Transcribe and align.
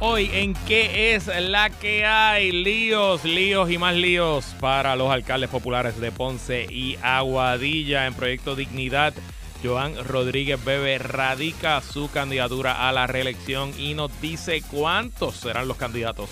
hoy 0.00 0.30
en 0.32 0.54
qué 0.66 1.14
es 1.14 1.26
la 1.26 1.70
que 1.70 2.04
hay. 2.04 2.52
Líos, 2.52 3.24
líos 3.24 3.70
y 3.70 3.78
más 3.78 3.94
líos 3.94 4.54
para 4.60 4.96
los 4.96 5.10
alcaldes 5.10 5.50
populares 5.50 6.00
de 6.00 6.12
Ponce 6.12 6.66
y 6.70 6.96
Aguadilla 7.02 8.06
en 8.06 8.14
Proyecto 8.14 8.56
Dignidad. 8.56 9.14
Joan 9.62 9.94
Rodríguez 10.04 10.62
Bebe 10.62 10.98
radica 10.98 11.80
su 11.80 12.10
candidatura 12.10 12.88
a 12.88 12.92
la 12.92 13.06
reelección 13.06 13.72
y 13.78 13.94
nos 13.94 14.10
dice 14.20 14.62
cuántos 14.70 15.36
serán 15.36 15.68
los 15.68 15.78
candidatos 15.78 16.28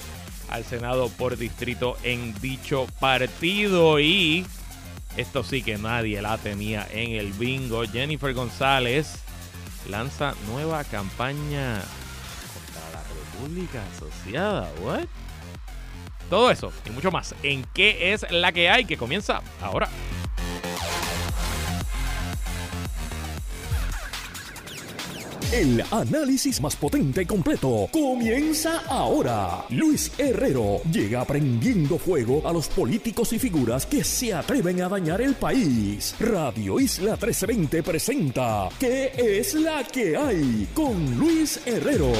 al 0.50 0.64
Senado 0.64 1.08
por 1.08 1.38
distrito 1.38 1.96
en 2.02 2.38
dicho 2.40 2.86
partido. 3.00 3.98
Y 4.00 4.46
esto 5.16 5.42
sí 5.44 5.62
que 5.62 5.78
nadie 5.78 6.20
la 6.20 6.36
tenía 6.36 6.86
en 6.92 7.12
el 7.12 7.32
bingo. 7.32 7.84
Jennifer 7.84 8.34
González 8.34 9.14
lanza 9.88 10.34
nueva 10.48 10.84
campaña 10.84 11.82
Pública 13.40 13.82
Asociada, 13.96 14.70
¿what? 14.82 15.04
Todo 16.30 16.50
eso 16.50 16.72
y 16.86 16.90
mucho 16.90 17.10
más 17.10 17.34
en 17.42 17.64
qué 17.74 18.12
es 18.12 18.24
la 18.30 18.52
que 18.52 18.70
hay 18.70 18.84
que 18.84 18.96
comienza 18.96 19.42
ahora. 19.60 19.88
El 25.52 25.84
análisis 25.90 26.62
más 26.62 26.74
potente 26.76 27.20
y 27.22 27.26
completo 27.26 27.86
comienza 27.92 28.78
ahora. 28.88 29.66
Luis 29.68 30.10
Herrero 30.16 30.80
llega 30.90 31.26
prendiendo 31.26 31.98
fuego 31.98 32.40
a 32.48 32.54
los 32.54 32.68
políticos 32.68 33.34
y 33.34 33.38
figuras 33.38 33.84
que 33.84 34.02
se 34.02 34.32
atreven 34.32 34.80
a 34.80 34.88
dañar 34.88 35.20
el 35.20 35.34
país. 35.34 36.14
Radio 36.18 36.80
Isla 36.80 37.12
1320 37.12 37.82
presenta 37.82 38.70
¿Qué 38.80 39.12
es 39.14 39.52
la 39.52 39.84
que 39.84 40.16
hay? 40.16 40.68
con 40.72 41.18
Luis 41.18 41.60
Herrero. 41.66 42.12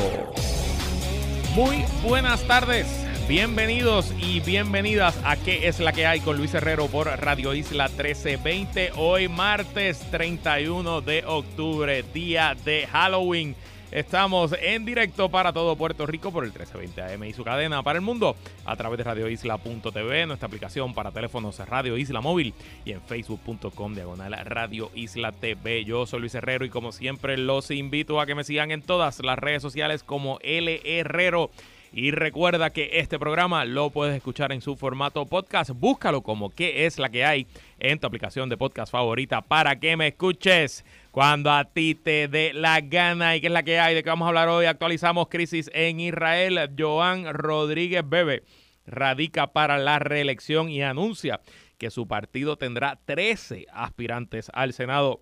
Muy 1.55 1.85
buenas 2.03 2.43
tardes. 2.47 2.87
Bienvenidos 3.29 4.15
y 4.19 4.41
bienvenidas 4.41 5.15
a 5.23 5.37
¿Qué 5.37 5.69
es 5.69 5.81
la 5.81 5.93
que 5.93 6.07
hay? 6.07 6.21
con 6.21 6.39
Luis 6.39 6.55
Herrero 6.55 6.87
por 6.87 7.09
Radio 7.09 7.53
Isla 7.53 7.89
1320. 7.89 8.93
Hoy 8.97 9.29
martes 9.29 10.01
31 10.11 11.03
de 11.03 11.25
octubre, 11.27 12.05
día 12.15 12.57
de 12.65 12.87
Halloween. 12.87 13.55
Estamos 13.93 14.55
en 14.59 14.87
directo 14.87 15.29
para 15.29 15.53
todo 15.53 15.77
Puerto 15.77 16.07
Rico 16.07 16.33
por 16.33 16.45
el 16.45 16.51
1320 16.51 17.03
AM 17.15 17.25
y 17.25 17.35
su 17.35 17.45
cadena 17.45 17.83
para 17.83 17.99
el 17.99 18.03
mundo 18.03 18.37
a 18.65 18.75
través 18.75 18.97
de 18.97 19.05
radioisla.tv, 19.05 20.25
nuestra 20.25 20.47
aplicación 20.47 20.95
para 20.95 21.11
teléfonos 21.11 21.59
Radio 21.59 21.99
Isla 21.99 22.23
Móvil 22.23 22.55
y 22.87 22.93
en 22.93 23.03
facebook.com 23.03 23.95
diagonal 23.95 24.35
Radio 24.47 24.91
Isla 24.95 25.33
TV. 25.33 25.85
Yo 25.85 26.07
soy 26.07 26.21
Luis 26.21 26.35
Herrero 26.35 26.65
y 26.65 26.71
como 26.71 26.91
siempre 26.91 27.37
los 27.37 27.71
invito 27.71 28.19
a 28.19 28.25
que 28.25 28.35
me 28.35 28.45
sigan 28.45 28.71
en 28.71 28.81
todas 28.81 29.23
las 29.23 29.39
redes 29.39 29.61
sociales 29.61 30.03
como 30.03 30.39
L 30.41 30.81
Herrero. 30.87 31.51
Y 31.95 32.11
recuerda 32.11 32.71
que 32.71 33.01
este 33.01 33.19
programa 33.19 33.67
lo 33.67 33.91
puedes 33.91 34.17
escuchar 34.17 34.51
en 34.53 34.63
su 34.63 34.77
formato 34.77 35.27
podcast. 35.27 35.73
Búscalo 35.73 36.23
como 36.23 36.49
qué 36.49 36.87
es 36.87 36.99
la 36.99 37.11
que 37.11 37.27
hay 37.27 37.47
en 37.79 37.99
tu 37.99 38.07
aplicación 38.07 38.49
de 38.49 38.57
podcast 38.57 38.91
favorita 38.91 39.43
para 39.43 39.79
que 39.79 39.95
me 39.99 40.09
escuches 40.09 40.87
cuando 41.11 41.51
a 41.51 41.67
ti 41.67 41.95
te 41.95 42.29
dé 42.29 42.55
la 42.55 42.81
gana. 42.81 43.37
¿Y 43.37 43.43
qué 43.43 43.49
es 43.49 43.53
la 43.53 43.63
que 43.63 43.79
hay? 43.79 43.95
¿De 43.95 44.03
qué 44.03 44.09
vamos 44.09 44.25
a 44.25 44.31
hablar 44.31 44.49
hoy? 44.49 44.65
Actualizamos 44.65 45.29
crisis 45.29 45.71
en 45.75 46.01
Israel. 46.01 46.59
Joan 46.79 47.31
Rodríguez 47.35 48.09
Bebe 48.09 48.43
radica 48.87 49.53
para 49.53 49.77
la 49.77 49.99
reelección 49.99 50.71
y 50.71 50.83
anuncia 50.83 51.43
que 51.77 51.91
su 51.91 52.09
partido 52.09 52.57
tendrá 52.57 53.01
13 53.05 53.67
aspirantes 53.71 54.51
al 54.55 54.73
Senado. 54.73 55.21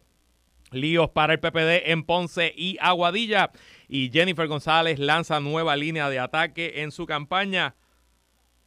Líos 0.71 1.11
para 1.11 1.33
el 1.33 1.41
PPD 1.41 1.91
en 1.91 2.05
Ponce 2.05 2.55
y 2.57 2.77
Aguadilla. 2.81 3.51
Y 3.93 4.09
Jennifer 4.13 4.47
González 4.47 5.01
lanza 5.01 5.41
nueva 5.41 5.75
línea 5.75 6.09
de 6.09 6.21
ataque 6.21 6.83
en 6.83 6.93
su 6.93 7.07
campaña, 7.07 7.75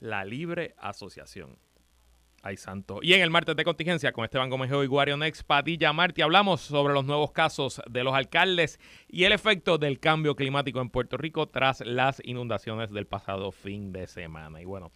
la 0.02 0.26
libre 0.26 0.76
asociación. 0.78 1.58
Ay, 2.42 2.58
santo. 2.58 3.00
Y 3.02 3.14
en 3.14 3.22
el 3.22 3.30
martes 3.30 3.56
de 3.56 3.64
contingencia 3.64 4.12
con 4.12 4.26
Esteban 4.26 4.50
Gómez 4.50 4.70
y 4.70 4.86
Guarionex 4.86 5.44
Padilla 5.44 5.94
Martí 5.94 6.22
hablamos 6.22 6.60
sobre 6.60 6.94
los 6.94 7.06
nuevos 7.06 7.32
casos 7.32 7.82
de 7.90 8.04
los 8.04 8.14
alcaldes 8.14 8.82
y 9.08 9.24
el 9.24 9.32
efecto 9.32 9.78
del 9.78 10.02
cambio 10.02 10.36
climático 10.36 10.82
en 10.82 10.90
Puerto 10.90 11.16
Rico 11.16 11.48
tras 11.48 11.80
las 11.86 12.22
inundaciones 12.26 12.92
del 12.92 13.08
pasado 13.08 13.54
fin 13.54 13.94
de 13.94 14.08
semana. 14.08 14.62
Y 14.62 14.66
bueno, 14.66 14.92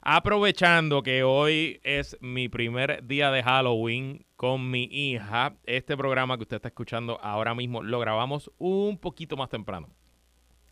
aprovechando 0.00 1.02
que 1.02 1.24
hoy 1.24 1.78
es 1.84 2.16
mi 2.22 2.48
primer 2.48 3.06
día 3.06 3.30
de 3.30 3.42
Halloween 3.42 4.24
con 4.38 4.70
mi 4.70 4.84
hija, 4.84 5.56
este 5.66 5.96
programa 5.96 6.36
que 6.36 6.42
usted 6.42 6.58
está 6.58 6.68
escuchando 6.68 7.18
ahora 7.20 7.56
mismo 7.56 7.82
lo 7.82 7.98
grabamos 7.98 8.52
un 8.58 8.96
poquito 8.96 9.36
más 9.36 9.48
temprano. 9.48 9.88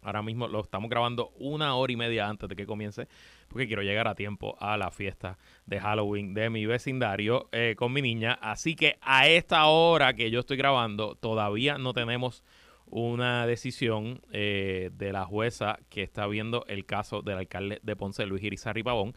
Ahora 0.03 0.23
mismo 0.23 0.47
lo 0.47 0.61
estamos 0.61 0.89
grabando 0.89 1.31
una 1.41 1.75
hora 1.75 1.93
y 1.93 1.97
media 1.97 2.29
antes 2.29 2.49
de 2.49 2.55
que 2.55 2.65
comience, 2.65 3.09
porque 3.49 3.67
quiero 3.67 3.83
llegar 3.83 4.07
a 4.07 4.15
tiempo 4.15 4.57
a 4.61 4.77
la 4.77 4.93
fiesta 4.93 5.37
de 5.67 5.81
Halloween 5.81 6.33
de 6.33 6.49
mi 6.49 6.65
vecindario 6.65 7.49
eh, 7.51 7.75
con 7.77 7.93
mi 7.93 8.03
niña. 8.03 8.39
Así 8.41 8.77
que 8.77 8.99
a 9.01 9.27
esta 9.27 9.67
hora 9.67 10.15
que 10.15 10.31
yo 10.31 10.39
estoy 10.39 10.59
grabando, 10.59 11.17
todavía 11.17 11.77
no 11.77 11.93
tenemos 11.93 12.45
una 12.87 13.49
decisión 13.49 14.23
eh, 14.31 14.91
de 14.93 15.13
la 15.13 15.25
jueza 15.25 15.81
que 15.89 16.05
está 16.05 16.29
viendo 16.29 16.65
el 16.69 16.87
caso 16.87 17.21
del 17.21 17.39
alcalde 17.39 17.81
de 17.83 17.97
Ponce, 17.97 18.27
Luis 18.27 18.45
Irizarry 18.45 18.85
Pavón, 18.85 19.17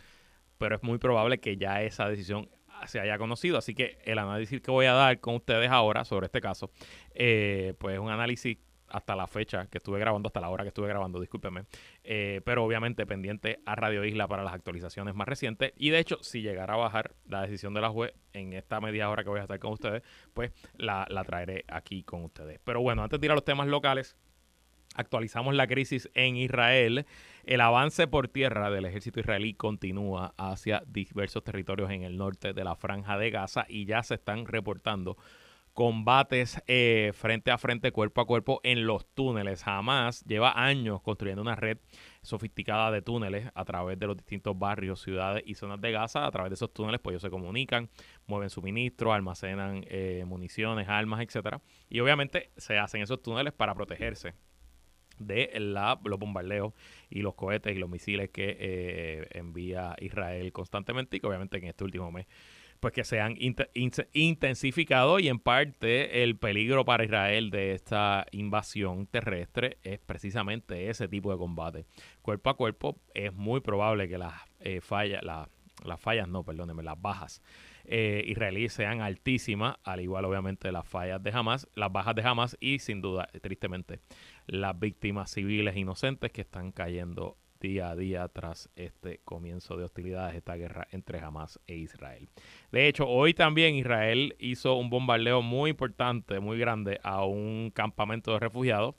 pero 0.57 0.75
es 0.75 0.81
muy 0.81 0.97
probable 0.97 1.39
que 1.39 1.55
ya 1.55 1.83
esa 1.83 2.09
decisión 2.09 2.49
se 2.87 2.99
haya 2.99 3.17
conocido. 3.17 3.57
Así 3.57 3.73
que 3.73 3.99
el 4.05 4.19
análisis 4.19 4.61
que 4.61 4.71
voy 4.71 4.85
a 4.85 4.93
dar 4.93 5.19
con 5.19 5.35
ustedes 5.35 5.69
ahora 5.69 6.05
sobre 6.05 6.25
este 6.25 6.41
caso, 6.41 6.71
eh, 7.13 7.73
pues 7.79 7.95
es 7.95 7.99
un 7.99 8.09
análisis 8.09 8.57
hasta 8.89 9.15
la 9.15 9.27
fecha 9.27 9.67
que 9.67 9.77
estuve 9.77 9.99
grabando, 9.99 10.27
hasta 10.27 10.41
la 10.41 10.49
hora 10.49 10.63
que 10.63 10.69
estuve 10.69 10.87
grabando, 10.87 11.19
discúlpeme. 11.19 11.65
Eh, 12.03 12.41
pero 12.43 12.63
obviamente 12.63 13.05
pendiente 13.05 13.59
a 13.65 13.75
Radio 13.75 14.03
Isla 14.03 14.27
para 14.27 14.43
las 14.43 14.53
actualizaciones 14.53 15.15
más 15.15 15.27
recientes. 15.27 15.73
Y 15.77 15.91
de 15.91 15.99
hecho, 15.99 16.17
si 16.21 16.41
llegara 16.41 16.73
a 16.73 16.77
bajar 16.77 17.13
la 17.27 17.41
decisión 17.41 17.73
de 17.73 17.81
la 17.81 17.89
juez 17.89 18.13
en 18.33 18.53
esta 18.53 18.81
media 18.81 19.09
hora 19.09 19.23
que 19.23 19.29
voy 19.29 19.39
a 19.39 19.43
estar 19.43 19.59
con 19.59 19.73
ustedes, 19.73 20.03
pues 20.33 20.51
la, 20.77 21.05
la 21.09 21.23
traeré 21.23 21.65
aquí 21.67 22.03
con 22.03 22.23
ustedes. 22.23 22.59
Pero 22.63 22.81
bueno, 22.81 23.03
antes 23.03 23.19
de 23.19 23.27
ir 23.27 23.31
a 23.31 23.35
los 23.35 23.45
temas 23.45 23.67
locales, 23.67 24.17
actualizamos 24.95 25.55
la 25.55 25.67
crisis 25.67 26.09
en 26.13 26.35
Israel. 26.35 27.05
El 27.45 27.61
avance 27.61 28.07
por 28.07 28.27
tierra 28.27 28.69
del 28.69 28.85
ejército 28.85 29.19
israelí 29.19 29.53
continúa 29.53 30.33
hacia 30.37 30.83
diversos 30.87 31.43
territorios 31.43 31.89
en 31.91 32.03
el 32.03 32.17
norte 32.17 32.53
de 32.53 32.63
la 32.63 32.75
franja 32.75 33.17
de 33.17 33.31
Gaza 33.31 33.65
y 33.67 33.85
ya 33.85 34.03
se 34.03 34.15
están 34.15 34.45
reportando 34.45 35.17
combates 35.79 36.61
eh, 36.67 37.13
frente 37.15 37.51
a 37.51 37.57
frente, 37.57 37.93
cuerpo 37.93 38.19
a 38.19 38.27
cuerpo 38.27 38.59
en 38.63 38.85
los 38.85 39.05
túneles. 39.13 39.63
Jamás 39.63 40.25
lleva 40.25 40.51
años 40.61 41.01
construyendo 41.01 41.41
una 41.41 41.55
red 41.55 41.77
sofisticada 42.21 42.91
de 42.91 43.01
túneles 43.01 43.49
a 43.55 43.63
través 43.63 43.97
de 43.97 44.07
los 44.07 44.17
distintos 44.17 44.59
barrios, 44.59 45.01
ciudades 45.01 45.41
y 45.45 45.55
zonas 45.55 45.79
de 45.79 45.93
Gaza. 45.93 46.25
A 46.25 46.31
través 46.31 46.49
de 46.49 46.55
esos 46.55 46.73
túneles, 46.73 46.99
pues 46.99 47.13
ellos 47.13 47.21
se 47.21 47.29
comunican, 47.29 47.89
mueven 48.27 48.49
suministros, 48.49 49.13
almacenan 49.13 49.85
eh, 49.87 50.25
municiones, 50.27 50.89
armas, 50.89 51.21
etcétera. 51.21 51.61
Y 51.89 52.01
obviamente 52.01 52.51
se 52.57 52.77
hacen 52.77 53.01
esos 53.01 53.21
túneles 53.21 53.53
para 53.53 53.73
protegerse 53.73 54.33
de 55.19 55.51
la, 55.59 55.99
los 56.03 56.19
bombardeos 56.19 56.73
y 57.09 57.21
los 57.21 57.35
cohetes 57.35 57.75
y 57.75 57.79
los 57.79 57.89
misiles 57.89 58.29
que 58.29 58.57
eh, 58.59 59.27
envía 59.31 59.95
Israel 59.99 60.51
constantemente 60.51 61.17
y 61.17 61.19
que 61.19 61.27
obviamente 61.27 61.57
en 61.57 61.65
este 61.65 61.83
último 61.83 62.11
mes 62.11 62.27
pues 62.79 62.93
que 62.93 63.03
se 63.03 63.19
han 63.19 63.35
intensificado 64.13 65.19
y 65.19 65.27
en 65.27 65.39
parte 65.39 66.23
el 66.23 66.37
peligro 66.37 66.85
para 66.85 67.03
Israel 67.03 67.49
de 67.49 67.73
esta 67.73 68.25
invasión 68.31 69.05
terrestre 69.05 69.77
es 69.83 69.99
precisamente 69.99 70.89
ese 70.89 71.07
tipo 71.07 71.31
de 71.31 71.37
combate. 71.37 71.85
Cuerpo 72.21 72.49
a 72.49 72.55
cuerpo 72.55 72.97
es 73.13 73.33
muy 73.33 73.59
probable 73.59 74.07
que 74.07 74.17
las 74.17 74.33
eh, 74.61 74.79
fallas, 74.79 75.21
las 75.23 75.99
fallas 75.99 76.29
no, 76.29 76.43
perdónenme, 76.43 76.83
las 76.83 76.99
bajas 77.01 77.41
eh, 77.91 78.23
israelíes 78.27 78.71
sean 78.73 79.01
altísimas, 79.01 79.77
al 79.83 79.99
igual 80.01 80.23
obviamente 80.25 80.71
las 80.71 80.87
fallas 80.87 81.23
de 81.23 81.31
Hamas, 81.31 81.67
las 81.73 81.91
bajas 81.91 82.13
de 82.13 82.21
Hamas 82.21 82.55
y 82.59 82.77
sin 82.77 83.01
duda, 83.01 83.27
tristemente, 83.41 83.99
las 84.49 84.77
víctimas 84.79 85.31
civiles 85.31 85.75
inocentes 85.77 86.31
que 86.31 86.41
están 86.41 86.71
cayendo 86.71 87.37
día 87.59 87.89
a 87.89 87.95
día 87.95 88.27
tras 88.29 88.69
este 88.75 89.19
comienzo 89.23 89.77
de 89.77 89.83
hostilidades, 89.83 90.35
esta 90.35 90.55
guerra 90.55 90.87
entre 90.91 91.19
Hamas 91.19 91.59
e 91.67 91.75
Israel. 91.75 92.29
De 92.71 92.87
hecho, 92.87 93.07
hoy 93.07 93.33
también 93.33 93.75
Israel 93.75 94.35
hizo 94.39 94.75
un 94.75 94.89
bombardeo 94.89 95.41
muy 95.41 95.71
importante, 95.71 96.39
muy 96.39 96.57
grande, 96.57 96.99
a 97.03 97.25
un 97.25 97.71
campamento 97.73 98.31
de 98.33 98.39
refugiados. 98.39 98.95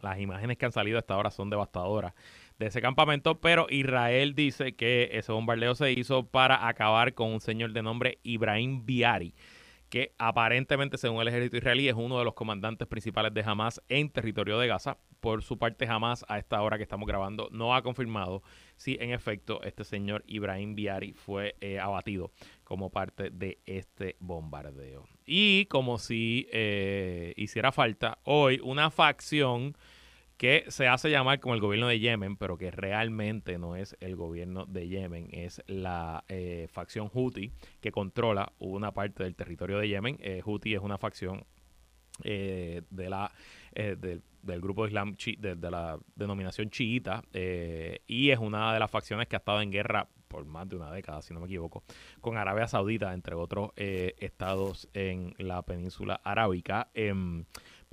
Las 0.00 0.18
imágenes 0.18 0.58
que 0.58 0.66
han 0.66 0.72
salido 0.72 0.98
hasta 0.98 1.14
ahora 1.14 1.30
son 1.30 1.50
devastadoras 1.50 2.12
de 2.58 2.66
ese 2.66 2.80
campamento, 2.80 3.40
pero 3.40 3.66
Israel 3.70 4.34
dice 4.34 4.74
que 4.74 5.10
ese 5.12 5.32
bombardeo 5.32 5.74
se 5.74 5.92
hizo 5.92 6.26
para 6.26 6.68
acabar 6.68 7.14
con 7.14 7.32
un 7.32 7.40
señor 7.40 7.72
de 7.72 7.82
nombre 7.82 8.18
Ibrahim 8.22 8.84
Biari 8.84 9.34
que 9.94 10.12
aparentemente, 10.18 10.98
según 10.98 11.20
el 11.20 11.28
ejército 11.28 11.56
israelí, 11.56 11.88
es 11.88 11.94
uno 11.94 12.18
de 12.18 12.24
los 12.24 12.34
comandantes 12.34 12.88
principales 12.88 13.32
de 13.32 13.44
Hamas 13.46 13.80
en 13.88 14.10
territorio 14.10 14.58
de 14.58 14.66
Gaza. 14.66 14.98
Por 15.20 15.44
su 15.44 15.56
parte, 15.56 15.86
Hamas, 15.86 16.24
a 16.26 16.36
esta 16.40 16.60
hora 16.62 16.78
que 16.78 16.82
estamos 16.82 17.06
grabando, 17.06 17.48
no 17.52 17.76
ha 17.76 17.82
confirmado 17.82 18.42
si 18.74 18.96
en 19.00 19.12
efecto 19.12 19.62
este 19.62 19.84
señor 19.84 20.24
Ibrahim 20.26 20.74
Biari 20.74 21.12
fue 21.12 21.54
eh, 21.60 21.78
abatido 21.78 22.32
como 22.64 22.90
parte 22.90 23.30
de 23.30 23.60
este 23.66 24.16
bombardeo. 24.18 25.06
Y 25.24 25.66
como 25.66 25.98
si 25.98 26.48
eh, 26.50 27.32
hiciera 27.36 27.70
falta, 27.70 28.18
hoy 28.24 28.58
una 28.64 28.90
facción 28.90 29.76
que 30.36 30.64
se 30.68 30.88
hace 30.88 31.10
llamar 31.10 31.40
como 31.40 31.54
el 31.54 31.60
gobierno 31.60 31.86
de 31.88 32.00
Yemen, 32.00 32.36
pero 32.36 32.58
que 32.58 32.70
realmente 32.70 33.58
no 33.58 33.76
es 33.76 33.96
el 34.00 34.16
gobierno 34.16 34.66
de 34.66 34.88
Yemen, 34.88 35.28
es 35.32 35.62
la 35.66 36.24
eh, 36.28 36.66
facción 36.72 37.08
Houthi 37.08 37.52
que 37.80 37.92
controla 37.92 38.52
una 38.58 38.92
parte 38.92 39.22
del 39.22 39.36
territorio 39.36 39.78
de 39.78 39.88
Yemen. 39.88 40.18
Eh, 40.20 40.42
Houthi 40.44 40.74
es 40.74 40.80
una 40.80 40.98
facción 40.98 41.44
eh, 42.22 42.82
de 42.90 43.10
la 43.10 43.32
del, 43.74 44.60
grupo 44.60 44.86
Islam 44.86 45.16
de, 45.16 45.56
de, 45.56 45.70
la 45.70 45.98
denominación 46.14 46.70
chiita 46.70 47.24
y 47.32 48.30
es 48.30 48.38
una 48.38 48.72
de 48.72 48.78
las 48.78 48.90
facciones 48.90 49.26
que 49.26 49.34
ha 49.34 49.38
estado 49.38 49.60
en 49.60 49.72
guerra 49.72 50.08
por 50.28 50.44
más 50.44 50.68
de 50.68 50.76
una 50.76 50.92
década, 50.92 51.22
si 51.22 51.32
no 51.34 51.40
me 51.40 51.46
equivoco, 51.46 51.82
con 52.20 52.36
Arabia 52.36 52.68
Saudita, 52.68 53.14
entre 53.14 53.34
otros 53.34 53.70
estados 53.76 54.88
en 54.94 55.34
la 55.38 55.62
península 55.62 56.20
arábica. 56.22 56.88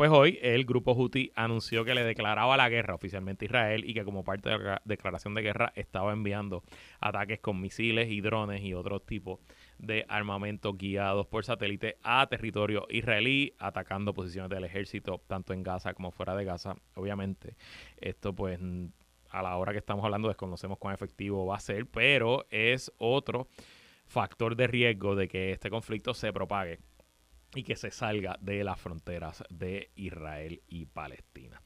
Pues 0.01 0.09
hoy 0.09 0.39
el 0.41 0.65
grupo 0.65 0.95
Houthi 0.95 1.31
anunció 1.35 1.85
que 1.85 1.93
le 1.93 2.03
declaraba 2.03 2.57
la 2.57 2.69
guerra 2.69 2.95
oficialmente 2.95 3.45
a 3.45 3.49
Israel 3.49 3.83
y 3.87 3.93
que 3.93 4.03
como 4.03 4.23
parte 4.23 4.49
de 4.49 4.57
la 4.57 4.81
declaración 4.83 5.35
de 5.35 5.43
guerra 5.43 5.73
estaba 5.75 6.11
enviando 6.11 6.63
ataques 6.99 7.39
con 7.39 7.61
misiles 7.61 8.09
y 8.09 8.19
drones 8.19 8.63
y 8.63 8.73
otros 8.73 9.05
tipos 9.05 9.39
de 9.77 10.07
armamento 10.09 10.73
guiados 10.73 11.27
por 11.27 11.45
satélite 11.45 11.97
a 12.01 12.25
territorio 12.25 12.87
israelí, 12.89 13.53
atacando 13.59 14.11
posiciones 14.11 14.49
del 14.49 14.63
ejército 14.63 15.21
tanto 15.27 15.53
en 15.53 15.61
Gaza 15.61 15.93
como 15.93 16.09
fuera 16.09 16.35
de 16.35 16.45
Gaza. 16.45 16.75
Obviamente, 16.95 17.55
esto 17.97 18.33
pues 18.33 18.59
a 19.29 19.43
la 19.43 19.55
hora 19.55 19.71
que 19.71 19.77
estamos 19.77 20.03
hablando 20.03 20.29
desconocemos 20.29 20.79
cuán 20.79 20.95
efectivo 20.95 21.45
va 21.45 21.57
a 21.57 21.59
ser, 21.59 21.85
pero 21.85 22.47
es 22.49 22.91
otro 22.97 23.49
factor 24.07 24.55
de 24.55 24.65
riesgo 24.65 25.15
de 25.15 25.27
que 25.27 25.51
este 25.51 25.69
conflicto 25.69 26.15
se 26.15 26.33
propague 26.33 26.79
y 27.55 27.63
que 27.63 27.75
se 27.75 27.91
salga 27.91 28.37
de 28.41 28.63
las 28.63 28.79
fronteras 28.79 29.43
de 29.49 29.91
Israel 29.95 30.61
y 30.67 30.85
Palestina. 30.85 31.61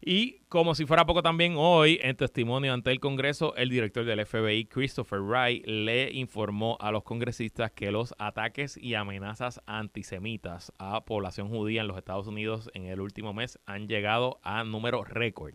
Y 0.00 0.42
como 0.48 0.76
si 0.76 0.86
fuera 0.86 1.06
poco 1.06 1.22
también 1.22 1.54
hoy, 1.56 1.98
en 2.02 2.16
testimonio 2.16 2.72
ante 2.72 2.92
el 2.92 3.00
Congreso, 3.00 3.56
el 3.56 3.68
director 3.68 4.04
del 4.04 4.24
FBI, 4.24 4.66
Christopher 4.66 5.20
Wright, 5.20 5.66
le 5.66 6.12
informó 6.12 6.76
a 6.80 6.92
los 6.92 7.02
congresistas 7.02 7.72
que 7.72 7.90
los 7.90 8.14
ataques 8.18 8.76
y 8.76 8.94
amenazas 8.94 9.60
antisemitas 9.66 10.72
a 10.78 11.04
población 11.04 11.48
judía 11.48 11.80
en 11.80 11.88
los 11.88 11.98
Estados 11.98 12.28
Unidos 12.28 12.70
en 12.74 12.86
el 12.86 13.00
último 13.00 13.34
mes 13.34 13.58
han 13.66 13.88
llegado 13.88 14.38
a 14.44 14.62
números 14.62 15.08
récord. 15.08 15.54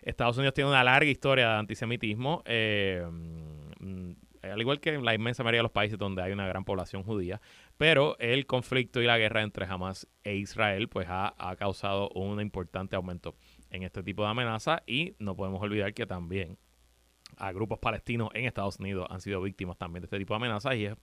Estados 0.00 0.38
Unidos 0.38 0.54
tiene 0.54 0.70
una 0.70 0.84
larga 0.84 1.10
historia 1.10 1.50
de 1.50 1.56
antisemitismo. 1.56 2.42
Eh, 2.46 3.04
mm, 3.80 4.12
al 4.42 4.60
igual 4.60 4.80
que 4.80 4.94
en 4.94 5.04
la 5.04 5.14
inmensa 5.14 5.42
mayoría 5.42 5.58
de 5.58 5.64
los 5.64 5.72
países 5.72 5.98
donde 5.98 6.22
hay 6.22 6.32
una 6.32 6.46
gran 6.46 6.64
población 6.64 7.02
judía, 7.02 7.40
pero 7.76 8.16
el 8.18 8.46
conflicto 8.46 9.02
y 9.02 9.06
la 9.06 9.18
guerra 9.18 9.42
entre 9.42 9.66
Hamas 9.66 10.08
e 10.24 10.36
Israel 10.36 10.88
pues 10.88 11.06
ha, 11.10 11.34
causado 11.58 12.08
un 12.10 12.40
importante 12.40 12.96
aumento 12.96 13.36
en 13.70 13.82
este 13.82 14.02
tipo 14.02 14.22
de 14.22 14.30
amenazas 14.30 14.80
y 14.86 15.14
no 15.18 15.36
podemos 15.36 15.60
olvidar 15.60 15.92
que 15.92 16.06
también 16.06 16.58
a 17.36 17.52
grupos 17.52 17.78
palestinos 17.78 18.30
en 18.34 18.46
Estados 18.46 18.78
Unidos 18.78 19.06
han 19.10 19.20
sido 19.20 19.42
víctimas 19.42 19.76
también 19.76 20.02
de 20.02 20.06
este 20.06 20.18
tipo 20.18 20.32
de 20.32 20.36
amenazas. 20.36 20.74
Y 20.76 20.86
es 20.86 20.94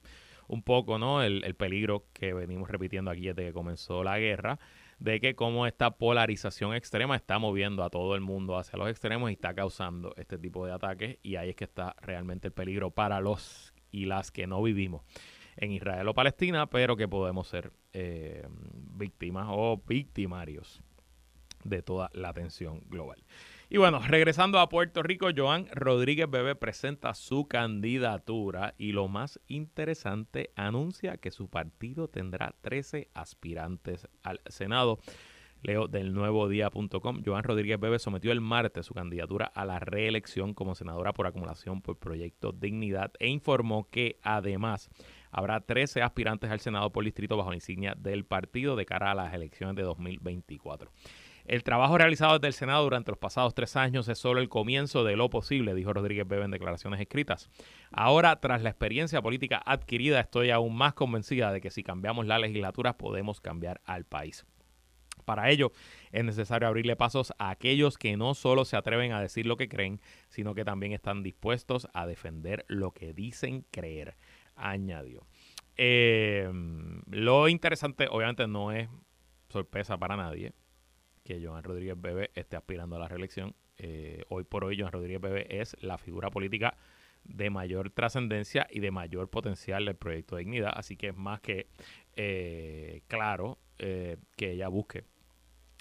un 0.47 0.63
poco 0.63 0.97
no 0.97 1.21
el, 1.21 1.43
el 1.43 1.55
peligro 1.55 2.05
que 2.13 2.33
venimos 2.33 2.69
repitiendo 2.69 3.11
aquí 3.11 3.27
desde 3.27 3.45
que 3.45 3.53
comenzó 3.53 4.03
la 4.03 4.17
guerra 4.17 4.59
de 4.99 5.19
que 5.19 5.35
como 5.35 5.67
esta 5.67 5.91
polarización 5.91 6.73
extrema 6.73 7.15
está 7.15 7.37
moviendo 7.37 7.83
a 7.83 7.89
todo 7.89 8.15
el 8.15 8.21
mundo 8.21 8.57
hacia 8.57 8.79
los 8.79 8.89
extremos 8.89 9.29
y 9.29 9.33
está 9.33 9.53
causando 9.53 10.13
este 10.17 10.37
tipo 10.39 10.65
de 10.65 10.71
ataques. 10.71 11.19
Y 11.21 11.35
ahí 11.35 11.49
es 11.49 11.55
que 11.55 11.65
está 11.65 11.95
realmente 12.01 12.47
el 12.47 12.53
peligro 12.53 12.89
para 12.91 13.19
los 13.19 13.73
y 13.91 14.05
las 14.05 14.31
que 14.31 14.47
no 14.47 14.63
vivimos 14.63 15.03
en 15.57 15.71
Israel 15.71 16.07
o 16.07 16.13
Palestina, 16.13 16.67
pero 16.67 16.95
que 16.95 17.07
podemos 17.07 17.47
ser 17.47 17.71
eh, 17.93 18.47
víctimas 18.49 19.47
o 19.49 19.81
victimarios 19.87 20.81
de 21.63 21.81
toda 21.81 22.09
la 22.13 22.33
tensión 22.33 22.81
global. 22.87 23.23
Y 23.69 23.77
bueno, 23.77 23.99
regresando 24.07 24.59
a 24.59 24.69
Puerto 24.69 25.01
Rico, 25.01 25.29
Joan 25.35 25.67
Rodríguez 25.71 26.29
Bebe 26.29 26.55
presenta 26.55 27.15
su 27.15 27.47
candidatura 27.47 28.75
y 28.77 28.91
lo 28.91 29.07
más 29.07 29.39
interesante, 29.47 30.51
anuncia 30.55 31.17
que 31.17 31.31
su 31.31 31.49
partido 31.49 32.07
tendrá 32.07 32.53
13 32.61 33.09
aspirantes 33.13 34.07
al 34.21 34.41
Senado. 34.45 34.99
Leo 35.63 35.87
del 35.87 36.13
nuevo 36.13 36.49
día.com. 36.49 37.23
Joan 37.25 37.43
Rodríguez 37.45 37.79
Bebe 37.79 37.97
sometió 37.97 38.33
el 38.33 38.41
martes 38.41 38.85
su 38.85 38.93
candidatura 38.93 39.45
a 39.45 39.63
la 39.63 39.79
reelección 39.79 40.53
como 40.53 40.75
senadora 40.75 41.13
por 41.13 41.25
acumulación 41.25 41.81
por 41.81 41.97
Proyecto 41.97 42.51
Dignidad 42.51 43.13
e 43.17 43.29
informó 43.29 43.87
que 43.89 44.19
además 44.23 44.89
habrá 45.33 45.59
13 45.59 46.01
aspirantes 46.01 46.49
al 46.49 46.59
Senado 46.59 46.91
por 46.91 47.03
distrito 47.03 47.35
bajo 47.35 47.49
la 47.49 47.55
insignia 47.55 47.95
del 47.97 48.23
partido 48.23 48.75
de 48.75 48.85
cara 48.85 49.11
a 49.11 49.15
las 49.15 49.33
elecciones 49.33 49.75
de 49.75 49.81
2024. 49.81 50.91
El 51.45 51.63
trabajo 51.63 51.97
realizado 51.97 52.33
desde 52.33 52.47
el 52.47 52.53
Senado 52.53 52.83
durante 52.83 53.11
los 53.11 53.17
pasados 53.17 53.53
tres 53.53 53.75
años 53.75 54.07
es 54.07 54.17
solo 54.17 54.39
el 54.39 54.47
comienzo 54.47 55.03
de 55.03 55.17
lo 55.17 55.29
posible, 55.29 55.75
dijo 55.75 55.91
Rodríguez 55.91 56.25
Bebe 56.25 56.45
en 56.45 56.51
declaraciones 56.51 57.01
escritas. 57.01 57.49
Ahora, 57.91 58.39
tras 58.39 58.61
la 58.61 58.69
experiencia 58.69 59.21
política 59.21 59.61
adquirida, 59.65 60.21
estoy 60.21 60.51
aún 60.51 60.73
más 60.73 60.93
convencida 60.93 61.51
de 61.51 61.59
que 61.59 61.71
si 61.71 61.83
cambiamos 61.83 62.27
la 62.27 62.39
legislatura 62.39 62.97
podemos 62.97 63.41
cambiar 63.41 63.81
al 63.83 64.05
país. 64.05 64.45
Para 65.25 65.49
ello 65.49 65.71
es 66.11 66.23
necesario 66.23 66.67
abrirle 66.67 66.95
pasos 66.95 67.33
a 67.37 67.49
aquellos 67.49 67.97
que 67.97 68.17
no 68.17 68.33
solo 68.35 68.65
se 68.65 68.77
atreven 68.77 69.11
a 69.11 69.21
decir 69.21 69.45
lo 69.45 69.57
que 69.57 69.69
creen, 69.69 70.01
sino 70.29 70.53
que 70.53 70.65
también 70.65 70.91
están 70.91 71.23
dispuestos 71.23 71.87
a 71.93 72.05
defender 72.05 72.65
lo 72.67 72.91
que 72.91 73.13
dicen 73.13 73.65
creer, 73.71 74.15
añadió. 74.55 75.25
Em, 75.75 77.01
lo 77.07 77.47
interesante, 77.47 78.07
obviamente, 78.09 78.47
no 78.47 78.71
es 78.71 78.89
sorpresa 79.49 79.97
para 79.97 80.15
nadie 80.15 80.53
que 81.23 81.43
Joan 81.43 81.63
Rodríguez 81.63 81.99
Bebe 81.99 82.31
esté 82.35 82.55
aspirando 82.55 82.95
a 82.95 82.99
la 82.99 83.07
reelección. 83.07 83.55
Eh, 83.77 84.23
hoy 84.29 84.43
por 84.43 84.63
hoy, 84.63 84.79
Joan 84.79 84.91
Rodríguez 84.91 85.21
Bebe 85.21 85.61
es 85.61 85.75
la 85.81 85.97
figura 85.97 86.29
política 86.29 86.77
de 87.23 87.49
mayor 87.49 87.89
trascendencia 87.89 88.67
y 88.69 88.79
de 88.81 88.91
mayor 88.91 89.29
potencial 89.29 89.85
del 89.85 89.95
proyecto 89.95 90.35
de 90.35 90.43
dignidad. 90.43 90.73
Así 90.75 90.97
que 90.97 91.09
es 91.09 91.15
más 91.15 91.39
que 91.39 91.67
eh, 92.15 93.01
claro 93.07 93.57
eh, 93.79 94.17
que 94.35 94.51
ella 94.51 94.67
busque 94.67 95.05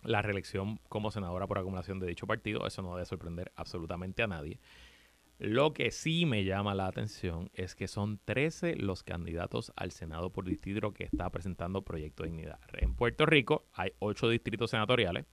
la 0.05 0.23
reelección 0.23 0.79
como 0.89 1.11
senadora 1.11 1.47
por 1.47 1.59
acumulación 1.59 1.99
de 1.99 2.07
dicho 2.07 2.27
partido. 2.27 2.67
Eso 2.67 2.83
no 2.83 2.95
debe 2.95 3.07
sorprender 3.07 3.53
absolutamente 3.57 4.23
a 4.23 4.27
nadie. 4.27 4.59
Lo 5.43 5.73
que 5.73 5.91
sí 5.91 6.25
me 6.25 6.45
llama 6.45 6.73
la 6.73 6.87
atención 6.87 7.51
es 7.53 7.75
que 7.75 7.89
son 7.89 8.21
13 8.27 8.77
los 8.77 9.03
candidatos 9.03 9.73
al 9.75 9.91
Senado 9.91 10.31
por 10.31 10.45
distrito 10.45 10.95
que 10.95 11.03
está 11.03 11.29
presentando 11.31 11.83
Proyecto 11.83 12.23
de 12.23 12.29
Dignidad. 12.29 12.61
En 12.75 12.95
Puerto 12.95 13.27
Rico 13.27 13.67
hay 13.73 13.91
8 13.99 14.29
distritos 14.29 14.71
senatoriales. 14.71 15.27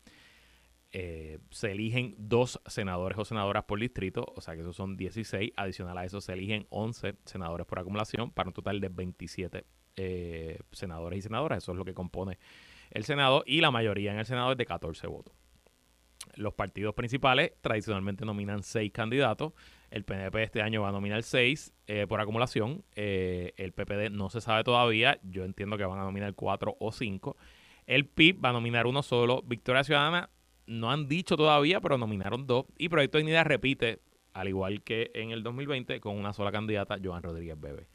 Eh, 0.92 1.38
se 1.52 1.74
eligen 1.74 2.16
dos 2.18 2.60
senadores 2.66 3.20
o 3.20 3.24
senadoras 3.24 3.66
por 3.66 3.80
distrito, 3.80 4.26
o 4.36 4.42
sea 4.42 4.56
que 4.56 4.62
esos 4.62 4.76
son 4.76 4.98
16. 4.98 5.52
Adicional 5.56 5.96
a 6.00 6.06
eso 6.06 6.22
se 6.22 6.34
eligen 6.34 6.66
11 6.72 7.14
senadores 7.26 7.68
por 7.68 7.78
acumulación 7.78 8.32
para 8.32 8.50
un 8.50 8.54
total 8.54 8.80
de 8.80 8.90
27 8.90 9.64
eh, 9.96 10.58
senadores 10.72 11.20
y 11.20 11.22
senadoras. 11.22 11.62
Eso 11.62 11.74
es 11.74 11.78
lo 11.78 11.86
que 11.86 11.94
compone 11.94 12.40
el 12.90 13.04
Senado 13.04 13.44
y 13.46 13.62
la 13.62 13.70
mayoría 13.70 14.12
en 14.12 14.18
el 14.18 14.26
Senado 14.26 14.54
es 14.54 14.58
de 14.58 14.66
14 14.66 15.06
votos. 15.06 15.36
Los 16.34 16.56
partidos 16.56 16.96
principales 16.96 17.54
tradicionalmente 17.62 18.26
nominan 18.26 18.64
6 18.64 18.92
candidatos. 18.92 19.54
El 19.92 20.04
PNP 20.04 20.44
este 20.44 20.62
año 20.62 20.82
va 20.82 20.90
a 20.90 20.92
nominar 20.92 21.24
6 21.24 21.74
eh, 21.88 22.06
por 22.08 22.22
acumulación. 22.22 22.84
Eh, 22.96 23.54
el 23.58 23.74
PPD 23.74 24.12
no 24.12 24.30
se 24.30 24.42
sabe 24.42 24.64
todavía. 24.64 25.20
Yo 25.24 25.46
entiendo 25.46 25.78
que 25.78 25.86
van 25.86 26.00
a 26.00 26.04
nominar 26.04 26.34
4 26.36 26.78
o 26.80 26.92
5. 26.92 27.38
El 27.88 28.06
PIB 28.06 28.44
va 28.46 28.50
a 28.50 28.54
nominar 28.54 28.86
uno 28.86 29.02
solo. 29.02 29.42
Victoria 29.42 29.84
Ciudadana 29.84 30.30
no 30.68 30.92
han 30.92 31.08
dicho 31.08 31.36
todavía, 31.36 31.82
pero 31.82 31.98
nominaron 31.98 32.46
dos. 32.46 32.66
Y 32.78 32.90
Proyecto 32.90 33.18
de 33.18 33.24
Dignidad 33.24 33.46
repite, 33.46 34.00
al 34.34 34.48
igual 34.48 34.84
que 34.84 35.10
en 35.16 35.32
el 35.32 35.42
2020, 35.42 36.00
con 36.00 36.16
una 36.16 36.34
sola 36.34 36.52
candidata, 36.52 36.98
Joan 37.04 37.24
Rodríguez 37.24 37.60
Bebe. 37.60 37.88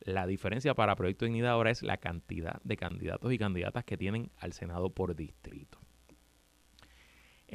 La 0.00 0.26
diferencia 0.26 0.74
para 0.74 0.96
Proyecto 0.96 1.26
de 1.26 1.30
Dignidad 1.30 1.52
ahora 1.52 1.70
es 1.70 1.82
la 1.82 1.98
cantidad 1.98 2.60
de 2.62 2.76
candidatos 2.78 3.30
y 3.32 3.38
candidatas 3.38 3.84
que 3.84 3.98
tienen 3.98 4.30
al 4.38 4.54
Senado 4.54 4.90
por 4.90 5.14
distrito. 5.14 5.83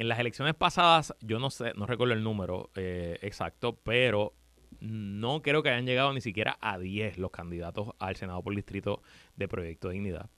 En 0.00 0.08
las 0.08 0.18
elecciones 0.18 0.54
pasadas, 0.54 1.14
yo 1.20 1.38
no 1.38 1.50
sé, 1.50 1.74
no 1.76 1.84
recuerdo 1.84 2.14
el 2.14 2.24
número 2.24 2.70
eh, 2.74 3.18
exacto, 3.20 3.78
pero 3.82 4.32
no 4.80 5.42
creo 5.42 5.62
que 5.62 5.68
hayan 5.68 5.84
llegado 5.84 6.14
ni 6.14 6.22
siquiera 6.22 6.56
a 6.62 6.78
10 6.78 7.18
los 7.18 7.30
candidatos 7.30 7.90
al 7.98 8.16
Senado 8.16 8.42
por 8.42 8.56
distrito 8.56 9.02
de 9.36 9.46
Proyecto 9.46 9.88
de 9.88 9.94
Dignidad. 9.96 10.30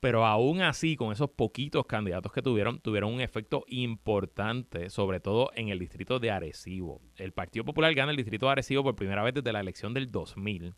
Pero 0.00 0.24
aún 0.24 0.62
así, 0.62 0.96
con 0.96 1.12
esos 1.12 1.28
poquitos 1.28 1.84
candidatos 1.84 2.32
que 2.32 2.40
tuvieron, 2.40 2.80
tuvieron 2.80 3.12
un 3.12 3.20
efecto 3.20 3.66
importante, 3.68 4.88
sobre 4.88 5.20
todo 5.20 5.50
en 5.54 5.68
el 5.68 5.78
distrito 5.78 6.18
de 6.18 6.30
Arecibo. 6.30 7.02
El 7.16 7.32
Partido 7.32 7.66
Popular 7.66 7.92
gana 7.92 8.12
el 8.12 8.16
distrito 8.16 8.46
de 8.46 8.52
Arecibo 8.52 8.82
por 8.82 8.96
primera 8.96 9.22
vez 9.22 9.34
desde 9.34 9.52
la 9.52 9.60
elección 9.60 9.92
del 9.92 10.10
2000. 10.10 10.72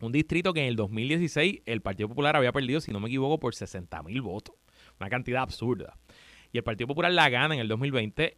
Un 0.00 0.12
distrito 0.12 0.54
que 0.54 0.60
en 0.60 0.66
el 0.66 0.76
2016 0.76 1.60
el 1.66 1.82
Partido 1.82 2.08
Popular 2.08 2.36
había 2.36 2.52
perdido, 2.52 2.80
si 2.80 2.90
no 2.90 3.00
me 3.00 3.08
equivoco, 3.08 3.38
por 3.38 3.54
60 3.54 4.02
mil 4.02 4.22
votos. 4.22 4.56
Una 4.98 5.10
cantidad 5.10 5.42
absurda. 5.42 5.98
Y 6.52 6.58
el 6.58 6.64
Partido 6.64 6.86
Popular 6.86 7.10
la 7.10 7.28
gana 7.30 7.54
en 7.54 7.60
el 7.60 7.68
2020, 7.68 8.36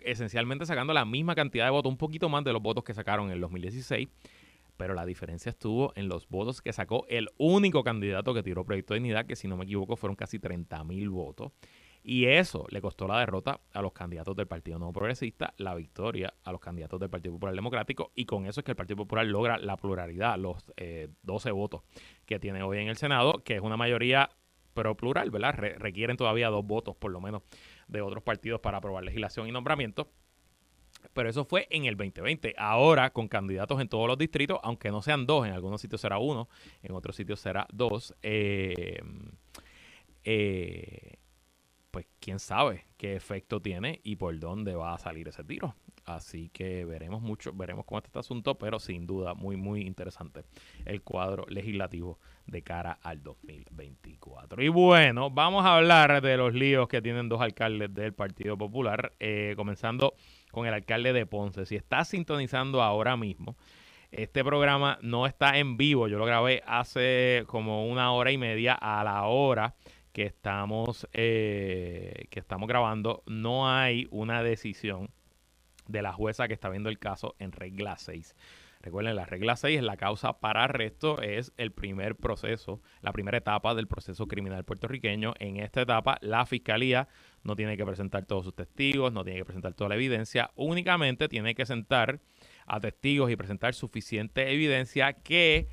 esencialmente 0.00 0.66
sacando 0.66 0.92
la 0.92 1.04
misma 1.04 1.34
cantidad 1.34 1.66
de 1.66 1.70
votos, 1.70 1.92
un 1.92 1.98
poquito 1.98 2.28
más 2.28 2.42
de 2.42 2.52
los 2.52 2.62
votos 2.62 2.82
que 2.82 2.94
sacaron 2.94 3.26
en 3.26 3.32
el 3.32 3.40
2016. 3.40 4.08
Pero 4.78 4.94
la 4.94 5.04
diferencia 5.04 5.50
estuvo 5.50 5.92
en 5.96 6.08
los 6.08 6.28
votos 6.28 6.62
que 6.62 6.72
sacó 6.72 7.04
el 7.08 7.28
único 7.36 7.82
candidato 7.82 8.32
que 8.32 8.44
tiró 8.44 8.64
Proyecto 8.64 8.94
de 8.94 9.00
Dignidad, 9.00 9.26
que 9.26 9.34
si 9.34 9.48
no 9.48 9.56
me 9.56 9.64
equivoco 9.64 9.96
fueron 9.96 10.14
casi 10.14 10.38
30 10.38 10.84
mil 10.84 11.10
votos. 11.10 11.52
Y 12.04 12.26
eso 12.26 12.64
le 12.70 12.80
costó 12.80 13.08
la 13.08 13.18
derrota 13.18 13.60
a 13.72 13.82
los 13.82 13.92
candidatos 13.92 14.36
del 14.36 14.46
Partido 14.46 14.78
Nuevo 14.78 14.92
Progresista, 14.92 15.52
la 15.56 15.74
victoria 15.74 16.32
a 16.44 16.52
los 16.52 16.60
candidatos 16.60 17.00
del 17.00 17.10
Partido 17.10 17.34
Popular 17.34 17.56
Democrático, 17.56 18.12
y 18.14 18.24
con 18.24 18.46
eso 18.46 18.60
es 18.60 18.64
que 18.64 18.70
el 18.70 18.76
Partido 18.76 18.98
Popular 18.98 19.26
logra 19.26 19.58
la 19.58 19.76
pluralidad, 19.76 20.38
los 20.38 20.64
12 21.22 21.50
votos 21.50 21.82
que 22.24 22.38
tiene 22.38 22.62
hoy 22.62 22.78
en 22.78 22.88
el 22.88 22.96
Senado, 22.96 23.42
que 23.44 23.56
es 23.56 23.60
una 23.60 23.76
mayoría 23.76 24.30
pero 24.78 24.96
plural, 24.96 25.32
¿verdad? 25.32 25.56
requieren 25.56 26.16
todavía 26.16 26.50
dos 26.50 26.64
votos 26.64 26.94
por 26.94 27.10
lo 27.10 27.20
menos 27.20 27.42
de 27.88 28.00
otros 28.00 28.22
partidos 28.22 28.60
para 28.60 28.78
aprobar 28.78 29.02
legislación 29.02 29.48
y 29.48 29.50
nombramiento. 29.50 30.08
Pero 31.12 31.28
eso 31.28 31.44
fue 31.44 31.66
en 31.70 31.86
el 31.86 31.96
2020. 31.96 32.54
Ahora, 32.56 33.10
con 33.10 33.26
candidatos 33.26 33.80
en 33.80 33.88
todos 33.88 34.06
los 34.06 34.16
distritos, 34.16 34.60
aunque 34.62 34.92
no 34.92 35.02
sean 35.02 35.26
dos, 35.26 35.48
en 35.48 35.52
algunos 35.52 35.80
sitios 35.80 36.00
será 36.00 36.18
uno, 36.18 36.48
en 36.84 36.92
otros 36.94 37.16
sitios 37.16 37.40
será 37.40 37.66
dos. 37.72 38.14
Eh, 38.22 39.00
eh, 40.22 41.16
pues 41.90 42.06
quién 42.20 42.38
sabe 42.38 42.86
qué 42.96 43.16
efecto 43.16 43.60
tiene 43.60 44.00
y 44.04 44.14
por 44.14 44.38
dónde 44.38 44.76
va 44.76 44.94
a 44.94 44.98
salir 44.98 45.26
ese 45.26 45.42
tiro. 45.42 45.74
Así 46.08 46.48
que 46.48 46.86
veremos 46.86 47.20
mucho, 47.20 47.52
veremos 47.52 47.84
cómo 47.84 47.98
está 47.98 48.08
este 48.08 48.18
asunto, 48.20 48.54
pero 48.56 48.78
sin 48.78 49.06
duda 49.06 49.34
muy, 49.34 49.56
muy 49.56 49.82
interesante 49.82 50.42
el 50.86 51.02
cuadro 51.02 51.44
legislativo 51.50 52.18
de 52.46 52.62
cara 52.62 52.98
al 53.02 53.22
2024. 53.22 54.62
Y 54.62 54.68
bueno, 54.68 55.28
vamos 55.28 55.66
a 55.66 55.76
hablar 55.76 56.22
de 56.22 56.38
los 56.38 56.54
líos 56.54 56.88
que 56.88 57.02
tienen 57.02 57.28
dos 57.28 57.42
alcaldes 57.42 57.92
del 57.92 58.14
Partido 58.14 58.56
Popular, 58.56 59.12
eh, 59.20 59.52
comenzando 59.54 60.14
con 60.50 60.66
el 60.66 60.72
alcalde 60.72 61.12
de 61.12 61.26
Ponce. 61.26 61.66
Si 61.66 61.76
está 61.76 62.02
sintonizando 62.06 62.80
ahora 62.80 63.18
mismo, 63.18 63.54
este 64.10 64.42
programa 64.42 64.98
no 65.02 65.26
está 65.26 65.58
en 65.58 65.76
vivo, 65.76 66.08
yo 66.08 66.16
lo 66.16 66.24
grabé 66.24 66.62
hace 66.66 67.44
como 67.48 67.86
una 67.86 68.12
hora 68.12 68.32
y 68.32 68.38
media 68.38 68.72
a 68.72 69.04
la 69.04 69.24
hora 69.24 69.74
que 70.14 70.24
estamos, 70.24 71.06
eh, 71.12 72.28
que 72.30 72.40
estamos 72.40 72.66
grabando. 72.66 73.22
No 73.26 73.70
hay 73.70 74.08
una 74.10 74.42
decisión 74.42 75.10
de 75.88 76.02
la 76.02 76.12
jueza 76.12 76.46
que 76.46 76.54
está 76.54 76.68
viendo 76.68 76.88
el 76.88 76.98
caso 76.98 77.34
en 77.38 77.50
regla 77.52 77.98
6. 77.98 78.36
Recuerden, 78.80 79.16
la 79.16 79.26
regla 79.26 79.56
6 79.56 79.78
es 79.78 79.82
la 79.82 79.96
causa 79.96 80.38
para 80.38 80.64
arresto, 80.64 81.20
es 81.20 81.52
el 81.56 81.72
primer 81.72 82.14
proceso, 82.14 82.80
la 83.00 83.12
primera 83.12 83.38
etapa 83.38 83.74
del 83.74 83.88
proceso 83.88 84.28
criminal 84.28 84.64
puertorriqueño. 84.64 85.34
En 85.40 85.56
esta 85.56 85.82
etapa, 85.82 86.18
la 86.20 86.46
fiscalía 86.46 87.08
no 87.42 87.56
tiene 87.56 87.76
que 87.76 87.84
presentar 87.84 88.24
todos 88.24 88.44
sus 88.44 88.54
testigos, 88.54 89.12
no 89.12 89.24
tiene 89.24 89.40
que 89.40 89.44
presentar 89.44 89.74
toda 89.74 89.88
la 89.88 89.96
evidencia, 89.96 90.52
únicamente 90.54 91.28
tiene 91.28 91.56
que 91.56 91.66
sentar 91.66 92.20
a 92.66 92.78
testigos 92.78 93.32
y 93.32 93.36
presentar 93.36 93.74
suficiente 93.74 94.52
evidencia 94.52 95.12
que 95.12 95.68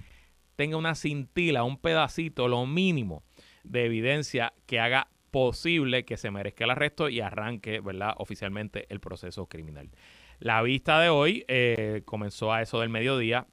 tenga 0.56 0.78
una 0.78 0.96
cintila, 0.96 1.64
un 1.64 1.78
pedacito, 1.78 2.48
lo 2.48 2.66
mínimo 2.66 3.24
de 3.64 3.86
evidencia 3.86 4.54
que 4.66 4.80
haga 4.80 5.10
posible 5.36 6.06
que 6.06 6.16
se 6.16 6.32
merezca 6.32 6.64
el 6.64 6.70
arresto 6.70 7.10
y 7.10 7.20
arranque, 7.20 7.82
¿verdad?, 7.82 8.14
oficialmente 8.20 8.86
el 8.88 9.02
proceso 9.02 9.48
criminal. 9.48 9.90
La 10.40 10.62
vista 10.62 10.98
de 11.02 11.10
hoy 11.10 11.44
eh, 11.50 12.04
comenzó 12.06 12.54
a 12.54 12.62
eso 12.62 12.80
del 12.80 12.88
mediodía. 12.88 13.46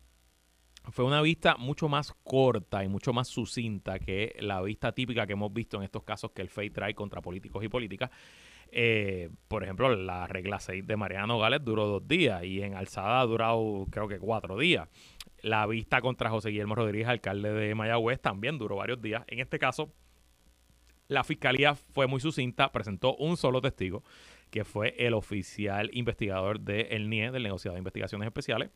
Fue 0.93 1.05
una 1.05 1.21
vista 1.21 1.57
mucho 1.57 1.89
más 1.89 2.15
corta 2.23 2.85
y 2.85 2.89
mucho 2.89 3.13
más 3.13 3.27
sucinta 3.27 3.99
que 3.99 4.33
la 4.39 4.63
vista 4.63 4.93
típica 4.93 5.27
que 5.27 5.33
hemos 5.33 5.53
visto 5.53 5.77
en 5.77 5.83
estos 5.83 6.05
casos 6.05 6.31
que 6.31 6.43
el 6.43 6.51
FEI 6.51 6.71
trae 6.71 6.95
contra 6.95 7.21
políticos 7.21 7.65
y 7.65 7.69
políticas. 7.69 8.11
Eh, 8.71 9.31
por 9.49 9.65
ejemplo, 9.65 9.93
la 9.97 10.29
regla 10.29 10.61
6 10.61 10.87
de 10.87 10.97
Mariano 10.97 11.41
Gales 11.41 11.65
duró 11.65 11.89
dos 11.89 12.07
días 12.07 12.45
y 12.45 12.63
en 12.63 12.77
Alzada 12.77 13.21
ha 13.21 13.27
durado 13.27 13.89
creo 13.91 14.07
que 14.07 14.21
cuatro 14.21 14.57
días. 14.57 14.89
La 15.41 15.67
vista 15.67 16.01
contra 16.01 16.31
José 16.31 16.51
Guillermo 16.51 16.77
Rodríguez, 16.77 17.09
alcalde 17.09 17.53
de 17.53 17.75
Mayagüez, 17.75 18.21
también 18.21 18.57
duró 18.57 18.77
varios 18.77 19.03
días. 19.03 19.25
En 19.27 19.41
este 19.41 19.59
caso, 19.59 19.93
la 21.13 21.25
fiscalía 21.25 21.75
fue 21.75 22.07
muy 22.07 22.21
sucinta, 22.21 22.73
presentó 22.73 23.15
un 23.17 23.37
solo 23.37 23.61
testigo, 23.61 24.03
que 24.51 24.65
fue 24.65 24.95
el 24.99 25.15
oficial 25.15 25.91
investigador 25.93 26.61
del 26.61 27.09
NIE, 27.09 27.31
del 27.31 27.43
negociado 27.43 27.75
de 27.75 27.81
investigaciones 27.81 28.27
especiales. 28.27 28.71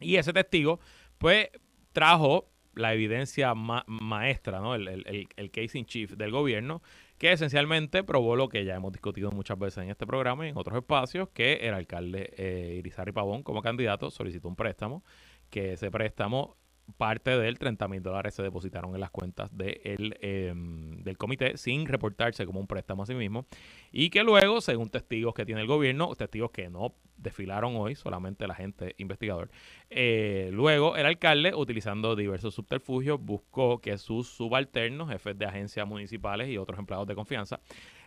Y 0.00 0.16
ese 0.16 0.32
testigo, 0.32 0.80
pues, 1.18 1.48
trajo 1.92 2.52
la 2.74 2.94
evidencia 2.94 3.54
maestra, 3.54 4.60
¿no? 4.60 4.74
El, 4.74 5.28
el, 5.36 5.50
case 5.50 5.78
in 5.78 5.84
chief 5.84 6.12
del 6.12 6.30
gobierno, 6.30 6.82
que 7.18 7.32
esencialmente 7.32 8.02
probó 8.02 8.34
lo 8.34 8.48
que 8.48 8.64
ya 8.64 8.74
hemos 8.74 8.92
discutido 8.92 9.30
muchas 9.30 9.58
veces 9.58 9.84
en 9.84 9.90
este 9.90 10.06
programa 10.06 10.46
y 10.46 10.50
en 10.50 10.56
otros 10.56 10.78
espacios, 10.78 11.28
que 11.34 11.54
el 11.54 11.74
alcalde 11.74 12.32
eh, 12.36 13.12
Pavón, 13.12 13.42
como 13.42 13.62
candidato, 13.62 14.10
solicitó 14.10 14.48
un 14.48 14.56
préstamo, 14.56 15.04
que 15.50 15.74
ese 15.74 15.90
préstamo 15.90 16.56
parte 16.96 17.36
del 17.36 17.58
30 17.58 17.88
mil 17.88 18.02
dólares 18.02 18.34
se 18.34 18.42
depositaron 18.42 18.94
en 18.94 19.00
las 19.00 19.10
cuentas 19.10 19.50
em, 19.58 21.02
del 21.02 21.16
comité 21.16 21.56
sin 21.56 21.86
reportarse 21.86 22.46
como 22.46 22.60
un 22.60 22.66
préstamo 22.66 23.02
a 23.02 23.06
sí 23.06 23.14
mismo 23.14 23.46
y 23.90 24.10
que 24.10 24.22
luego, 24.22 24.60
según 24.60 24.90
testigos 24.90 25.34
que 25.34 25.44
tiene 25.46 25.60
el 25.60 25.66
gobierno, 25.66 26.14
testigos 26.14 26.50
que 26.50 26.68
no 26.68 26.94
desfilaron 27.16 27.76
hoy, 27.76 27.94
solamente 27.94 28.46
la 28.46 28.54
gente 28.54 28.94
investigador, 28.98 29.50
eh, 29.90 30.50
luego 30.52 30.96
el 30.96 31.06
alcalde, 31.06 31.54
utilizando 31.54 32.16
diversos 32.16 32.54
subterfugios, 32.54 33.20
buscó 33.20 33.80
que 33.80 33.96
sus 33.98 34.28
subalternos, 34.28 35.08
jefes 35.08 35.38
de 35.38 35.46
agencias 35.46 35.86
municipales 35.86 36.48
y 36.48 36.58
otros 36.58 36.78
empleados 36.78 37.06
de 37.06 37.14
confianza, 37.14 37.60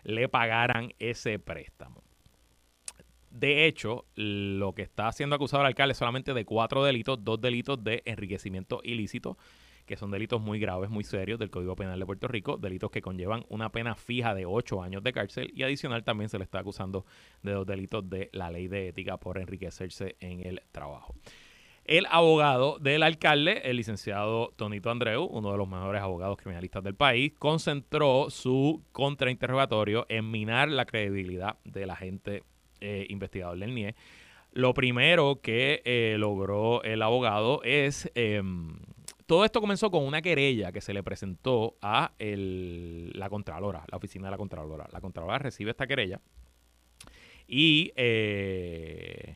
le 0.03 0.27
pagaran 0.27 0.93
ese 0.99 1.39
préstamo. 1.39 2.03
De 3.35 3.65
hecho, 3.65 4.05
lo 4.15 4.71
que 4.73 4.81
está 4.81 5.11
siendo 5.11 5.35
acusado 5.35 5.61
el 5.61 5.67
alcalde 5.67 5.91
es 5.91 5.97
solamente 5.97 6.33
de 6.33 6.45
cuatro 6.45 6.85
delitos, 6.85 7.21
dos 7.21 7.41
delitos 7.41 7.83
de 7.83 8.01
enriquecimiento 8.05 8.79
ilícito, 8.81 9.37
que 9.85 9.97
son 9.97 10.09
delitos 10.09 10.39
muy 10.39 10.57
graves, 10.57 10.89
muy 10.89 11.03
serios 11.03 11.37
del 11.37 11.49
Código 11.49 11.75
Penal 11.75 11.99
de 11.99 12.05
Puerto 12.05 12.29
Rico, 12.29 12.55
delitos 12.55 12.91
que 12.91 13.01
conllevan 13.01 13.43
una 13.49 13.73
pena 13.73 13.95
fija 13.95 14.33
de 14.33 14.45
ocho 14.45 14.81
años 14.81 15.03
de 15.03 15.11
cárcel 15.11 15.51
y 15.53 15.63
adicional 15.63 16.05
también 16.05 16.29
se 16.29 16.37
le 16.37 16.45
está 16.45 16.59
acusando 16.59 17.05
de 17.43 17.51
dos 17.51 17.67
delitos 17.67 18.09
de 18.09 18.29
la 18.31 18.49
ley 18.49 18.69
de 18.69 18.87
ética 18.87 19.17
por 19.17 19.37
enriquecerse 19.37 20.15
en 20.21 20.47
el 20.47 20.61
trabajo. 20.71 21.13
El 21.83 22.07
abogado 22.09 22.79
del 22.79 23.03
alcalde, 23.03 23.63
el 23.65 23.75
licenciado 23.75 24.53
Tonito 24.55 24.89
Andreu, 24.89 25.25
uno 25.25 25.51
de 25.51 25.57
los 25.57 25.67
mejores 25.67 26.01
abogados 26.01 26.37
criminalistas 26.37 26.85
del 26.85 26.95
país, 26.95 27.33
concentró 27.37 28.29
su 28.29 28.81
contrainterrogatorio 28.93 30.05
en 30.07 30.31
minar 30.31 30.69
la 30.69 30.85
credibilidad 30.85 31.57
de 31.65 31.85
la 31.85 31.97
gente 31.97 32.43
eh, 32.85 33.05
investigador 33.09 33.57
del 33.57 33.73
NIE. 33.73 33.95
Lo 34.51 34.73
primero 34.73 35.41
que 35.41 35.81
eh, 35.85 36.15
logró 36.17 36.83
el 36.83 37.01
abogado 37.01 37.61
es... 37.63 38.11
Em, 38.15 38.79
todo 39.25 39.43
esto 39.43 39.59
comenzó 39.59 39.89
con 39.89 40.03
una 40.03 40.21
querella 40.21 40.71
que 40.71 40.81
se 40.81 40.93
le 40.93 41.01
presentó 41.01 41.77
a 41.81 42.13
la 42.19 43.29
Contralora, 43.29 43.83
la 43.89 43.97
oficina 43.97 44.27
de 44.27 44.31
la 44.31 44.37
Contralora. 44.37 44.87
La 44.91 45.01
Contralora 45.01 45.39
recibe 45.39 45.71
esta 45.71 45.87
querella 45.87 46.21
y... 47.47 47.91
Eh, 47.95 49.35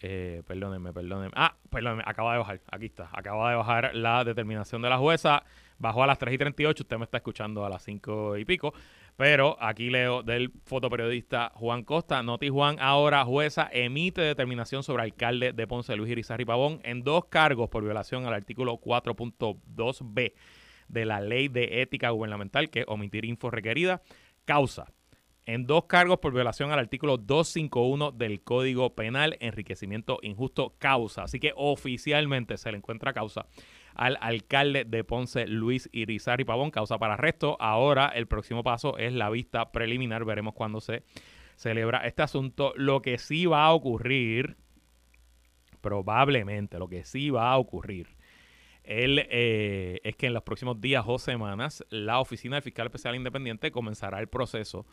eh, 0.00 0.42
perdónenme, 0.46 0.92
perdónenme. 0.92 1.32
Ah, 1.34 1.56
perdónenme, 1.70 2.04
acaba 2.06 2.32
de 2.32 2.38
bajar. 2.38 2.60
Aquí 2.70 2.86
está. 2.86 3.08
Acaba 3.12 3.50
de 3.50 3.56
bajar 3.56 3.94
la 3.94 4.24
determinación 4.24 4.82
de 4.82 4.90
la 4.90 4.98
jueza. 4.98 5.42
Bajó 5.78 6.02
a 6.02 6.06
las 6.06 6.18
3 6.18 6.34
y 6.34 6.38
38. 6.38 6.82
Usted 6.82 6.98
me 6.98 7.04
está 7.04 7.16
escuchando 7.18 7.64
a 7.64 7.70
las 7.70 7.82
5 7.82 8.36
y 8.36 8.44
pico. 8.44 8.74
Pero 9.16 9.56
aquí 9.60 9.88
leo 9.88 10.22
del 10.22 10.52
fotoperiodista 10.64 11.50
Juan 11.54 11.84
Costa. 11.84 12.22
Noti 12.22 12.50
Juan, 12.50 12.76
ahora 12.80 13.24
jueza, 13.24 13.68
emite 13.72 14.20
determinación 14.20 14.82
sobre 14.82 15.04
alcalde 15.04 15.54
de 15.54 15.66
Ponce, 15.66 15.96
Luis 15.96 16.10
Irizarry 16.10 16.44
Pavón, 16.44 16.80
en 16.84 17.02
dos 17.02 17.24
cargos 17.24 17.70
por 17.70 17.82
violación 17.82 18.26
al 18.26 18.34
artículo 18.34 18.78
4.2b 18.78 20.34
de 20.88 21.04
la 21.06 21.20
Ley 21.22 21.48
de 21.48 21.80
Ética 21.80 22.10
Gubernamental, 22.10 22.68
que 22.68 22.84
omitir 22.86 23.24
info 23.24 23.50
requerida. 23.50 24.02
Causa. 24.44 24.92
En 25.46 25.66
dos 25.66 25.84
cargos 25.84 26.18
por 26.18 26.34
violación 26.34 26.72
al 26.72 26.80
artículo 26.80 27.16
251 27.16 28.10
del 28.10 28.42
Código 28.42 28.94
Penal, 28.94 29.36
enriquecimiento 29.40 30.18
injusto, 30.22 30.74
causa. 30.78 31.22
Así 31.22 31.40
que 31.40 31.52
oficialmente 31.56 32.58
se 32.58 32.70
le 32.70 32.78
encuentra 32.78 33.14
causa 33.14 33.46
al 33.96 34.18
alcalde 34.20 34.84
de 34.84 35.04
Ponce, 35.04 35.46
Luis 35.46 35.88
Irizarry 35.92 36.44
Pavón, 36.44 36.70
causa 36.70 36.98
para 36.98 37.14
arresto. 37.14 37.56
Ahora 37.60 38.08
el 38.08 38.26
próximo 38.26 38.62
paso 38.62 38.98
es 38.98 39.12
la 39.12 39.30
vista 39.30 39.72
preliminar, 39.72 40.24
veremos 40.24 40.54
cuándo 40.54 40.80
se 40.80 41.02
celebra 41.56 42.06
este 42.06 42.22
asunto. 42.22 42.72
Lo 42.76 43.02
que 43.02 43.18
sí 43.18 43.46
va 43.46 43.64
a 43.64 43.72
ocurrir, 43.72 44.56
probablemente, 45.80 46.78
lo 46.78 46.88
que 46.88 47.04
sí 47.04 47.30
va 47.30 47.50
a 47.50 47.58
ocurrir, 47.58 48.08
eh, 48.84 49.98
es 50.04 50.14
que 50.16 50.26
en 50.26 50.34
los 50.34 50.44
próximos 50.44 50.80
días 50.80 51.04
o 51.06 51.18
semanas 51.18 51.84
la 51.90 52.20
Oficina 52.20 52.56
del 52.56 52.62
Fiscal 52.62 52.86
Especial 52.86 53.16
Independiente 53.16 53.72
comenzará 53.72 54.20
el 54.20 54.28
proceso 54.28 54.86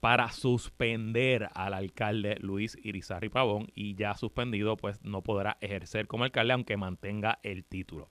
para 0.00 0.30
suspender 0.30 1.48
al 1.54 1.74
alcalde 1.74 2.36
Luis 2.40 2.76
Irizarry 2.82 3.28
Pavón 3.28 3.68
y 3.74 3.94
ya 3.94 4.14
suspendido 4.14 4.76
pues 4.76 5.02
no 5.04 5.22
podrá 5.22 5.56
ejercer 5.60 6.06
como 6.06 6.24
alcalde 6.24 6.52
aunque 6.52 6.76
mantenga 6.76 7.38
el 7.42 7.64
título. 7.64 8.08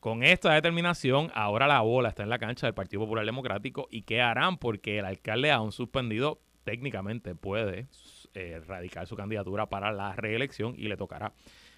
Con 0.00 0.22
esta 0.22 0.52
determinación, 0.52 1.30
ahora 1.34 1.66
la 1.66 1.80
bola 1.80 2.10
está 2.10 2.22
en 2.22 2.28
la 2.28 2.38
cancha 2.38 2.66
del 2.66 2.74
Partido 2.74 3.02
Popular 3.02 3.24
Democrático. 3.24 3.88
Y 3.90 4.02
qué 4.02 4.20
harán 4.20 4.58
porque 4.58 4.98
el 4.98 5.04
alcalde 5.04 5.50
aún 5.50 5.72
suspendido 5.72 6.40
técnicamente 6.64 7.34
puede 7.34 7.86
eh, 8.34 8.60
radicar 8.66 9.06
su 9.06 9.16
candidatura 9.16 9.66
para 9.66 9.92
la 9.92 10.14
reelección 10.14 10.74
y 10.76 10.88
le 10.88 10.96
tocará 10.96 11.32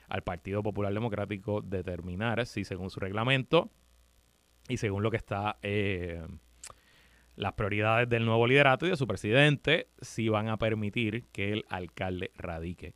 al 0.09 0.23
Partido 0.23 0.63
Popular 0.63 0.93
Democrático 0.93 1.61
determinar 1.61 2.45
si 2.47 2.65
según 2.65 2.91
su 2.91 2.99
reglamento 2.99 3.71
y 4.69 4.79
según 4.79 5.03
lo 5.03 5.11
que 5.11 5.19
está 5.19 5.59
eh, 5.63 6.27
las 7.37 7.53
prioridades 7.53 8.09
del 8.09 8.25
nuevo 8.25 8.47
liderato 8.47 8.87
y 8.87 8.91
de 8.91 8.97
su 8.97 9.07
presidente 9.07 9.89
si 10.01 10.31
van 10.31 10.49
a 10.49 10.57
permitir 10.57 11.27
que 11.33 11.53
el 11.53 11.65
alcalde 11.69 12.33
radique 12.37 12.95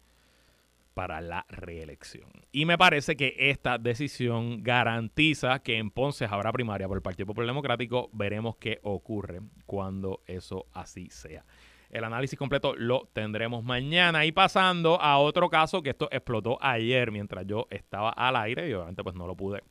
para 0.95 1.21
la 1.21 1.45
reelección. 1.49 2.31
Y 2.53 2.65
me 2.65 2.79
parece 2.79 3.17
que 3.17 3.35
esta 3.39 3.79
decisión 3.79 4.63
garantiza 4.63 5.61
que 5.61 5.79
en 5.79 5.91
Ponce 5.91 6.27
habrá 6.27 6.53
primaria 6.53 6.89
por 6.89 6.97
el 6.97 7.03
Partido 7.03 7.27
Popular 7.27 7.49
Democrático. 7.49 8.11
Veremos 8.13 8.57
qué 8.57 8.81
ocurre 8.83 9.41
cuando 9.67 10.23
eso 10.27 10.67
así 10.73 11.09
sea. 11.11 11.45
El 11.91 12.05
análisis 12.05 12.39
completo 12.39 12.75
lo 12.75 13.09
tendremos 13.13 13.63
mañana. 13.63 14.25
Y 14.25 14.33
pasando 14.33 15.01
a 15.01 15.19
otro 15.19 15.51
caso 15.51 15.83
que 15.83 15.91
esto 15.91 16.09
explotó 16.11 16.59
ayer 16.61 17.11
mientras 17.11 17.47
yo 17.47 17.67
estaba 17.71 18.11
al 18.11 18.37
aire 18.37 18.69
y 18.69 18.73
obviamente 18.73 19.03
pues 19.03 19.15
no 19.15 19.27
lo 19.27 19.37
pude 19.37 19.63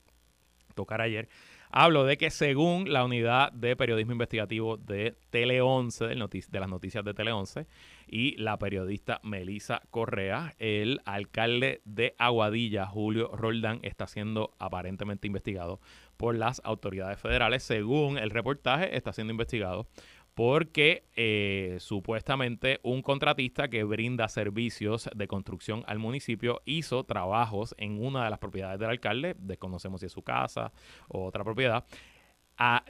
tocar 0.75 1.01
ayer. 1.01 1.27
Hablo 1.73 2.03
de 2.03 2.17
que 2.17 2.31
según 2.31 2.91
la 2.91 3.05
unidad 3.05 3.53
de 3.53 3.77
periodismo 3.77 4.11
investigativo 4.11 4.75
de 4.75 5.15
Tele 5.29 5.61
11, 5.61 6.05
de, 6.07 6.15
las 6.15 6.69
noticias 6.69 7.05
de 7.05 7.13
Tele 7.13 7.31
11, 7.31 7.65
y 8.07 8.35
la 8.35 8.59
periodista 8.59 9.21
Melisa 9.23 9.81
Correa, 9.89 10.53
el 10.59 10.99
alcalde 11.05 11.81
de 11.85 12.13
Aguadilla, 12.17 12.87
Julio 12.87 13.29
Roldán, 13.33 13.79
está 13.83 14.05
siendo 14.05 14.53
aparentemente 14.59 15.27
investigado 15.27 15.79
por 16.17 16.35
las 16.35 16.61
autoridades 16.65 17.21
federales. 17.21 17.63
Según 17.63 18.17
el 18.17 18.31
reportaje, 18.31 18.97
está 18.97 19.13
siendo 19.13 19.31
investigado 19.31 19.87
porque 20.33 21.03
eh, 21.15 21.77
supuestamente 21.79 22.79
un 22.83 23.01
contratista 23.01 23.69
que 23.69 23.83
brinda 23.83 24.27
servicios 24.29 25.09
de 25.15 25.27
construcción 25.27 25.83
al 25.87 25.99
municipio 25.99 26.61
hizo 26.65 27.03
trabajos 27.03 27.75
en 27.77 28.03
una 28.03 28.23
de 28.23 28.29
las 28.29 28.39
propiedades 28.39 28.79
del 28.79 28.89
alcalde, 28.89 29.35
desconocemos 29.37 29.99
si 29.99 30.07
es 30.07 30.11
su 30.11 30.21
casa 30.21 30.71
o 31.09 31.25
otra 31.25 31.43
propiedad, 31.43 31.85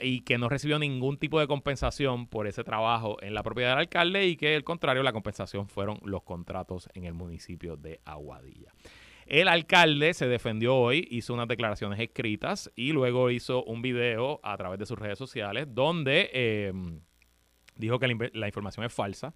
y 0.00 0.20
que 0.20 0.36
no 0.38 0.48
recibió 0.48 0.78
ningún 0.78 1.16
tipo 1.16 1.40
de 1.40 1.46
compensación 1.46 2.26
por 2.26 2.46
ese 2.46 2.62
trabajo 2.62 3.16
en 3.22 3.32
la 3.32 3.42
propiedad 3.42 3.70
del 3.70 3.78
alcalde 3.78 4.26
y 4.26 4.36
que 4.36 4.54
al 4.54 4.64
contrario 4.64 5.02
la 5.02 5.12
compensación 5.12 5.66
fueron 5.68 5.98
los 6.04 6.22
contratos 6.24 6.90
en 6.94 7.04
el 7.04 7.14
municipio 7.14 7.76
de 7.76 8.00
Aguadilla. 8.04 8.72
El 9.26 9.48
alcalde 9.48 10.12
se 10.14 10.26
defendió 10.26 10.76
hoy, 10.76 11.08
hizo 11.10 11.32
unas 11.32 11.48
declaraciones 11.48 12.00
escritas 12.00 12.70
y 12.76 12.92
luego 12.92 13.30
hizo 13.30 13.64
un 13.64 13.80
video 13.80 14.40
a 14.42 14.56
través 14.58 14.78
de 14.78 14.86
sus 14.86 14.98
redes 14.98 15.18
sociales 15.18 15.66
donde... 15.70 16.30
Eh, 16.32 16.72
dijo 17.76 17.98
que 17.98 18.30
la, 18.32 18.46
información 18.46 18.86
es 18.86 18.92
falsa. 18.92 19.34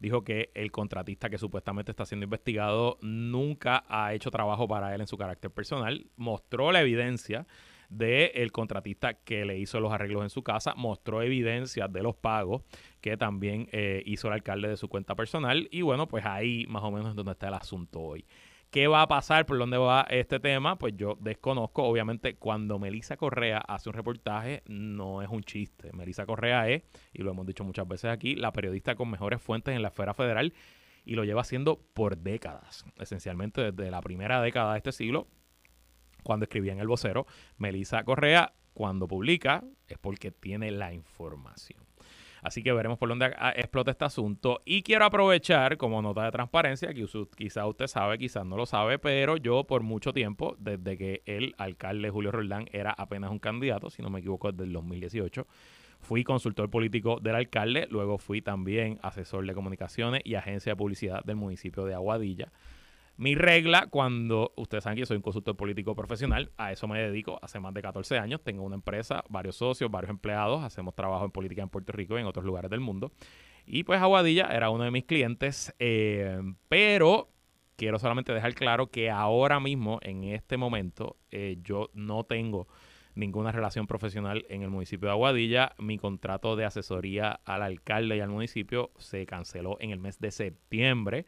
Dijo 0.00 0.22
que 0.22 0.50
el 0.54 0.70
contratista 0.70 1.28
que 1.28 1.38
supuestamente 1.38 1.90
está 1.90 2.06
siendo 2.06 2.24
investigado 2.24 2.98
nunca 3.02 3.84
ha 3.88 4.14
hecho 4.14 4.30
trabajo 4.30 4.68
para 4.68 4.94
él 4.94 5.00
en 5.00 5.08
su 5.08 5.16
carácter 5.16 5.50
personal. 5.50 6.06
Mostró 6.16 6.70
la 6.70 6.80
evidencia 6.80 7.46
del 7.88 8.30
el 8.34 8.52
contratista 8.52 9.14
que 9.14 9.44
le 9.44 9.58
hizo 9.58 9.80
los 9.80 9.92
arreglos 9.92 10.22
en 10.22 10.30
su 10.30 10.42
casa, 10.42 10.74
mostró 10.76 11.22
evidencia 11.22 11.88
de 11.88 12.02
los 12.02 12.14
pagos 12.14 12.62
que 13.00 13.16
también 13.16 13.68
eh, 13.72 14.02
hizo 14.06 14.28
el 14.28 14.34
alcalde 14.34 14.68
de 14.68 14.76
su 14.76 14.88
cuenta 14.88 15.14
personal 15.14 15.68
y 15.70 15.82
bueno, 15.82 16.06
pues 16.06 16.24
ahí 16.26 16.66
más 16.68 16.82
o 16.82 16.90
menos 16.90 17.10
es 17.10 17.16
donde 17.16 17.32
está 17.32 17.48
el 17.48 17.54
asunto 17.54 18.00
hoy. 18.00 18.26
¿Qué 18.70 18.86
va 18.86 19.00
a 19.00 19.08
pasar? 19.08 19.46
¿Por 19.46 19.56
dónde 19.56 19.78
va 19.78 20.06
este 20.10 20.40
tema? 20.40 20.76
Pues 20.76 20.94
yo 20.94 21.16
desconozco. 21.20 21.84
Obviamente, 21.84 22.36
cuando 22.36 22.78
Melissa 22.78 23.16
Correa 23.16 23.58
hace 23.58 23.88
un 23.88 23.94
reportaje, 23.94 24.62
no 24.66 25.22
es 25.22 25.28
un 25.30 25.42
chiste. 25.42 25.90
Melissa 25.94 26.26
Correa 26.26 26.68
es, 26.68 26.82
y 27.14 27.22
lo 27.22 27.30
hemos 27.30 27.46
dicho 27.46 27.64
muchas 27.64 27.88
veces 27.88 28.10
aquí, 28.10 28.34
la 28.34 28.52
periodista 28.52 28.94
con 28.94 29.10
mejores 29.10 29.40
fuentes 29.40 29.74
en 29.74 29.80
la 29.80 29.88
esfera 29.88 30.12
federal 30.12 30.52
y 31.06 31.14
lo 31.14 31.24
lleva 31.24 31.40
haciendo 31.40 31.80
por 31.94 32.18
décadas. 32.18 32.84
Esencialmente 32.98 33.72
desde 33.72 33.90
la 33.90 34.02
primera 34.02 34.42
década 34.42 34.72
de 34.72 34.78
este 34.78 34.92
siglo, 34.92 35.28
cuando 36.22 36.44
escribía 36.44 36.72
en 36.72 36.80
El 36.80 36.88
Vocero, 36.88 37.26
Melissa 37.56 38.04
Correa, 38.04 38.52
cuando 38.74 39.08
publica, 39.08 39.64
es 39.86 39.96
porque 39.96 40.30
tiene 40.30 40.70
la 40.72 40.92
información. 40.92 41.87
Así 42.42 42.62
que 42.62 42.72
veremos 42.72 42.98
por 42.98 43.08
dónde 43.08 43.34
explota 43.56 43.90
este 43.90 44.04
asunto. 44.04 44.60
Y 44.64 44.82
quiero 44.82 45.04
aprovechar 45.04 45.76
como 45.76 46.02
nota 46.02 46.24
de 46.24 46.30
transparencia, 46.30 46.92
que 46.94 47.06
quizás 47.36 47.66
usted 47.66 47.86
sabe, 47.86 48.18
quizás 48.18 48.44
no 48.44 48.56
lo 48.56 48.66
sabe, 48.66 48.98
pero 48.98 49.36
yo 49.36 49.64
por 49.64 49.82
mucho 49.82 50.12
tiempo, 50.12 50.56
desde 50.58 50.96
que 50.96 51.22
el 51.26 51.54
alcalde 51.58 52.10
Julio 52.10 52.32
Roldán 52.32 52.66
era 52.72 52.92
apenas 52.92 53.30
un 53.30 53.38
candidato, 53.38 53.90
si 53.90 54.02
no 54.02 54.10
me 54.10 54.20
equivoco, 54.20 54.52
desde 54.52 54.64
el 54.64 54.72
2018, 54.72 55.46
fui 56.00 56.24
consultor 56.24 56.70
político 56.70 57.18
del 57.20 57.34
alcalde, 57.34 57.86
luego 57.90 58.18
fui 58.18 58.40
también 58.40 58.98
asesor 59.02 59.46
de 59.46 59.54
comunicaciones 59.54 60.22
y 60.24 60.34
agencia 60.34 60.72
de 60.72 60.76
publicidad 60.76 61.24
del 61.24 61.36
municipio 61.36 61.84
de 61.84 61.94
Aguadilla. 61.94 62.52
Mi 63.18 63.34
regla, 63.34 63.88
cuando 63.90 64.52
ustedes 64.54 64.84
saben 64.84 64.94
que 64.94 65.00
yo 65.00 65.06
soy 65.06 65.16
un 65.16 65.24
consultor 65.24 65.56
político 65.56 65.96
profesional, 65.96 66.52
a 66.56 66.70
eso 66.70 66.86
me 66.86 67.00
dedico 67.00 67.36
hace 67.42 67.58
más 67.58 67.74
de 67.74 67.82
14 67.82 68.16
años. 68.16 68.40
Tengo 68.44 68.62
una 68.62 68.76
empresa, 68.76 69.24
varios 69.28 69.56
socios, 69.56 69.90
varios 69.90 70.10
empleados, 70.10 70.62
hacemos 70.62 70.94
trabajo 70.94 71.24
en 71.24 71.32
política 71.32 71.60
en 71.60 71.68
Puerto 71.68 71.92
Rico 71.92 72.16
y 72.16 72.20
en 72.20 72.28
otros 72.28 72.44
lugares 72.44 72.70
del 72.70 72.78
mundo. 72.78 73.10
Y 73.66 73.82
pues 73.82 74.00
Aguadilla 74.00 74.46
era 74.54 74.70
uno 74.70 74.84
de 74.84 74.92
mis 74.92 75.04
clientes, 75.04 75.74
eh, 75.80 76.40
pero 76.68 77.28
quiero 77.74 77.98
solamente 77.98 78.32
dejar 78.32 78.54
claro 78.54 78.86
que 78.86 79.10
ahora 79.10 79.58
mismo, 79.58 79.98
en 80.02 80.22
este 80.22 80.56
momento, 80.56 81.16
eh, 81.32 81.58
yo 81.60 81.90
no 81.94 82.22
tengo 82.22 82.68
ninguna 83.16 83.50
relación 83.50 83.88
profesional 83.88 84.46
en 84.48 84.62
el 84.62 84.70
municipio 84.70 85.08
de 85.08 85.14
Aguadilla. 85.14 85.72
Mi 85.78 85.98
contrato 85.98 86.54
de 86.54 86.66
asesoría 86.66 87.40
al 87.44 87.62
alcalde 87.62 88.16
y 88.16 88.20
al 88.20 88.28
municipio 88.28 88.92
se 88.96 89.26
canceló 89.26 89.76
en 89.80 89.90
el 89.90 89.98
mes 89.98 90.20
de 90.20 90.30
septiembre. 90.30 91.26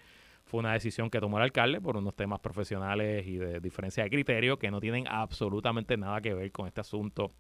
Fue 0.51 0.59
una 0.59 0.73
decisión 0.73 1.11
que 1.11 1.21
tomó 1.21 1.37
el 1.37 1.45
alcalde 1.45 1.81
por 1.81 1.97
unos 1.97 2.17
temas 2.17 2.41
profesionales 2.41 3.25
y 3.25 3.37
de 3.37 3.61
diferencia 3.61 4.03
de 4.03 4.11
criterio 4.11 4.59
que 4.59 4.69
no 4.69 4.81
tienen 4.81 5.07
absolutamente 5.07 5.97
nada 5.97 6.21
que 6.21 6.35
ver 6.35 6.51
con 6.51 6.67
este 6.67 6.81
asunto 6.81 7.31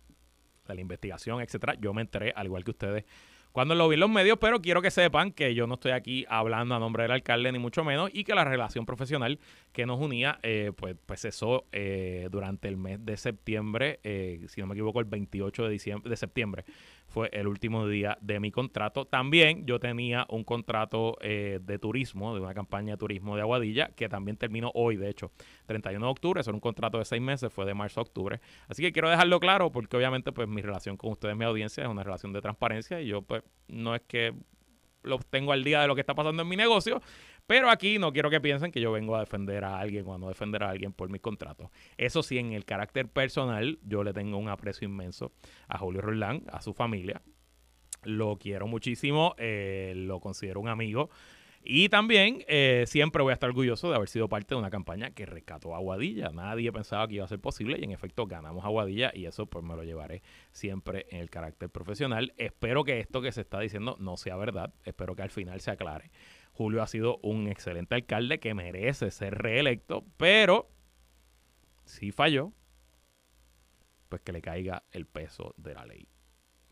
de 0.69 0.77
la 0.77 0.81
investigación, 0.81 1.41
etcétera. 1.41 1.75
Yo 1.81 1.93
me 1.93 2.03
enteré, 2.03 2.33
al 2.37 2.47
igual 2.47 2.63
que 2.63 2.71
ustedes, 2.71 3.05
cuando 3.51 3.75
lo 3.75 3.89
vi 3.89 3.95
en 3.95 4.01
los 4.01 4.11
medios, 4.11 4.39
pero 4.41 4.63
quiero 4.63 4.81
que 4.81 4.93
sepan 4.93 5.33
que 5.33 5.57
yo 5.57 5.67
no 5.67 5.75
estoy 5.75 5.91
aquí 5.91 6.25
hablando 6.29 6.77
a 6.77 6.79
nombre 6.79 7.03
del 7.03 7.11
alcalde, 7.11 7.51
ni 7.51 7.59
mucho 7.59 7.83
menos, 7.83 8.09
y 8.13 8.23
que 8.23 8.33
la 8.33 8.45
relación 8.45 8.87
profesional 8.87 9.41
que 9.73 9.87
nos 9.87 9.99
unía, 9.99 10.39
eh, 10.45 10.71
pues, 10.77 10.95
pues 11.05 11.23
cesó 11.23 11.65
eh, 11.73 12.29
durante 12.31 12.69
el 12.69 12.77
mes 12.77 13.05
de 13.05 13.17
septiembre, 13.17 13.99
eh, 14.05 14.45
si 14.47 14.61
no 14.61 14.69
me 14.69 14.75
equivoco, 14.75 15.01
el 15.01 15.07
28 15.07 15.65
de, 15.65 15.69
diciembre, 15.69 16.09
de 16.09 16.17
septiembre 16.17 16.65
fue 17.11 17.29
el 17.33 17.49
último 17.49 17.87
día 17.87 18.17
de 18.21 18.41
mi 18.41 18.51
contrato. 18.51 19.05
También 19.05 19.67
yo 19.67 19.79
tenía 19.81 20.27
un 20.31 20.45
contrato 20.45 21.19
de 21.21 21.79
turismo, 21.81 22.35
de 22.35 22.41
una 22.41 22.55
campaña 22.55 22.95
de 22.95 22.97
turismo 22.97 23.35
de 23.35 23.43
Aguadilla, 23.43 23.91
que 23.97 24.09
también 24.09 24.37
terminó 24.37 24.71
hoy, 24.75 24.97
de 24.97 25.11
hecho, 25.11 25.33
31 25.67 26.07
de 26.07 26.11
octubre, 26.11 26.41
eso 26.41 26.51
era 26.51 26.57
un 26.57 26.61
contrato 26.61 26.99
de 26.99 27.05
seis 27.05 27.21
meses, 27.21 27.53
fue 27.53 27.67
de 27.67 27.75
marzo 27.75 28.01
a 28.01 28.05
octubre. 28.05 28.41
Así 28.69 28.83
que 28.83 28.93
quiero 28.93 29.11
dejarlo 29.11 29.41
claro, 29.41 29.71
porque 29.73 29.97
obviamente 29.97 30.33
pues 30.33 30.49
mi 30.49 30.63
relación 30.63 30.97
con 30.97 31.13
ustedes, 31.13 31.37
mi 31.37 31.45
audiencia, 31.45 31.83
es 31.83 31.91
una 31.91 32.05
relación 32.05 32.33
de 32.33 32.41
transparencia 32.41 33.01
y 33.01 33.09
yo 33.09 33.23
pues 33.23 33.43
no 33.69 33.95
es 33.95 34.03
que 34.03 34.33
lo 35.03 35.19
tengo 35.19 35.53
al 35.53 35.65
día 35.65 35.81
de 35.81 35.89
lo 35.89 35.95
que 35.95 36.03
está 36.03 36.15
pasando 36.15 36.43
en 36.43 36.49
mi 36.49 36.57
negocio, 36.57 37.01
pero 37.51 37.69
aquí 37.69 37.99
no 37.99 38.13
quiero 38.13 38.31
que 38.31 38.41
piensen 38.41 38.71
que 38.71 38.81
yo 38.81 38.93
vengo 38.93 39.17
a 39.17 39.19
defender 39.19 39.65
a 39.65 39.81
alguien 39.81 40.07
o 40.07 40.15
a 40.15 40.19
no 40.19 40.29
defender 40.29 40.63
a 40.63 40.71
alguien 40.71 40.93
por 40.93 41.11
mis 41.11 41.21
contratos. 41.21 41.69
Eso 41.99 42.23
sí, 42.23 42.39
en 42.39 42.53
el 42.53 42.65
carácter 42.65 43.09
personal, 43.09 43.81
yo 43.83 44.05
le 44.05 44.13
tengo 44.13 44.39
un 44.39 44.49
aprecio 44.49 44.87
inmenso 44.87 45.33
a 45.67 45.77
Julio 45.77 46.01
Roldán, 46.01 46.45
a 46.53 46.61
su 46.61 46.75
familia. 46.75 47.23
Lo 48.05 48.39
quiero 48.39 48.69
muchísimo, 48.69 49.35
eh, 49.37 49.95
lo 49.97 50.21
considero 50.21 50.61
un 50.61 50.69
amigo. 50.69 51.11
Y 51.65 51.89
también 51.89 52.45
eh, 52.47 52.85
siempre 52.87 53.23
voy 53.23 53.33
a 53.33 53.35
estar 53.35 53.51
orgulloso 53.51 53.91
de 53.91 53.97
haber 53.97 54.09
sido 54.09 54.29
parte 54.29 54.55
de 54.55 54.61
una 54.61 54.71
campaña 54.71 55.11
que 55.11 55.27
rescató 55.27 55.75
a 55.75 55.79
Aguadilla. 55.79 56.31
Nadie 56.31 56.71
pensaba 56.73 57.09
que 57.09 57.17
iba 57.17 57.25
a 57.25 57.29
ser 57.29 57.41
posible 57.41 57.79
y 57.81 57.85
en 57.85 57.91
efecto 57.91 58.27
ganamos 58.27 58.65
a 58.65 58.69
Aguadilla 58.69 59.11
y 59.13 59.27
eso 59.27 59.47
pues 59.47 59.65
me 59.65 59.75
lo 59.75 59.83
llevaré 59.83 60.23
siempre 60.53 61.07
en 61.11 61.19
el 61.19 61.31
carácter 61.31 61.69
profesional. 61.69 62.33
Espero 62.39 62.85
que 62.85 63.01
esto 63.01 63.21
que 63.21 63.33
se 63.33 63.41
está 63.41 63.59
diciendo 63.59 63.97
no 63.99 64.17
sea 64.17 64.37
verdad. 64.37 64.73
Espero 64.85 65.17
que 65.17 65.23
al 65.23 65.31
final 65.31 65.61
se 65.61 65.73
aclare. 65.73 66.13
Julio 66.61 66.83
ha 66.83 66.87
sido 66.87 67.17
un 67.23 67.49
excelente 67.49 67.95
alcalde 67.95 68.39
que 68.39 68.53
merece 68.53 69.11
ser 69.11 69.39
reelecto, 69.39 70.05
pero 70.19 70.69
si 71.87 72.13
falló, 72.13 72.53
pues 74.11 74.21
que 74.21 74.33
le 74.33 74.43
caiga 74.43 74.83
el 74.91 75.07
peso 75.07 75.55
de 75.57 75.73
la 75.73 75.87
ley. 75.87 76.07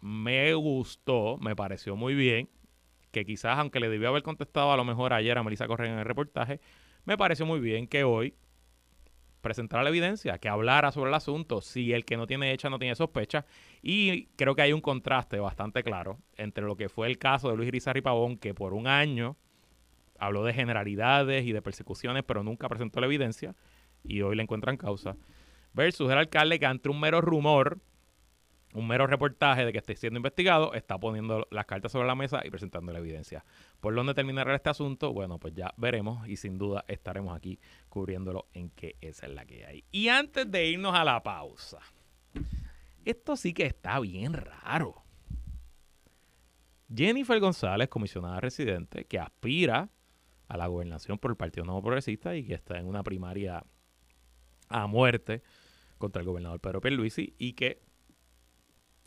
Me 0.03 0.53
gustó, 0.53 1.38
me 1.38 1.57
pareció 1.57 1.96
muy 1.96 2.14
bien 2.14 2.51
que 3.12 3.24
quizás, 3.24 3.57
aunque 3.57 3.81
le 3.81 3.88
debió 3.88 4.11
haber 4.11 4.22
contestado 4.22 4.72
a 4.72 4.77
lo 4.77 4.85
mejor 4.85 5.14
ayer 5.14 5.38
a 5.38 5.42
Melissa 5.42 5.66
Correa 5.66 5.90
en 5.90 6.01
el 6.01 6.05
reportaje, 6.05 6.61
me 7.07 7.16
pareció 7.16 7.46
muy 7.46 7.59
bien 7.59 7.87
que 7.87 8.05
hoy 8.05 8.35
presentara 9.40 9.83
la 9.83 9.88
evidencia, 9.88 10.37
que 10.37 10.51
hablara 10.51 10.92
sobre 10.92 11.09
el 11.09 11.14
asunto, 11.14 11.62
si 11.62 11.94
el 11.94 12.05
que 12.05 12.18
no 12.18 12.27
tiene 12.27 12.53
hecha 12.53 12.68
no 12.68 12.79
tiene 12.79 12.94
sospecha. 12.94 13.46
Y 13.81 14.27
creo 14.37 14.55
que 14.55 14.61
hay 14.61 14.74
un 14.74 14.83
contraste 14.83 15.40
bastante 15.40 15.83
claro 15.83 16.18
entre 16.37 16.66
lo 16.66 16.77
que 16.77 16.90
fue 16.90 17.07
el 17.07 17.16
caso 17.16 17.48
de 17.48 17.57
Luis 17.57 17.68
Irizarry 17.68 18.03
Pavón, 18.03 18.37
que 18.37 18.53
por 18.53 18.74
un 18.74 18.87
año 18.87 19.38
habló 20.18 20.44
de 20.44 20.52
generalidades 20.52 21.44
y 21.44 21.52
de 21.52 21.62
persecuciones, 21.62 22.24
pero 22.24 22.42
nunca 22.42 22.68
presentó 22.68 23.00
la 23.00 23.07
evidencia, 23.07 23.54
y 24.04 24.22
hoy 24.22 24.37
le 24.37 24.42
encuentran 24.42 24.76
causa, 24.76 25.16
versus 25.72 26.11
el 26.11 26.18
alcalde 26.18 26.59
que 26.59 26.66
ante 26.66 26.88
un 26.88 27.00
mero 27.00 27.20
rumor 27.20 27.78
un 28.74 28.87
mero 28.87 29.07
reportaje 29.07 29.64
de 29.64 29.72
que 29.72 29.78
esté 29.78 29.96
siendo 29.96 30.18
investigado, 30.18 30.74
está 30.74 30.98
poniendo 30.98 31.46
las 31.50 31.66
cartas 31.66 31.92
sobre 31.92 32.07
la 32.07 32.14
mesa 32.14 32.42
y 32.44 32.50
presentando 32.50 32.92
la 32.92 32.98
evidencia. 32.98 33.44
¿Por 33.81 33.94
dónde 33.94 34.14
terminará 34.14 34.54
este 34.54 34.70
asunto? 34.70 35.12
Bueno, 35.12 35.38
pues 35.38 35.54
ya 35.54 35.72
veremos 35.76 36.28
y 36.28 36.37
sin 36.37 36.59
duda 36.59 36.85
estaremos 36.87 37.35
aquí 37.35 37.59
cubriéndolo 37.88 38.46
en 38.52 38.70
qué 38.70 38.96
es 39.00 39.26
la 39.26 39.44
que 39.46 39.64
hay. 39.64 39.85
Y 39.90 40.09
antes 40.09 40.50
de 40.50 40.66
irnos 40.66 40.94
a 40.94 41.04
la 41.04 41.22
pausa, 41.22 41.78
esto 43.04 43.37
sí 43.37 43.54
que 43.54 43.66
está 43.66 43.98
bien 44.00 44.35
raro. 44.35 45.02
Jennifer 46.94 47.38
González, 47.40 47.88
comisionada 47.88 48.40
residente, 48.40 49.04
que 49.04 49.18
aspira 49.18 49.88
a 50.48 50.56
la 50.56 50.66
gobernación 50.66 51.18
por 51.18 51.30
el 51.30 51.37
Partido 51.37 51.64
Nuevo 51.64 51.82
Progresista 51.82 52.34
y 52.34 52.44
que 52.44 52.54
está 52.54 52.78
en 52.78 52.87
una 52.87 53.02
primaria 53.02 53.64
a 54.68 54.87
muerte 54.87 55.42
contra 55.98 56.20
el 56.20 56.26
gobernador 56.26 56.61
Pedro 56.61 56.80
Pierluisi 56.80 57.34
y 57.38 57.52
que 57.52 57.82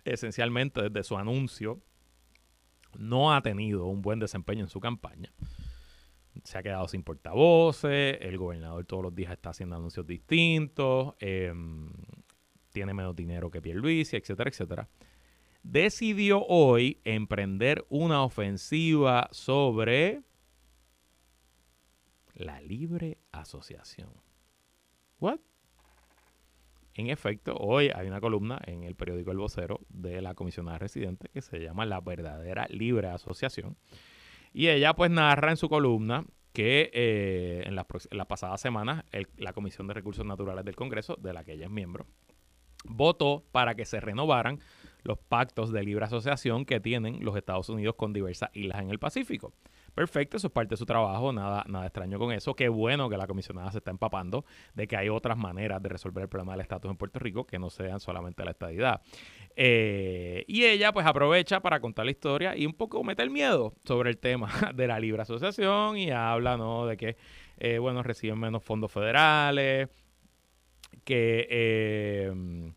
esencialmente 0.04 0.82
desde 0.82 1.04
su 1.04 1.18
anuncio 1.18 1.82
no 2.98 3.34
ha 3.34 3.42
tenido 3.42 3.86
un 3.86 4.02
buen 4.02 4.20
desempeño 4.20 4.62
en 4.62 4.70
su 4.70 4.80
campaña. 4.80 5.32
Se 6.44 6.58
ha 6.58 6.64
quedado 6.64 6.88
sin 6.88 7.04
portavoces, 7.04 8.18
el 8.22 8.38
gobernador 8.38 8.86
todos 8.86 9.04
los 9.04 9.16
días 9.16 9.32
está 9.32 9.50
haciendo 9.50 9.76
anuncios 9.76 10.06
distintos, 10.06 11.16
em, 11.20 11.90
tiene 12.72 12.94
menos 12.94 13.16
dinero 13.16 13.52
que 13.52 13.62
Pierluisi, 13.62 14.16
etcétera, 14.16 14.50
etcétera. 14.50 14.90
Decidió 15.64 16.44
hoy 16.46 17.00
emprender 17.04 17.86
una 17.90 18.24
ofensiva 18.24 19.30
sobre 19.32 20.22
la 22.42 22.62
libre 22.62 23.18
asociación. 23.32 24.10
¿What? 25.20 25.40
En 26.94 27.10
efecto, 27.10 27.56
hoy 27.56 27.90
hay 27.94 28.08
una 28.08 28.20
columna 28.20 28.60
en 28.66 28.84
el 28.84 28.96
periódico 28.96 29.32
El 29.32 29.38
Vocero 29.38 29.80
de 29.90 30.22
la 30.22 30.34
comisionada 30.34 30.78
residente 30.78 31.30
que 31.30 31.42
se 31.42 31.60
llama 31.60 31.86
La 31.86 32.02
verdadera 32.02 32.68
libre 32.70 33.08
asociación. 33.08 33.78
Y 34.54 34.68
ella 34.68 34.94
pues 34.94 35.10
narra 35.10 35.52
en 35.52 35.58
su 35.58 35.70
columna 35.70 36.26
que 36.52 36.92
eh, 36.94 37.64
en, 37.66 37.76
las, 37.76 37.86
pasadas 38.28 38.60
semanas 38.60 39.06
la 39.38 39.54
Comisión 39.54 39.88
de 39.88 39.94
Recursos 39.94 40.26
Naturales 40.26 40.66
del 40.66 40.76
Congreso, 40.76 41.16
de 41.16 41.32
la 41.32 41.46
que 41.46 41.54
ella 41.54 41.66
es 41.66 41.72
miembro, 41.72 42.08
votó 42.84 43.46
para 43.52 43.76
que 43.76 43.86
se 43.86 44.02
renovaran 44.02 44.60
los 45.04 45.18
pactos 45.18 45.72
de 45.72 45.84
libre 45.84 46.06
asociación 46.06 46.66
que 46.66 46.80
tienen 46.80 47.24
los 47.24 47.38
Estados 47.38 47.70
Unidos 47.70 47.96
con 47.96 48.12
diversas 48.12 48.50
islas 48.54 48.82
en 48.82 48.90
el 48.90 49.00
Pacífico. 49.00 49.54
Perfecto, 49.94 50.38
eso 50.38 50.48
es 50.48 50.54
parte 50.54 50.72
de 50.72 50.78
su 50.78 50.86
trabajo, 50.86 51.34
nada, 51.34 51.66
nada 51.68 51.86
extraño 51.86 52.18
con 52.18 52.32
eso. 52.32 52.56
Qué 52.56 52.70
bueno 52.70 53.10
que 53.10 53.18
la 53.18 53.28
comisionada 53.28 53.72
se 53.72 53.80
está 53.80 53.92
empapando 53.92 54.46
de 54.74 54.88
que 54.88 54.96
hay 54.96 55.10
otras 55.10 55.38
maneras 55.38 55.82
de 55.82 55.90
resolver 55.90 56.24
el 56.24 56.30
problema 56.30 56.54
del 56.54 56.62
estatus 56.62 56.90
en 56.90 56.98
Puerto 56.98 57.20
Rico 57.20 57.46
que 57.46 57.60
no 57.60 57.70
sean 57.70 58.00
solamente 58.00 58.46
la 58.46 58.52
estadidad. 58.52 59.02
Eh, 59.56 60.46
y 60.48 60.64
ella 60.64 60.94
pues 60.94 61.06
aprovecha 61.06 61.60
para 61.60 61.82
contar 61.82 62.06
la 62.06 62.12
historia 62.12 62.56
y 62.56 62.66
un 62.66 62.74
poco 62.74 63.04
meter 63.04 63.30
miedo 63.30 63.74
sobre 63.84 64.10
el 64.10 64.18
tema 64.18 64.50
de 64.76 64.88
la 64.88 65.00
libre 65.00 65.22
asociación 65.24 65.98
y 65.98 66.12
habla 66.12 66.56
¿no? 66.56 66.86
de 66.86 66.96
que, 66.96 67.18
eh, 67.58 67.78
bueno, 67.78 68.02
reciben 68.02 68.40
menos 68.40 68.64
fondos 68.64 68.92
federales, 68.92 69.90
que... 71.04 71.48
Eh, 71.50 72.72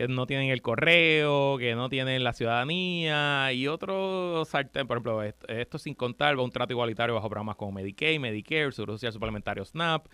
que 0.00 0.08
no 0.08 0.26
tienen 0.26 0.48
el 0.48 0.62
correo, 0.62 1.58
que 1.58 1.74
no 1.74 1.90
tienen 1.90 2.24
la 2.24 2.32
ciudadanía 2.32 3.52
y 3.52 3.66
otros 3.66 4.48
por 4.50 4.96
ejemplo, 4.96 5.22
esto, 5.22 5.78
sin 5.78 5.94
contar 5.94 6.38
un 6.38 6.50
trato 6.50 6.72
igualitario 6.72 7.14
bajo 7.14 7.28
programas 7.28 7.56
como 7.56 7.72
Medicaid, 7.72 8.18
Medicare, 8.18 8.72
Seguro 8.72 8.94
Social 8.94 9.12
Suplementario 9.12 9.62
SNAP, 9.62 10.06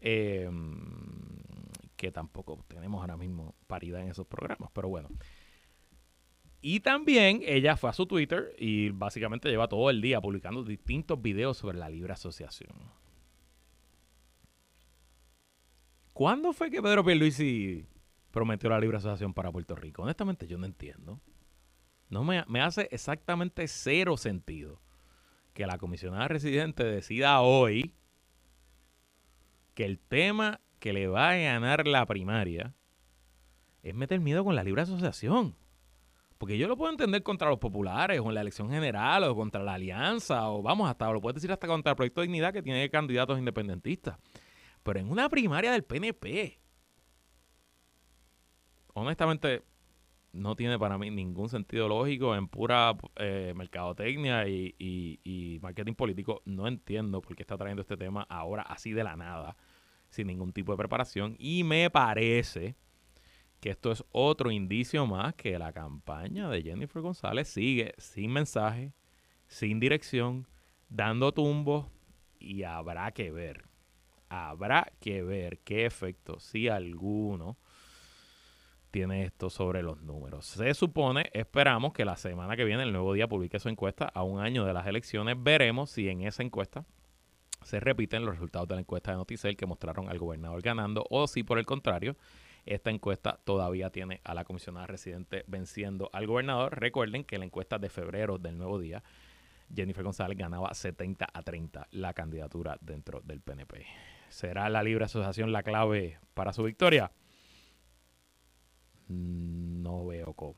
em, 0.00 0.74
que 1.94 2.10
tampoco 2.10 2.64
tenemos 2.68 3.02
ahora 3.02 3.18
mismo 3.18 3.54
paridad 3.66 4.00
en 4.00 4.08
esos 4.08 4.26
programas, 4.26 4.70
pero 4.72 4.88
bueno. 4.88 5.10
Y 6.62 6.80
también 6.80 7.42
ella 7.44 7.76
fue 7.76 7.90
a 7.90 7.92
su 7.92 8.06
Twitter 8.06 8.54
y 8.58 8.88
básicamente 8.88 9.50
lleva 9.50 9.68
todo 9.68 9.90
el 9.90 10.00
día 10.00 10.22
publicando 10.22 10.64
distintos 10.64 11.20
videos 11.20 11.58
sobre 11.58 11.76
la 11.76 11.90
libre 11.90 12.14
asociación. 12.14 12.72
¿Cuándo 16.14 16.54
fue 16.54 16.70
que 16.70 16.80
Pedro 16.80 17.04
Pierluisi 17.04 17.88
prometió 18.34 18.68
la 18.68 18.80
libre 18.80 18.96
asociación 18.96 19.32
para 19.32 19.52
Puerto 19.52 19.76
Rico. 19.76 20.02
Honestamente, 20.02 20.48
yo 20.48 20.58
no 20.58 20.66
entiendo. 20.66 21.20
No 22.10 22.24
me, 22.24 22.60
hace 22.60 22.88
exactamente 22.90 23.66
cero 23.68 24.16
sentido 24.16 24.82
que 25.54 25.66
la 25.66 25.78
comisionada 25.78 26.26
residente 26.26 26.82
decida 26.82 27.40
hoy 27.40 27.94
que 29.74 29.84
el 29.84 30.00
tema 30.00 30.60
que 30.80 30.92
le 30.92 31.06
va 31.06 31.30
a 31.30 31.36
ganar 31.36 31.86
la 31.86 32.04
primaria 32.06 32.74
es 33.84 33.94
meter 33.94 34.18
miedo 34.18 34.44
con 34.44 34.56
la 34.56 34.64
libre 34.64 34.82
asociación. 34.82 35.56
Porque 36.36 36.58
yo 36.58 36.66
lo 36.66 36.76
puedo 36.76 36.90
entender 36.90 37.22
contra 37.22 37.48
los 37.48 37.60
populares 37.60 38.20
o 38.20 38.28
en 38.28 38.34
la 38.34 38.40
elección 38.40 38.68
general 38.68 39.22
o 39.24 39.36
contra 39.36 39.62
la 39.62 39.74
alianza 39.74 40.50
o 40.50 40.60
vamos 40.60 40.90
hasta, 40.90 41.08
lo 41.12 41.20
puedes 41.20 41.36
decir 41.36 41.52
hasta 41.52 41.68
contra 41.68 41.90
el 41.92 41.96
proyecto 41.96 42.20
de 42.20 42.26
dignidad 42.26 42.52
que 42.52 42.62
tiene 42.62 42.90
candidatos 42.90 43.38
independentistas. 43.38 44.18
Pero 44.82 44.98
en 44.98 45.08
una 45.08 45.28
primaria 45.28 45.70
del 45.70 45.84
PNP, 45.84 46.63
honestamente 48.94 49.62
no 50.34 50.56
tiene 50.56 50.78
para 50.78 50.98
mí 50.98 51.10
ningún 51.10 51.48
sentido 51.48 51.88
lógico 51.88 52.34
en 52.34 52.48
pura 52.48 52.96
eh, 53.16 53.52
mercadotecnia 53.54 54.48
y, 54.48 55.58
marketing 55.62 55.94
político. 55.94 56.42
No 56.44 56.66
entiendo 56.66 57.22
por 57.22 57.36
qué 57.36 57.42
está 57.42 57.56
trayendo 57.56 57.82
este 57.82 57.96
tema 57.96 58.26
ahora 58.28 58.62
así 58.62 58.92
de 58.92 59.04
la 59.04 59.16
nada, 59.16 59.56
sin 60.08 60.26
ningún 60.26 60.52
tipo 60.52 60.72
de 60.72 60.78
preparación. 60.78 61.36
Y 61.38 61.62
me 61.62 61.88
parece 61.90 62.74
que 63.60 63.70
esto 63.70 63.92
es 63.92 64.04
otro 64.10 64.50
indicio 64.50 65.06
más 65.06 65.34
que 65.34 65.58
la 65.58 65.72
campaña 65.72 66.48
de 66.48 66.62
Jennifer 66.62 67.00
González 67.00 67.48
sigue 67.48 67.94
sin 67.96 68.32
mensaje, 68.32 68.92
sin 69.46 69.78
dirección, 69.78 70.46
dando 70.88 71.32
tumbos 71.32 71.86
y 72.38 72.64
habrá 72.64 73.12
que 73.12 73.30
ver, 73.30 73.64
habrá 74.28 74.92
que 75.00 75.22
ver 75.22 75.60
qué 75.60 75.86
efecto, 75.86 76.40
si 76.40 76.68
alguno, 76.68 77.56
tiene 78.94 79.24
esto 79.24 79.50
sobre 79.50 79.82
los 79.82 80.00
números. 80.02 80.46
Se 80.46 80.72
supone, 80.72 81.28
esperamos 81.32 81.92
que 81.92 82.04
la 82.04 82.14
semana 82.14 82.54
que 82.54 82.62
viene 82.62 82.84
el 82.84 82.92
nuevo 82.92 83.12
día 83.12 83.26
publique 83.26 83.58
su 83.58 83.68
encuesta 83.68 84.04
a 84.04 84.22
un 84.22 84.38
año 84.38 84.64
de 84.64 84.72
las 84.72 84.86
elecciones. 84.86 85.34
Veremos 85.36 85.90
si 85.90 86.08
en 86.08 86.20
esa 86.20 86.44
encuesta 86.44 86.84
se 87.64 87.80
repiten 87.80 88.24
los 88.24 88.36
resultados 88.36 88.68
de 88.68 88.76
la 88.76 88.82
encuesta 88.82 89.10
de 89.10 89.16
Noticel 89.16 89.56
que 89.56 89.66
mostraron 89.66 90.08
al 90.08 90.20
gobernador 90.20 90.62
ganando 90.62 91.04
o 91.10 91.26
si 91.26 91.42
por 91.42 91.58
el 91.58 91.66
contrario 91.66 92.14
esta 92.66 92.90
encuesta 92.90 93.40
todavía 93.42 93.90
tiene 93.90 94.20
a 94.22 94.32
la 94.32 94.44
comisionada 94.44 94.86
residente 94.86 95.42
venciendo 95.48 96.08
al 96.12 96.28
gobernador. 96.28 96.78
Recuerden 96.78 97.24
que 97.24 97.36
la 97.36 97.46
encuesta 97.46 97.80
de 97.80 97.88
febrero 97.88 98.38
del 98.38 98.56
nuevo 98.56 98.78
día 98.78 99.02
Jennifer 99.74 100.04
González 100.04 100.38
ganaba 100.38 100.72
70 100.72 101.26
a 101.34 101.42
30 101.42 101.88
la 101.90 102.14
candidatura 102.14 102.78
dentro 102.80 103.22
del 103.22 103.40
PNP. 103.40 103.86
¿Será 104.28 104.68
la 104.68 104.84
libre 104.84 105.06
asociación 105.06 105.50
la 105.50 105.64
clave 105.64 106.20
para 106.32 106.52
su 106.52 106.62
victoria? 106.62 107.10
No 109.08 110.06
veo 110.06 110.32
cómo. 110.34 110.56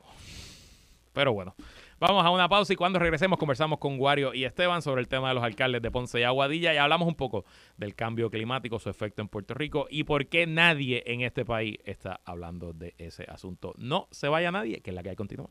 Pero 1.17 1.33
bueno, 1.33 1.55
vamos 1.99 2.27
a 2.27 2.31
una 2.31 2.47
pausa 2.47 2.75
y 2.75 2.77
cuando 2.77 2.99
regresemos 2.99 3.39
conversamos 3.39 3.79
con 3.79 3.99
Wario 3.99 4.35
y 4.35 4.45
Esteban 4.45 4.83
sobre 4.83 5.01
el 5.01 5.09
tema 5.09 5.29
de 5.29 5.35
los 5.35 5.43
alcaldes 5.43 5.81
de 5.81 5.91
Ponce 5.91 6.21
y 6.21 6.25
Aguadilla 6.25 6.75
y 6.75 6.77
hablamos 6.77 7.09
un 7.09 7.15
poco 7.15 7.47
del 7.79 7.95
cambio 7.95 8.29
climático, 8.29 8.79
su 8.79 8.91
efecto 8.91 9.23
en 9.23 9.29
Puerto 9.29 9.55
Rico 9.55 9.87
y 9.89 10.05
por 10.05 10.27
qué 10.27 10.47
nadie 10.47 11.03
en 11.07 11.23
este 11.23 11.47
país 11.47 11.79
está 11.87 12.21
hablando 12.27 12.75
de 12.75 12.95
ese 12.99 13.25
asunto. 13.25 13.73
No 13.79 14.09
se 14.11 14.29
vaya 14.29 14.53
nadie, 14.53 14.83
que 14.83 14.91
es 14.91 14.95
la 14.95 15.03
que 15.03 15.09
hay 15.09 15.17
continúa. 15.17 15.49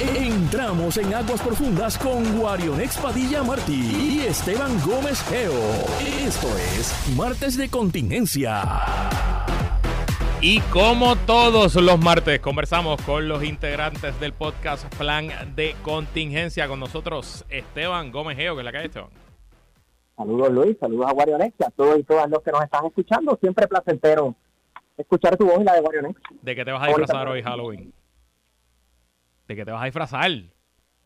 Entramos 0.00 0.96
en 0.96 1.12
aguas 1.12 1.42
profundas 1.42 1.98
con 1.98 2.40
Wario 2.40 2.74
Padilla 3.02 3.42
Martí 3.42 4.18
y 4.18 4.20
Esteban 4.20 4.80
Gómez 4.80 5.22
Geo. 5.28 5.52
Esto 6.26 6.48
es 6.56 7.14
Martes 7.16 7.58
de 7.58 7.68
Contingencia. 7.68 9.31
Y 10.44 10.58
como 10.72 11.14
todos 11.14 11.76
los 11.76 12.00
martes, 12.00 12.40
conversamos 12.40 13.00
con 13.02 13.28
los 13.28 13.44
integrantes 13.44 14.18
del 14.18 14.32
podcast 14.32 14.92
Plan 14.96 15.28
de 15.54 15.76
Contingencia. 15.84 16.66
Con 16.66 16.80
nosotros, 16.80 17.46
Esteban 17.48 18.10
Gómez 18.10 18.36
Geo, 18.36 18.56
que 18.56 18.62
es 18.62 18.64
la 18.64 18.72
calle 18.72 18.86
Esteban. 18.86 19.10
Saludos 20.16 20.50
Luis, 20.50 20.76
saludos 20.80 21.06
a 21.08 21.12
Guarionex, 21.12 21.60
a 21.60 21.70
todos 21.70 21.96
y 21.96 22.02
todas 22.02 22.28
los 22.28 22.42
que 22.42 22.50
nos 22.50 22.60
están 22.60 22.84
escuchando. 22.84 23.38
Siempre 23.40 23.68
placentero 23.68 24.34
escuchar 24.96 25.36
tu 25.36 25.46
voz 25.46 25.60
y 25.60 25.64
la 25.64 25.74
de 25.74 25.80
Guarionex. 25.80 26.20
¿De 26.42 26.56
qué 26.56 26.64
te 26.64 26.72
vas 26.72 26.82
a 26.82 26.86
disfrazar 26.88 27.28
hoy, 27.28 27.40
Halloween? 27.40 27.94
¿De 29.46 29.54
qué 29.54 29.64
te 29.64 29.70
vas 29.70 29.82
a 29.82 29.84
disfrazar? 29.84 30.28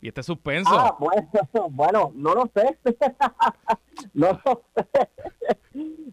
Y 0.01 0.07
este 0.09 0.21
suspenso. 0.21 0.69
Ah, 0.71 0.95
bueno, 0.99 1.29
bueno, 1.71 2.11
no 2.15 2.35
lo 2.35 2.51
sé. 2.53 2.77
no 4.13 4.39
lo 4.45 4.63
sé. 4.75 5.09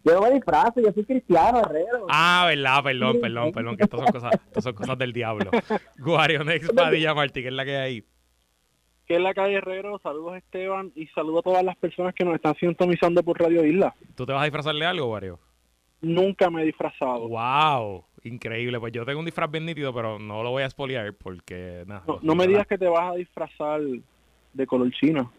Yo 0.03 0.13
no 0.13 0.21
me 0.21 0.31
disfrazo, 0.31 0.81
yo 0.81 0.91
soy 0.91 1.05
cristiano, 1.05 1.61
herrero. 1.61 2.05
Ah, 2.09 2.45
verdad, 2.47 2.83
perdón, 2.83 3.21
perdón, 3.21 3.51
perdón, 3.51 3.77
que 3.77 3.83
estas 3.83 3.99
son 3.99 4.11
cosas, 4.11 4.33
estas 4.47 4.63
son 4.63 4.73
cosas 4.73 4.97
del 4.97 5.13
diablo. 5.13 5.49
Guarionex 5.97 6.71
Padilla 6.71 7.13
Martí, 7.13 7.41
que 7.41 7.47
es 7.47 7.53
la 7.53 7.65
que 7.65 7.75
hay 7.75 7.93
ahí. 7.93 8.03
Que 9.07 9.15
es 9.15 9.21
la 9.21 9.33
calle 9.35 9.55
Herrero, 9.55 9.99
saludos 9.99 10.37
Esteban 10.37 10.91
y 10.95 11.07
saludos 11.07 11.39
a 11.39 11.43
todas 11.43 11.63
las 11.63 11.75
personas 11.77 12.15
que 12.15 12.25
nos 12.25 12.35
están 12.35 12.55
sintonizando 12.55 13.21
por 13.21 13.39
Radio 13.39 13.63
Isla. 13.63 13.95
¿Tú 14.15 14.25
te 14.25 14.33
vas 14.33 14.41
a 14.41 14.45
disfrazarle 14.45 14.85
algo, 14.85 15.11
Wario? 15.11 15.39
Nunca 16.01 16.49
me 16.49 16.63
he 16.63 16.65
disfrazado. 16.65 17.27
¡Wow! 17.27 18.05
Increíble. 18.25 18.79
Pues 18.79 18.91
yo 18.91 19.05
tengo 19.05 19.19
un 19.19 19.25
disfraz 19.25 19.51
bien 19.51 19.65
nítido, 19.65 19.93
pero 19.93 20.17
no 20.17 20.41
lo 20.41 20.49
voy 20.49 20.63
a 20.63 20.65
espoliar 20.65 21.13
porque 21.13 21.83
nada. 21.85 22.03
No, 22.23 22.33
me 22.35 22.47
digas 22.47 22.65
que 22.65 22.77
te 22.77 22.87
vas 22.87 23.13
a 23.13 23.15
disfrazar 23.15 23.81
de 24.53 24.67
color 24.67 24.91
chino. 24.91 25.31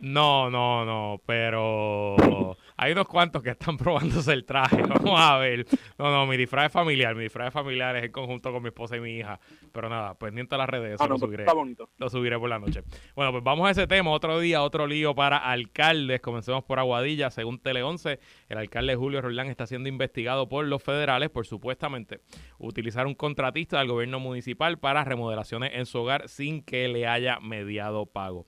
No, 0.00 0.50
no, 0.50 0.84
no, 0.84 1.20
pero 1.24 2.56
hay 2.76 2.92
unos 2.92 3.08
cuantos 3.08 3.42
que 3.42 3.50
están 3.50 3.76
probándose 3.78 4.32
el 4.32 4.44
traje. 4.44 4.82
Vamos 4.88 5.18
a 5.18 5.38
ver. 5.38 5.66
No, 5.98 6.10
no, 6.10 6.26
mi 6.26 6.36
disfraz 6.36 6.66
es 6.66 6.72
familiar. 6.72 7.14
Mi 7.14 7.22
disfraz 7.24 7.48
es 7.48 7.54
familiar 7.54 7.96
es 7.96 8.04
en 8.04 8.12
conjunto 8.12 8.52
con 8.52 8.62
mi 8.62 8.68
esposa 8.68 8.96
y 8.96 9.00
mi 9.00 9.16
hija. 9.18 9.40
Pero 9.72 9.88
nada, 9.88 10.14
pendiente 10.14 10.54
a 10.54 10.58
las 10.58 10.68
redes. 10.68 10.94
Eso 10.94 11.04
Ah, 11.04 11.06
no, 11.06 11.14
lo 11.14 11.18
pues 11.18 11.28
subiré. 11.28 11.42
está 11.44 11.54
bonito. 11.54 11.88
Lo 11.96 12.10
subiré 12.10 12.38
por 12.38 12.50
la 12.50 12.58
noche. 12.58 12.82
Bueno, 13.14 13.32
pues 13.32 13.42
vamos 13.42 13.66
a 13.66 13.70
ese 13.70 13.86
tema. 13.86 14.10
Otro 14.10 14.38
día, 14.38 14.62
otro 14.62 14.86
lío 14.86 15.14
para 15.14 15.38
alcaldes. 15.38 16.20
Comencemos 16.20 16.62
por 16.64 16.78
Aguadilla. 16.78 17.30
Según 17.30 17.58
Tele 17.58 17.82
11, 17.82 18.18
el 18.50 18.58
alcalde 18.58 18.96
Julio 18.96 19.22
Roldán 19.22 19.48
está 19.48 19.66
siendo 19.66 19.88
investigado 19.88 20.48
por 20.48 20.66
los 20.66 20.82
federales 20.82 21.30
por 21.30 21.46
supuestamente 21.46 22.20
utilizar 22.58 23.06
un 23.06 23.14
contratista 23.14 23.78
del 23.78 23.88
gobierno 23.88 24.20
municipal 24.20 24.78
para 24.78 25.04
remodelaciones 25.04 25.72
en 25.74 25.86
su 25.86 25.98
hogar 26.00 26.28
sin 26.28 26.62
que 26.62 26.88
le 26.88 27.06
haya 27.06 27.40
mediado 27.40 28.06
pago. 28.06 28.46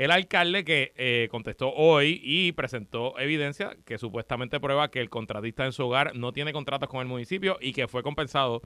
El 0.00 0.12
alcalde 0.12 0.64
que 0.64 0.94
eh, 0.96 1.28
contestó 1.30 1.74
hoy 1.74 2.22
y 2.24 2.52
presentó 2.52 3.18
evidencia 3.18 3.76
que 3.84 3.98
supuestamente 3.98 4.58
prueba 4.58 4.90
que 4.90 4.98
el 4.98 5.10
contratista 5.10 5.66
en 5.66 5.72
su 5.72 5.84
hogar 5.84 6.16
no 6.16 6.32
tiene 6.32 6.54
contratos 6.54 6.88
con 6.88 7.02
el 7.02 7.06
municipio 7.06 7.58
y 7.60 7.74
que 7.74 7.86
fue 7.86 8.02
compensado 8.02 8.62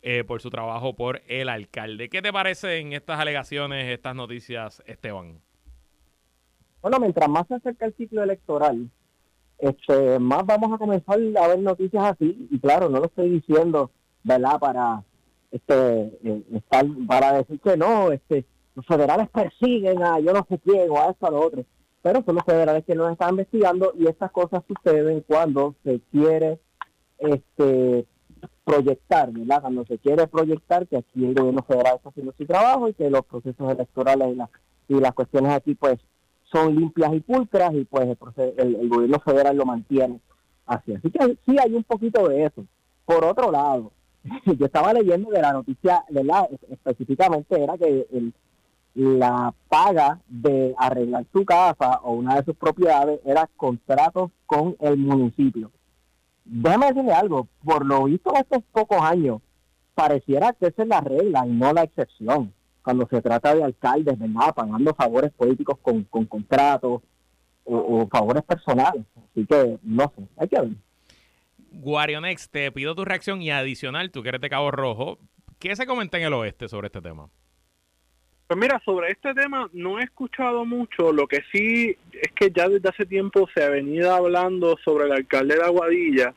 eh, 0.00 0.22
por 0.22 0.40
su 0.40 0.48
trabajo 0.48 0.94
por 0.94 1.22
el 1.26 1.48
alcalde. 1.48 2.08
¿Qué 2.08 2.22
te 2.22 2.32
parecen 2.32 2.92
estas 2.92 3.18
alegaciones, 3.18 3.88
estas 3.88 4.14
noticias, 4.14 4.80
Esteban? 4.86 5.40
Bueno, 6.82 7.00
mientras 7.00 7.28
más 7.28 7.48
se 7.48 7.54
acerca 7.54 7.86
el 7.86 7.94
ciclo 7.96 8.22
electoral, 8.22 8.88
este, 9.58 10.20
más 10.20 10.46
vamos 10.46 10.72
a 10.72 10.78
comenzar 10.78 11.18
a 11.42 11.48
ver 11.48 11.58
noticias 11.58 12.04
así. 12.04 12.46
Y 12.48 12.60
claro, 12.60 12.88
no 12.88 13.00
lo 13.00 13.06
estoy 13.06 13.28
diciendo, 13.28 13.90
¿verdad? 14.22 14.60
Para 14.60 15.02
este, 15.50 16.02
eh, 16.22 16.42
estar, 16.54 16.86
para 17.08 17.38
decir 17.38 17.58
que 17.58 17.76
no, 17.76 18.12
este, 18.12 18.44
los 18.76 18.86
federales 18.86 19.28
persiguen 19.30 20.02
a 20.04 20.20
yo 20.20 20.32
no 20.32 20.46
sé 20.48 20.58
quién 20.60 20.88
o 20.90 20.98
a 21.00 21.10
esto 21.10 21.26
a 21.26 21.30
lo 21.32 21.40
otro. 21.40 21.64
Pero 22.02 22.22
son 22.24 22.36
los 22.36 22.44
federales 22.44 22.84
que 22.84 22.94
nos 22.94 23.10
están 23.10 23.30
investigando 23.30 23.92
y 23.98 24.06
estas 24.06 24.30
cosas 24.30 24.62
suceden 24.68 25.24
cuando 25.26 25.74
se 25.82 25.98
quiere 26.12 26.60
este 27.18 28.06
proyectar, 28.64 29.30
¿verdad? 29.32 29.60
Cuando 29.62 29.84
se 29.86 29.98
quiere 29.98 30.26
proyectar 30.26 30.86
que 30.86 30.98
aquí 30.98 31.24
el 31.24 31.34
gobierno 31.34 31.62
federal 31.62 31.96
está 31.96 32.10
haciendo 32.10 32.32
su 32.36 32.46
trabajo 32.46 32.88
y 32.88 32.94
que 32.94 33.10
los 33.10 33.24
procesos 33.24 33.70
electorales 33.72 34.28
y, 34.32 34.34
las 34.36 34.50
y 34.88 34.94
las 35.00 35.12
cuestiones 35.14 35.52
aquí 35.52 35.74
pues 35.74 35.98
son 36.52 36.74
limpias 36.76 37.12
y 37.14 37.20
pulcras 37.20 37.74
y 37.74 37.84
pues 37.84 38.06
el, 38.08 38.18
proce- 38.18 38.54
el- 38.56 38.88
gobierno 38.88 39.18
federal 39.20 39.56
lo 39.56 39.64
mantiene 39.64 40.20
así. 40.66 40.94
Así 40.94 41.10
que 41.10 41.38
sí 41.46 41.56
hay 41.58 41.74
un 41.74 41.84
poquito 41.84 42.28
de 42.28 42.44
eso. 42.44 42.64
Por 43.04 43.24
otro 43.24 43.50
lado, 43.50 43.92
yo 44.58 44.66
estaba 44.66 44.92
leyendo 44.92 45.30
de 45.30 45.40
la 45.42 45.52
noticia, 45.52 46.04
¿verdad? 46.10 46.48
Es- 46.52 46.70
Específicamente 46.70 47.60
era 47.62 47.76
que 47.78 48.06
el, 48.12 48.32
la 48.96 49.52
paga 49.68 50.20
de 50.26 50.74
arreglar 50.78 51.26
tu 51.26 51.44
casa 51.44 52.00
o 52.02 52.14
una 52.14 52.36
de 52.36 52.44
sus 52.44 52.56
propiedades 52.56 53.20
era 53.26 53.46
contratos 53.56 54.30
con 54.46 54.74
el 54.80 54.96
municipio. 54.96 55.70
Déjame 56.46 56.86
decirle 56.86 57.12
algo, 57.12 57.46
por 57.62 57.84
lo 57.84 58.04
visto 58.04 58.30
en 58.34 58.40
estos 58.40 58.62
pocos 58.72 59.02
años, 59.02 59.42
pareciera 59.94 60.54
que 60.54 60.68
esa 60.68 60.82
es 60.82 60.88
la 60.88 61.02
regla 61.02 61.46
y 61.46 61.50
no 61.50 61.74
la 61.74 61.82
excepción. 61.82 62.54
Cuando 62.82 63.06
se 63.08 63.20
trata 63.20 63.54
de 63.54 63.64
alcaldes, 63.64 64.18
¿verdad? 64.18 64.54
Pagando 64.54 64.94
favores 64.94 65.30
políticos 65.32 65.76
con, 65.82 66.04
con 66.04 66.24
contratos 66.24 67.02
o, 67.64 67.76
o 67.76 68.08
favores 68.08 68.44
personales. 68.44 69.04
Así 69.16 69.44
que, 69.44 69.78
no 69.82 70.10
sé, 70.16 70.22
hay 70.38 70.48
que 70.48 70.60
ver. 70.60 70.70
Guarionex, 71.72 72.48
te 72.48 72.72
pido 72.72 72.94
tu 72.94 73.04
reacción 73.04 73.42
y 73.42 73.50
adicional, 73.50 74.10
tú 74.10 74.22
que 74.22 74.30
eres 74.30 74.40
de 74.40 74.48
Cabo 74.48 74.70
Rojo, 74.70 75.18
¿qué 75.58 75.76
se 75.76 75.84
comenta 75.84 76.16
en 76.16 76.24
el 76.24 76.32
oeste 76.32 76.68
sobre 76.68 76.86
este 76.86 77.02
tema? 77.02 77.28
Pues 78.46 78.60
mira, 78.60 78.80
sobre 78.84 79.10
este 79.10 79.34
tema 79.34 79.68
no 79.72 79.98
he 79.98 80.04
escuchado 80.04 80.64
mucho. 80.64 81.12
Lo 81.12 81.26
que 81.26 81.42
sí 81.50 81.96
es 82.12 82.32
que 82.32 82.52
ya 82.54 82.68
desde 82.68 82.88
hace 82.88 83.04
tiempo 83.04 83.48
se 83.52 83.64
ha 83.64 83.70
venido 83.70 84.14
hablando 84.14 84.76
sobre 84.84 85.06
el 85.06 85.12
alcalde 85.12 85.56
de 85.56 85.64
Aguadilla, 85.64 86.34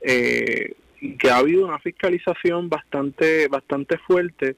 eh, 0.00 0.74
que 1.18 1.30
ha 1.30 1.36
habido 1.36 1.64
una 1.64 1.78
fiscalización 1.78 2.68
bastante, 2.68 3.46
bastante 3.46 3.96
fuerte. 3.98 4.56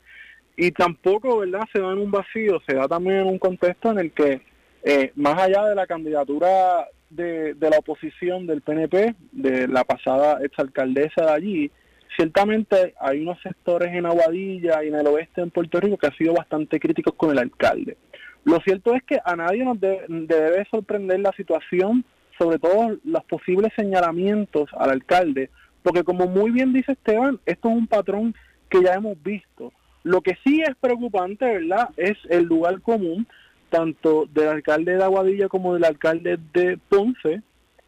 Y 0.57 0.71
tampoco, 0.71 1.39
¿verdad? 1.39 1.65
Se 1.75 1.81
da 1.81 1.93
en 1.93 1.99
un 1.99 2.11
vacío, 2.11 2.63
se 2.67 2.75
da 2.75 2.89
también 2.89 3.17
en 3.17 3.27
un 3.27 3.39
contexto 3.39 3.91
en 3.91 3.99
el 3.99 4.13
que, 4.13 4.41
eh, 4.83 5.13
más 5.17 5.39
allá 5.39 5.67
de 5.67 5.75
la 5.75 5.87
candidatura 5.87 6.89
de, 7.11 7.53
de 7.53 7.71
la 7.71 7.79
oposición 7.79 8.47
del 8.47 8.63
PNP, 8.63 9.15
de 9.33 9.69
la 9.69 9.85
pasada 9.85 10.39
exalcaldesa 10.43 11.27
de 11.27 11.33
allí, 11.33 11.71
ciertamente 12.17 12.95
hay 13.01 13.21
unos 13.21 13.41
sectores 13.43 13.93
en 13.93 14.07
Aguadilla 14.07 14.83
y 14.85 14.89
en 14.89 14.95
el 14.95 15.07
oeste 15.07 15.41
en 15.41 15.51
Puerto 15.51 15.81
Rico 15.81 15.97
que 15.97 16.07
han 16.07 16.17
sido 16.17 16.35
bastante 16.35 16.79
críticos 16.81 17.15
con 17.15 17.31
el 17.31 17.39
alcalde. 17.39 17.97
Lo 18.45 18.61
cierto 18.61 18.95
es 18.95 19.03
que 19.05 19.19
a 19.25 19.37
nadie 19.37 19.65
nos 19.65 19.81
de- 19.81 20.05
debe 20.09 20.67
sorprender 20.71 21.21
la 21.21 21.33
situación, 21.33 22.05
sobre 22.39 22.59
todo 22.59 22.97
los 23.05 23.25
posibles 23.25 23.73
señalamientos 23.77 24.69
al 24.79 24.91
alcalde, 24.91 25.51
porque 25.83 26.03
como 26.05 26.27
muy 26.27 26.51
bien 26.51 26.73
dice 26.73 26.93
Esteban, 26.93 27.41
esto 27.47 27.69
es 27.69 27.75
un 27.75 27.87
patrón 27.87 28.35
que 28.69 28.83
ya 28.83 28.95
hemos 28.95 29.23
visto. 29.23 29.73
Lo 30.03 30.21
que 30.21 30.37
sí 30.45 30.61
es 30.61 30.75
preocupante, 30.81 31.45
¿verdad?, 31.47 31.89
es 31.97 32.19
el 32.29 32.45
lugar 32.45 32.81
común, 32.83 33.27
tanto 33.71 34.27
del 34.33 34.49
alcalde 34.49 34.97
de 34.97 35.03
Aguadilla 35.03 35.49
como 35.49 35.75
del 35.75 35.85
alcalde 35.85 36.39
de 36.53 36.79
Ponce, 36.89 37.43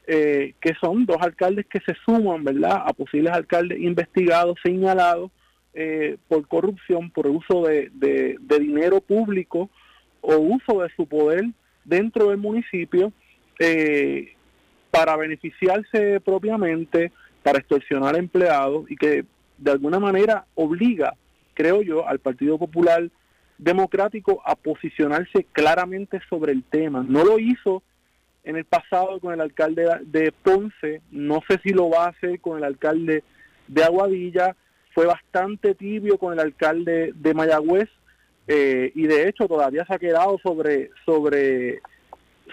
eh, 0.09 0.55
que 0.61 0.75
son 0.81 1.05
dos 1.05 1.17
alcaldes 1.21 1.67
que 1.67 1.81
se 1.81 1.95
suman, 2.05 2.45
¿verdad?, 2.45 2.83
a 2.87 2.93
posibles 2.93 3.33
alcaldes 3.33 3.81
investigados, 3.81 4.57
señalados 4.63 5.33
eh, 5.75 6.17
por 6.29 6.47
corrupción, 6.47 7.11
por 7.11 7.27
uso 7.27 7.65
de, 7.65 7.91
dinero 8.61 9.01
público 9.01 9.69
o 10.21 10.37
uso 10.37 10.83
de 10.83 10.91
su 10.95 11.07
poder 11.07 11.45
dentro 11.85 12.31
del 12.31 12.39
municipio 12.39 13.13
eh, 13.59 14.35
para 14.91 15.17
beneficiarse 15.17 16.21
propiamente, 16.21 17.11
para 17.43 17.59
extorsionar 17.59 18.17
empleados 18.17 18.91
y 18.91 18.97
que 18.97 19.25
de 19.59 19.71
alguna 19.71 19.99
manera 19.99 20.47
obliga, 20.55 21.15
creo 21.55 21.83
yo, 21.83 22.07
al 22.07 22.21
Partido 22.21 22.59
Popular 22.59 23.11
Democrático 23.59 24.41
a 24.45 24.55
posicionarse 24.55 25.47
claramente 25.53 26.21
sobre 26.29 26.53
el 26.53 26.63
tema. 26.63 27.05
No 27.09 27.25
lo 27.25 27.39
hizo 27.39 27.83
en 28.47 28.57
el 28.57 28.65
pasado 28.65 29.19
con 29.19 29.35
el 29.35 29.41
alcalde 29.41 29.89
de 30.05 30.33
Ponce, 30.33 31.03
no 31.11 31.43
sé 31.49 31.59
si 31.65 31.71
lo 31.71 31.91
va 31.91 32.05
a 32.05 32.11
hacer 32.11 32.41
con 32.41 32.57
el 32.57 32.65
alcalde 32.65 33.25
de 33.67 33.85
Aguadilla, 33.85 34.55
fue 34.95 35.05
bastante 35.05 35.75
tibio 35.75 36.17
con 36.17 36.33
el 36.33 36.39
alcalde 36.39 37.13
de 37.15 37.35
Mayagüez 37.35 37.89
eh, 38.47 38.93
y 38.95 39.09
de 39.09 39.29
hecho 39.29 39.49
todavía 39.49 39.85
se 39.85 39.95
ha 39.95 39.99
quedado 39.99 40.39
sobre 40.39 40.91
sobre 41.05 41.81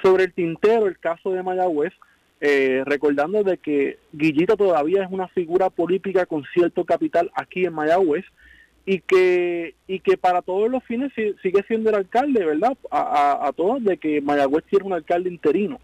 sobre 0.01 0.23
el 0.23 0.33
tintero 0.33 0.87
el 0.87 0.97
caso 0.97 1.31
de 1.31 1.43
Mayagüez, 1.43 1.93
eh, 2.41 2.81
recordando 2.85 3.43
de 3.43 3.59
que 3.59 3.99
Guillito 4.11 4.57
todavía 4.57 5.03
es 5.03 5.11
una 5.11 5.27
figura 5.27 5.69
política 5.69 6.25
con 6.25 6.43
cierto 6.55 6.85
capital 6.85 7.31
aquí 7.35 7.65
en 7.65 7.73
Mayagüez 7.73 8.25
y 8.85 8.99
que 8.99 9.75
y 9.87 9.99
que 9.99 10.17
para 10.17 10.41
todos 10.41 10.69
los 10.69 10.83
fines 10.83 11.11
si- 11.15 11.33
sigue 11.41 11.63
siendo 11.67 11.89
el 11.89 11.95
alcalde, 11.95 12.43
¿verdad? 12.45 12.77
A 12.91 13.51
todos 13.55 13.83
de 13.83 13.97
que 13.97 14.21
Mayagüez 14.21 14.65
tiene 14.69 14.85
un 14.85 14.93
alcalde 14.93 15.29
interino 15.29 15.79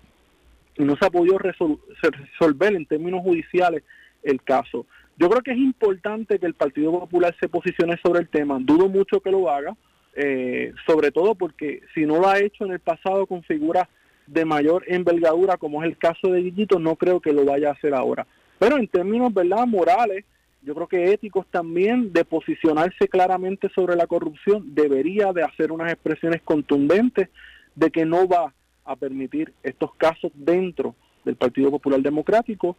y 0.78 0.84
no 0.84 0.96
se 0.98 1.06
ha 1.06 1.10
podido 1.10 1.38
resol- 1.38 1.80
resolver 2.02 2.76
en 2.76 2.86
términos 2.86 3.22
judiciales 3.22 3.84
el 4.24 4.42
caso. 4.44 4.86
Yo 5.18 5.30
creo 5.30 5.42
que 5.42 5.52
es 5.52 5.58
importante 5.58 6.40
que 6.40 6.46
el 6.46 6.54
Partido 6.54 6.92
Popular 6.98 7.36
se 7.40 7.50
posicione 7.50 7.98
sobre 8.04 8.22
el 8.22 8.30
tema. 8.30 8.58
Dudo 8.62 8.88
mucho 8.88 9.20
que 9.20 9.32
lo 9.32 9.50
haga, 9.50 9.76
eh, 10.16 10.74
sobre 10.88 11.12
todo 11.12 11.36
porque 11.36 11.82
si 11.94 12.06
no 12.06 12.20
lo 12.20 12.28
ha 12.30 12.40
hecho 12.40 12.66
en 12.66 12.72
el 12.72 12.80
pasado 12.80 13.26
con 13.28 13.44
figuras 13.44 13.88
de 14.28 14.46
mayor 14.46 14.84
envergadura, 14.88 15.58
como 15.58 15.84
es 15.84 15.90
el 15.90 15.98
caso 15.98 16.28
de 16.32 16.42
Guillito, 16.42 16.80
no 16.80 16.96
creo 16.96 17.20
que 17.20 17.34
lo 17.34 17.44
vaya 17.46 17.70
a 17.70 17.74
hacer 17.74 17.94
ahora. 17.94 18.26
Pero 18.60 18.78
en 18.78 18.88
términos 18.88 19.34
verdad 19.34 19.66
morales, 19.66 20.24
yo 20.62 20.76
creo 20.76 20.88
que 20.88 21.14
éticos 21.14 21.48
también, 21.48 22.12
de 22.12 22.26
posicionarse 22.26 23.08
claramente 23.08 23.70
sobre 23.74 23.96
la 23.96 24.08
corrupción, 24.08 24.76
debería 24.76 25.32
de 25.32 25.44
hacer 25.44 25.72
unas 25.72 25.92
expresiones 25.92 26.42
contundentes 26.42 27.30
de 27.76 27.90
que 27.92 28.06
no 28.06 28.28
va 28.28 28.54
a 28.84 28.96
permitir 28.96 29.54
estos 29.64 29.94
casos 29.96 30.32
dentro 30.36 30.96
del 31.24 31.36
Partido 31.36 31.72
Popular 31.72 32.02
Democrático 32.02 32.76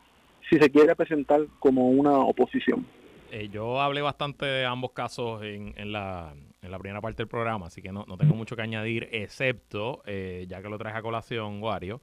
si 0.49 0.59
se 0.59 0.71
quiere 0.71 0.95
presentar 0.97 1.47
como 1.59 1.88
una 1.90 2.19
oposición. 2.19 2.85
Eh, 3.31 3.49
yo 3.49 3.81
hablé 3.81 4.03
bastante 4.03 4.45
de 4.45 4.64
ambos 4.66 4.90
casos 4.90 5.43
en, 5.45 5.93
la, 5.93 6.35
en 6.62 6.71
la 6.71 6.79
primera 6.79 7.01
parte 7.01 7.23
del 7.23 7.29
programa, 7.29 7.66
así 7.66 7.81
que 7.81 7.93
no, 7.93 8.05
no 8.09 8.19
tengo 8.19 8.35
mucho 8.35 8.57
que 8.57 8.62
añadir, 8.62 9.09
excepto, 9.12 10.03
eh, 10.05 10.47
ya 10.49 10.61
que 10.61 10.69
lo 10.69 10.79
traje 10.79 10.99
a 10.99 11.03
colación, 11.03 11.62
Wario, 11.62 12.01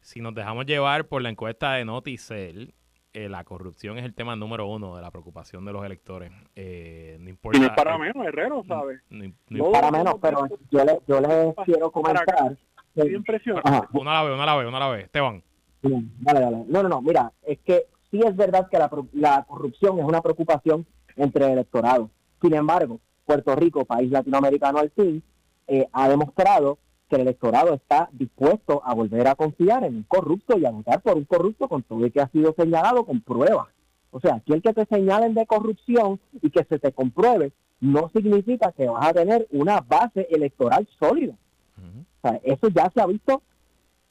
si 0.00 0.20
nos 0.20 0.34
dejamos 0.34 0.66
llevar 0.66 1.06
por 1.08 1.22
la 1.22 1.30
encuesta 1.30 1.72
de 1.74 1.86
Noticel, 1.86 2.74
eh, 3.12 3.28
la 3.28 3.44
corrupción 3.44 3.98
es 3.98 4.04
el 4.04 4.14
tema 4.14 4.36
número 4.36 4.66
uno 4.66 4.96
de 4.96 5.02
la 5.02 5.10
preocupación 5.10 5.64
de 5.64 5.72
los 5.72 5.84
electores. 5.84 6.30
Eh, 6.56 7.16
no 7.20 7.28
importa. 7.28 7.58
Y 7.58 7.60
no 7.60 7.66
es 7.68 7.72
para 7.72 7.98
menos, 7.98 8.26
Herrero, 8.26 8.64
¿sabes? 8.68 9.00
no 9.10 9.70
Para 9.72 9.90
menos, 9.90 10.14
pero 10.20 10.46
yo 10.70 10.84
le, 10.84 11.00
yo 11.06 11.20
le 11.20 11.54
quiero 11.64 11.90
comentar. 11.90 12.56
Estoy 12.94 13.14
impresionado. 13.14 13.86
Una 13.92 14.14
la 14.14 14.22
vez, 14.24 14.34
una 14.34 14.46
la 14.46 14.56
vez, 14.56 14.68
una 14.68 14.78
la 14.78 14.88
vez. 14.88 15.04
Esteban. 15.04 15.42
Bien, 15.82 16.10
dale, 16.20 16.40
dale. 16.40 16.64
No, 16.68 16.82
no, 16.82 16.88
no, 16.88 17.00
mira, 17.02 17.32
es 17.42 17.58
que 17.60 17.84
sí 18.10 18.20
es 18.24 18.36
verdad 18.36 18.68
que 18.70 18.78
la, 18.78 18.88
pro- 18.90 19.06
la 19.12 19.44
corrupción 19.44 19.98
es 19.98 20.04
una 20.04 20.20
preocupación 20.20 20.84
entre 21.16 21.46
el 21.46 21.52
electorado. 21.52 22.10
Sin 22.42 22.54
embargo, 22.54 23.00
Puerto 23.24 23.54
Rico, 23.56 23.84
país 23.84 24.10
latinoamericano 24.10 24.78
al 24.78 24.90
fin, 24.90 25.22
eh, 25.68 25.86
ha 25.92 26.08
demostrado 26.08 26.78
que 27.10 27.16
el 27.16 27.22
electorado 27.22 27.74
está 27.74 28.08
dispuesto 28.12 28.80
a 28.84 28.94
volver 28.94 29.26
a 29.26 29.34
confiar 29.34 29.84
en 29.84 29.96
un 29.96 30.02
corrupto 30.04 30.56
y 30.56 30.64
a 30.64 30.70
votar 30.70 31.02
por 31.02 31.16
un 31.16 31.24
corrupto 31.24 31.68
con 31.68 31.82
todo 31.82 32.04
el 32.04 32.12
que 32.12 32.20
ha 32.20 32.28
sido 32.28 32.54
señalado 32.56 33.04
con 33.04 33.20
pruebas. 33.20 33.66
O 34.12 34.20
sea, 34.20 34.36
aquí 34.36 34.52
el 34.52 34.62
que 34.62 34.72
te 34.72 34.86
señalen 34.86 35.34
de 35.34 35.46
corrupción 35.46 36.20
y 36.40 36.50
que 36.50 36.64
se 36.64 36.78
te 36.78 36.92
compruebe 36.92 37.52
no 37.80 38.10
significa 38.14 38.72
que 38.72 38.86
vas 38.86 39.08
a 39.08 39.12
tener 39.12 39.46
una 39.50 39.80
base 39.80 40.28
electoral 40.30 40.86
sólida. 40.98 41.34
o 41.76 42.28
sea, 42.28 42.40
eso 42.44 42.68
ya 42.68 42.90
se 42.94 43.00
ha 43.00 43.06
visto 43.06 43.42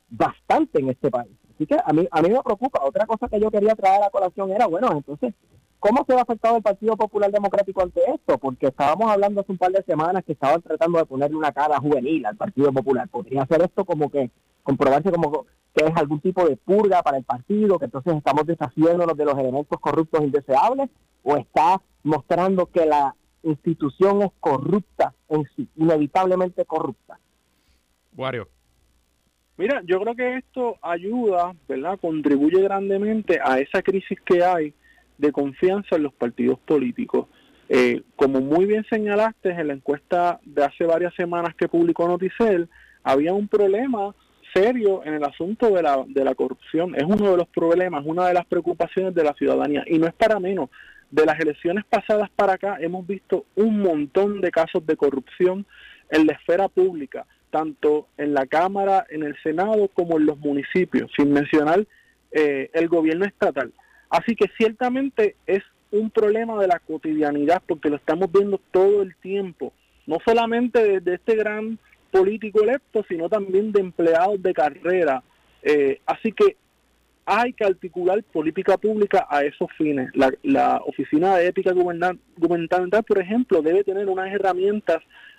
bastante 0.09 0.79
en 0.79 0.89
este 0.89 1.09
país. 1.09 1.31
Así 1.55 1.65
que 1.65 1.77
a 1.83 1.93
mí, 1.93 2.07
a 2.11 2.21
mí 2.21 2.29
me 2.29 2.41
preocupa. 2.41 2.83
Otra 2.83 3.05
cosa 3.05 3.27
que 3.29 3.39
yo 3.39 3.49
quería 3.49 3.75
traer 3.75 4.03
a 4.03 4.09
colación 4.09 4.51
era, 4.51 4.65
bueno, 4.65 4.91
entonces, 4.91 5.33
¿cómo 5.79 6.05
se 6.07 6.13
va 6.13 6.21
afectado 6.21 6.57
el 6.57 6.63
Partido 6.63 6.95
Popular 6.95 7.31
Democrático 7.31 7.81
ante 7.81 8.01
esto? 8.13 8.37
Porque 8.37 8.67
estábamos 8.67 9.11
hablando 9.11 9.41
hace 9.41 9.51
un 9.51 9.57
par 9.57 9.71
de 9.71 9.83
semanas 9.83 10.23
que 10.23 10.33
estaban 10.33 10.61
tratando 10.61 10.99
de 10.99 11.05
ponerle 11.05 11.37
una 11.37 11.51
cara 11.51 11.79
juvenil 11.79 12.25
al 12.25 12.35
Partido 12.35 12.71
Popular. 12.71 13.07
¿Podría 13.09 13.43
hacer 13.43 13.61
esto 13.61 13.85
como 13.85 14.09
que 14.09 14.29
comprobarse 14.63 15.11
como 15.11 15.45
que 15.73 15.85
es 15.85 15.95
algún 15.95 16.19
tipo 16.19 16.47
de 16.47 16.57
purga 16.57 17.01
para 17.03 17.17
el 17.17 17.23
partido, 17.23 17.77
que 17.79 17.85
entonces 17.85 18.15
estamos 18.15 18.45
deshaciéndonos 18.45 19.15
de 19.15 19.25
los 19.25 19.37
elementos 19.37 19.79
corruptos 19.79 20.21
indeseables? 20.21 20.89
¿O 21.23 21.37
está 21.37 21.81
mostrando 22.03 22.65
que 22.67 22.85
la 22.85 23.15
institución 23.43 24.21
es 24.23 24.31
corrupta 24.39 25.13
en 25.29 25.47
sí, 25.55 25.67
inevitablemente 25.75 26.65
corrupta. 26.65 27.19
Wario. 28.15 28.47
Mira, 29.57 29.81
yo 29.85 29.99
creo 29.99 30.15
que 30.15 30.37
esto 30.37 30.77
ayuda, 30.81 31.53
¿verdad? 31.67 31.99
Contribuye 31.99 32.61
grandemente 32.61 33.39
a 33.43 33.59
esa 33.59 33.81
crisis 33.81 34.19
que 34.21 34.43
hay 34.43 34.73
de 35.19 35.31
confianza 35.31 35.97
en 35.97 36.03
los 36.03 36.13
partidos 36.13 36.57
políticos. 36.59 37.27
Eh, 37.67 38.01
como 38.15 38.41
muy 38.41 38.65
bien 38.65 38.83
señalaste 38.89 39.51
en 39.51 39.67
la 39.67 39.73
encuesta 39.73 40.39
de 40.43 40.63
hace 40.63 40.85
varias 40.85 41.13
semanas 41.13 41.53
que 41.55 41.67
publicó 41.67 42.07
Noticel, 42.07 42.67
había 43.03 43.33
un 43.33 43.47
problema 43.47 44.15
serio 44.53 45.01
en 45.05 45.13
el 45.13 45.23
asunto 45.23 45.69
de 45.69 45.83
la, 45.83 46.03
de 46.07 46.23
la 46.23 46.33
corrupción. 46.33 46.95
Es 46.95 47.03
uno 47.03 47.31
de 47.31 47.37
los 47.37 47.47
problemas, 47.49 48.03
una 48.05 48.27
de 48.27 48.33
las 48.33 48.45
preocupaciones 48.47 49.13
de 49.13 49.23
la 49.23 49.33
ciudadanía. 49.33 49.83
Y 49.85 49.99
no 49.99 50.07
es 50.07 50.13
para 50.13 50.39
menos 50.39 50.69
de 51.11 51.25
las 51.25 51.39
elecciones 51.39 51.85
pasadas 51.85 52.29
para 52.35 52.53
acá 52.53 52.77
hemos 52.79 53.05
visto 53.05 53.45
un 53.55 53.81
montón 53.81 54.41
de 54.41 54.51
casos 54.51 54.85
de 54.85 54.95
corrupción 54.95 55.65
en 56.09 56.27
la 56.27 56.33
esfera 56.33 56.67
pública, 56.67 57.25
tanto 57.51 58.07
en 58.17 58.33
la 58.33 58.45
Cámara, 58.45 59.05
en 59.09 59.23
el 59.23 59.35
Senado, 59.41 59.89
como 59.93 60.17
en 60.17 60.25
los 60.25 60.37
municipios, 60.37 61.11
sin 61.15 61.31
mencionar 61.31 61.85
eh, 62.31 62.69
el 62.73 62.87
gobierno 62.87 63.25
estatal. 63.25 63.71
Así 64.09 64.35
que 64.35 64.49
ciertamente 64.57 65.35
es 65.45 65.61
un 65.91 66.09
problema 66.09 66.59
de 66.59 66.67
la 66.67 66.79
cotidianidad, 66.79 67.61
porque 67.65 67.89
lo 67.89 67.95
estamos 67.95 68.31
viendo 68.31 68.59
todo 68.71 69.01
el 69.01 69.15
tiempo, 69.17 69.73
no 70.07 70.17
solamente 70.25 70.99
de, 70.99 71.13
este 71.13 71.35
gran 71.35 71.79
político 72.11 72.63
electo, 72.63 73.03
sino 73.07 73.29
también 73.29 73.71
de 73.71 73.81
empleados 73.81 74.41
de 74.41 74.53
carrera. 74.53 75.23
Eh, 75.61 75.99
así 76.05 76.31
que 76.31 76.55
hay 77.25 77.53
que 77.53 77.63
articular 77.63 78.23
política 78.23 78.77
pública 78.77 79.27
a 79.29 79.43
esos 79.43 79.71
fines. 79.77 80.09
La, 80.41 80.81
Oficina 80.85 81.37
de 81.37 81.47
Ética 81.47 81.73
Gubernamental, 81.73 83.03
por 83.03 83.19
ejemplo, 83.19 83.61
debe 83.61 83.83
tener 83.83 84.07
unas 84.09 84.33
herramientas 84.33 84.97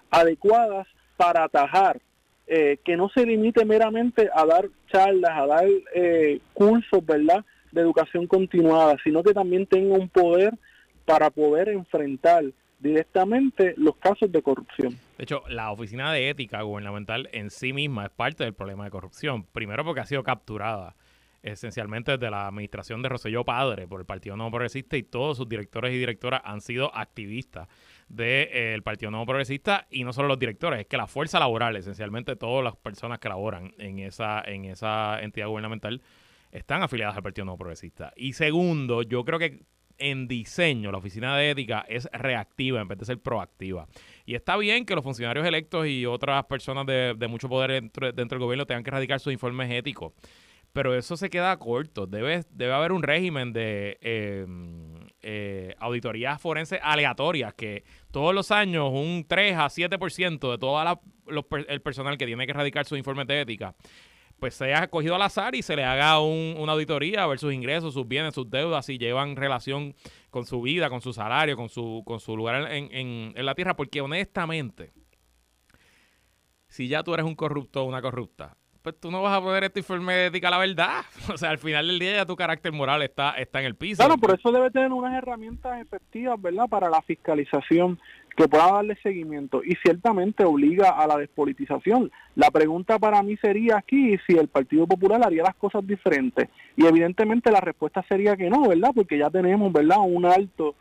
adecuadas 0.08 0.86
para 1.16 1.44
atajar, 1.44 2.00
eh, 2.46 2.78
que 2.84 2.96
no 2.96 3.08
se 3.08 3.26
limite 3.26 3.64
meramente 3.64 4.28
a 4.32 4.46
dar 4.46 4.68
charlas, 4.92 5.32
a 5.34 5.46
dar 5.46 5.66
eh, 5.94 6.40
cursos, 6.54 7.04
¿verdad?, 7.04 7.44
de 7.72 7.80
educación 7.80 8.26
continuada, 8.26 8.96
sino 9.04 9.22
que 9.22 9.32
también 9.32 9.66
tenga 9.66 9.96
un 9.96 10.08
poder 10.08 10.54
para 11.04 11.30
poder 11.30 11.68
enfrentar 11.68 12.44
directamente 12.78 13.74
los 13.76 13.96
casos 13.96 14.32
de 14.32 14.42
corrupción. 14.42 14.98
De 15.18 15.24
hecho, 15.24 15.42
la 15.48 15.70
Oficina 15.70 16.12
de 16.12 16.30
Ética 16.30 16.62
Gubernamental 16.62 17.28
en 17.32 17.50
sí 17.50 17.72
misma 17.72 18.06
es 18.06 18.10
parte 18.10 18.44
del 18.44 18.54
problema 18.54 18.84
de 18.84 18.90
corrupción. 18.90 19.44
Primero 19.44 19.84
porque 19.84 20.00
ha 20.00 20.06
sido 20.06 20.22
capturada 20.22 20.96
esencialmente 21.42 22.12
desde 22.12 22.30
la 22.30 22.46
administración 22.46 23.02
de 23.02 23.08
Roselló 23.08 23.44
Padre 23.44 23.86
por 23.86 24.00
el 24.00 24.06
Partido 24.06 24.36
Nuevo 24.36 24.52
Progresista 24.52 24.96
y 24.96 25.02
todos 25.02 25.36
sus 25.36 25.48
directores 25.48 25.92
y 25.92 25.98
directoras 25.98 26.42
han 26.44 26.60
sido 26.60 26.94
activistas 26.94 27.68
del 28.08 28.48
eh, 28.50 28.80
Partido 28.82 29.10
Nuevo 29.10 29.26
Progresista 29.26 29.86
y 29.90 30.04
no 30.04 30.12
solo 30.12 30.28
los 30.28 30.38
directores, 30.38 30.80
es 30.80 30.86
que 30.86 30.96
la 30.96 31.06
fuerza 31.06 31.38
laboral, 31.38 31.76
esencialmente 31.76 32.36
todas 32.36 32.64
las 32.64 32.76
personas 32.76 33.18
que 33.20 33.28
laboran 33.28 33.72
en 33.78 34.00
esa, 34.00 34.42
en 34.42 34.66
esa 34.66 35.20
entidad 35.22 35.48
gubernamental 35.48 36.02
están 36.52 36.82
afiliadas 36.82 37.16
al 37.16 37.22
Partido 37.22 37.44
Nuevo 37.44 37.58
Progresista. 37.58 38.12
Y 38.16 38.32
segundo, 38.32 39.02
yo 39.02 39.24
creo 39.24 39.38
que 39.38 39.64
en 40.00 40.26
diseño 40.26 40.90
la 40.90 40.98
oficina 40.98 41.36
de 41.36 41.50
ética 41.50 41.84
es 41.88 42.08
reactiva 42.12 42.80
en 42.80 42.88
vez 42.88 42.98
de 42.98 43.04
ser 43.04 43.20
proactiva. 43.20 43.86
Y 44.24 44.34
está 44.34 44.56
bien 44.56 44.84
que 44.84 44.94
los 44.94 45.04
funcionarios 45.04 45.46
electos 45.46 45.86
y 45.86 46.06
otras 46.06 46.44
personas 46.46 46.86
de, 46.86 47.26
mucho 47.28 47.48
poder 47.48 47.70
dentro, 47.70 48.10
del 48.12 48.38
gobierno 48.38 48.66
tengan 48.66 48.82
que 48.82 48.90
radicar 48.90 49.20
sus 49.20 49.32
informes 49.32 49.70
éticos 49.70 50.12
pero 50.72 50.96
eso 50.96 51.16
se 51.16 51.30
queda 51.30 51.56
corto. 51.58 52.06
Debe, 52.06 52.44
debe 52.52 52.72
haber 52.72 52.92
un 52.92 53.02
régimen 53.02 53.52
de 53.52 53.98
em, 54.00 55.00
eh, 55.20 55.74
auditorías 55.80 56.40
forenses 56.40 56.78
aleatorias 56.80 57.54
que 57.54 57.82
todos 58.12 58.32
los 58.32 58.52
años 58.52 58.90
un 58.92 59.24
3 59.26 59.56
a 59.56 59.68
7% 59.68 60.50
de 60.52 60.58
todo 60.58 61.00
el 61.66 61.82
personal 61.82 62.16
que 62.16 62.26
tiene 62.26 62.46
que 62.46 62.52
erradicar 62.52 62.84
sus 62.86 62.98
informes 62.98 63.26
de 63.26 63.40
ética 63.40 63.74
pues 64.40 64.54
sea 64.54 64.88
cogido 64.88 65.14
al 65.14 65.22
azar 65.22 65.54
y 65.54 65.62
se 65.62 65.76
le 65.76 65.84
haga 65.84 66.18
una 66.20 66.72
auditoría 66.72 67.22
a 67.22 67.26
ver 67.26 67.38
sus 67.38 67.52
ingresos, 67.52 67.94
sus 67.94 68.08
bienes, 68.08 68.34
sus 68.34 68.50
deudas, 68.50 68.86
si 68.86 68.98
llevan 68.98 69.36
relación 69.36 69.94
con 70.30 70.46
su 70.46 70.62
vida, 70.62 70.88
con 70.88 71.00
su 71.02 71.12
salario, 71.12 71.56
con 71.56 71.68
su, 71.68 72.02
con 72.06 72.18
su 72.18 72.36
lugar 72.36 72.72
en, 72.72 72.90
en 72.92 73.46
la 73.46 73.54
tierra, 73.54 73.76
porque 73.76 74.00
honestamente, 74.00 74.92
si 76.68 76.88
ya 76.88 77.02
tú 77.02 77.14
eres 77.14 77.26
un 77.26 77.34
corrupto 77.34 77.82
o 77.82 77.84
una 77.84 78.00
corrupta, 78.00 78.56
pues 78.82 78.98
tú 78.98 79.10
no 79.10 79.20
vas 79.22 79.36
a 79.36 79.40
poder 79.40 79.64
este 79.64 79.80
informe 79.80 80.14
de 80.14 80.26
ética 80.26 80.50
la 80.50 80.58
verdad. 80.58 81.02
O 81.32 81.36
sea, 81.36 81.50
al 81.50 81.58
final 81.58 81.86
del 81.86 81.98
día 81.98 82.14
ya 82.14 82.26
tu 82.26 82.36
carácter 82.36 82.72
moral 82.72 83.02
está, 83.02 83.32
está 83.32 83.60
en 83.60 83.66
el 83.66 83.76
piso. 83.76 84.02
Claro, 84.02 84.18
por 84.18 84.34
eso 84.36 84.50
debe 84.50 84.70
tener 84.70 84.90
unas 84.92 85.14
herramientas 85.14 85.80
efectivas, 85.80 86.40
¿verdad? 86.40 86.66
Para 86.68 86.88
la 86.88 87.02
fiscalización 87.02 88.00
que 88.36 88.48
pueda 88.48 88.72
darle 88.72 88.96
seguimiento 89.02 89.62
y 89.64 89.76
ciertamente 89.76 90.44
obliga 90.44 90.90
a 90.90 91.06
la 91.06 91.16
despolitización. 91.16 92.10
La 92.36 92.50
pregunta 92.50 92.98
para 92.98 93.22
mí 93.22 93.36
sería 93.36 93.78
aquí 93.78 94.16
si 94.26 94.36
el 94.36 94.48
Partido 94.48 94.86
Popular 94.86 95.22
haría 95.24 95.42
las 95.42 95.56
cosas 95.56 95.86
diferentes 95.86 96.48
y 96.76 96.86
evidentemente 96.86 97.50
la 97.50 97.60
respuesta 97.60 98.04
sería 98.08 98.36
que 98.36 98.48
no, 98.50 98.68
¿verdad? 98.68 98.90
Porque 98.94 99.18
ya 99.18 99.30
tenemos, 99.30 99.72
¿verdad? 99.72 99.98
Un 100.00 100.26
alto 100.26 100.74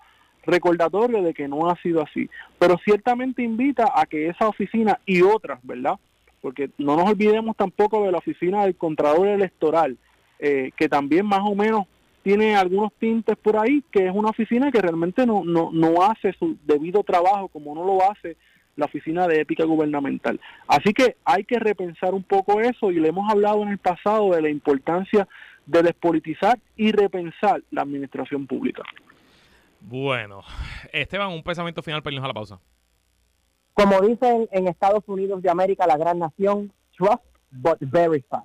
recordatorio 0.45 1.21
de 1.21 1.33
que 1.33 1.47
no 1.47 1.69
ha 1.69 1.75
sido 1.81 2.01
así. 2.01 2.29
Pero 2.57 2.77
ciertamente 2.83 3.43
invita 3.43 3.91
a 3.93 4.05
que 4.05 4.27
esa 4.27 4.47
oficina 4.47 4.99
y 5.05 5.21
otras, 5.21 5.59
¿verdad? 5.63 5.95
porque 6.41 6.69
no 6.77 6.95
nos 6.95 7.09
olvidemos 7.09 7.55
tampoco 7.55 8.03
de 8.05 8.11
la 8.11 8.17
oficina 8.17 8.63
del 8.63 8.75
Contralor 8.75 9.27
Electoral, 9.27 9.97
eh, 10.39 10.71
que 10.75 10.87
también 10.87 11.25
más 11.25 11.41
o 11.43 11.55
menos 11.55 11.85
tiene 12.29 12.55
algunos 12.55 12.93
tintes 12.99 13.35
por 13.37 13.57
ahí, 13.57 13.83
que 13.91 14.05
es 14.05 14.13
una 14.13 14.29
oficina 14.29 14.71
que 14.71 14.79
realmente 14.79 15.25
no, 15.25 15.43
no, 15.43 15.71
no 15.73 16.03
hace 16.03 16.31
su 16.33 16.59
debido 16.63 17.01
trabajo 17.01 17.47
como 17.47 17.73
no 17.73 17.83
lo 17.83 18.07
hace 18.07 18.37
la 18.75 18.85
oficina 18.85 19.27
de 19.27 19.41
ética 19.41 19.65
gubernamental. 19.65 20.39
Así 20.67 20.93
que 20.93 21.15
hay 21.25 21.43
que 21.43 21.57
repensar 21.57 22.13
un 22.13 22.21
poco 22.21 22.61
eso 22.61 22.91
y 22.91 22.99
le 22.99 23.07
hemos 23.07 23.27
hablado 23.31 23.63
en 23.63 23.69
el 23.69 23.79
pasado 23.79 24.29
de 24.29 24.43
la 24.43 24.49
importancia 24.51 25.27
de 25.65 25.81
despolitizar 25.81 26.59
y 26.77 26.91
repensar 26.91 27.63
la 27.71 27.81
administración 27.81 28.45
pública. 28.45 28.83
Bueno, 29.81 30.43
Esteban, 30.93 31.29
un 31.31 31.41
pensamiento 31.41 31.81
final 31.81 32.03
para 32.03 32.13
irnos 32.13 32.25
a 32.25 32.27
la 32.27 32.33
pausa. 32.35 32.59
Como 33.73 34.01
dicen 34.01 34.47
en 34.51 34.67
Estados 34.67 35.03
Unidos 35.07 35.41
de 35.41 35.49
América, 35.49 35.87
la 35.87 35.97
gran 35.97 36.19
nación, 36.19 36.71
trust 36.95 37.23
but 37.49 37.79
verify. 37.79 38.43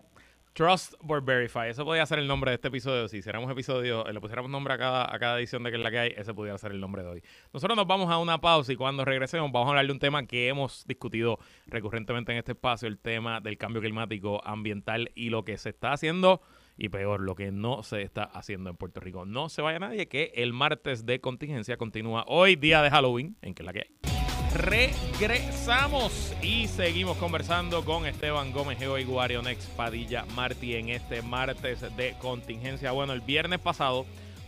Trust 0.55 0.95
but 1.03 1.25
Verify. 1.25 1.69
Eso 1.69 1.85
podría 1.85 2.07
ser 2.07 2.21
el 2.21 2.29
nombre 2.29 2.53
de 2.53 2.55
este 2.55 2.69
episodio. 2.69 3.09
Si 3.09 3.17
hiciéramos 3.17 3.51
episodio, 3.51 4.05
le 4.05 4.21
pusiéramos 4.21 4.49
nombre 4.49 4.73
a 4.73 4.79
cada, 4.79 5.13
a 5.13 5.19
cada 5.19 5.37
edición 5.41 5.65
de 5.65 5.71
que 5.71 5.77
es 5.77 5.83
la 5.83 5.91
que 5.91 5.99
hay, 5.99 6.15
ese 6.17 6.33
podría 6.33 6.57
ser 6.59 6.71
el 6.71 6.81
nombre 6.81 7.03
de 7.03 7.09
hoy. 7.09 7.23
Nosotros 7.53 7.77
nos 7.77 7.89
vamos 7.89 8.09
a 8.09 8.19
una 8.19 8.41
pausa 8.41 8.73
y 8.73 8.77
cuando 8.77 9.05
regresemos 9.05 9.51
vamos 9.51 9.67
a 9.67 9.71
hablar 9.71 9.87
de 9.87 9.91
un 9.91 9.99
tema 9.99 10.25
que 10.27 10.47
hemos 10.47 10.87
discutido 10.87 11.41
recurrentemente 11.67 12.31
en 12.31 12.39
este 12.39 12.53
espacio, 12.53 12.87
el 12.87 12.99
tema 12.99 13.41
del 13.41 13.59
cambio 13.59 13.83
climático 13.83 14.41
ambiental 14.45 15.11
y 15.17 15.31
lo 15.31 15.45
que 15.45 15.59
se 15.59 15.71
está 15.71 15.93
haciendo 15.93 16.41
y 16.79 16.89
peor, 16.89 17.21
lo 17.21 17.35
que 17.35 17.51
no 17.51 17.83
se 17.83 18.03
está 18.03 18.23
haciendo 18.23 18.71
en 18.71 18.77
Puerto 18.77 19.01
Rico. 19.01 19.25
No 19.27 19.49
se 19.49 19.61
vaya 19.61 19.81
nadie 19.81 20.07
que 20.07 20.31
el 20.37 20.53
martes 20.53 21.05
de 21.05 21.21
contingencia 21.21 21.77
continúa 21.77 22.25
hoy, 22.29 22.55
día 22.55 22.81
de 22.81 22.91
Halloween, 22.91 23.37
en 23.43 23.55
que 23.55 23.65
es 23.65 23.67
la 23.67 23.73
que 23.73 23.81
hay 23.81 24.14
regresamos 24.55 26.33
y 26.41 26.69
seguimos 26.69 27.17
conversando 27.17 27.85
con 27.85 28.07
Esteban 28.07 28.53
Gómez 28.53 28.79
Geo 28.79 28.99
y 28.99 29.05
Guarionex 29.05 29.67
Padilla 29.67 30.25
Martí 30.35 30.77
en 30.77 30.91
este 30.91 31.23
martes 31.23 31.81
de 31.97 32.15
contingencia. 32.21 32.93
Bueno, 32.93 33.13
el 33.13 33.21
viernes 33.21 33.59
pasado 33.59 34.07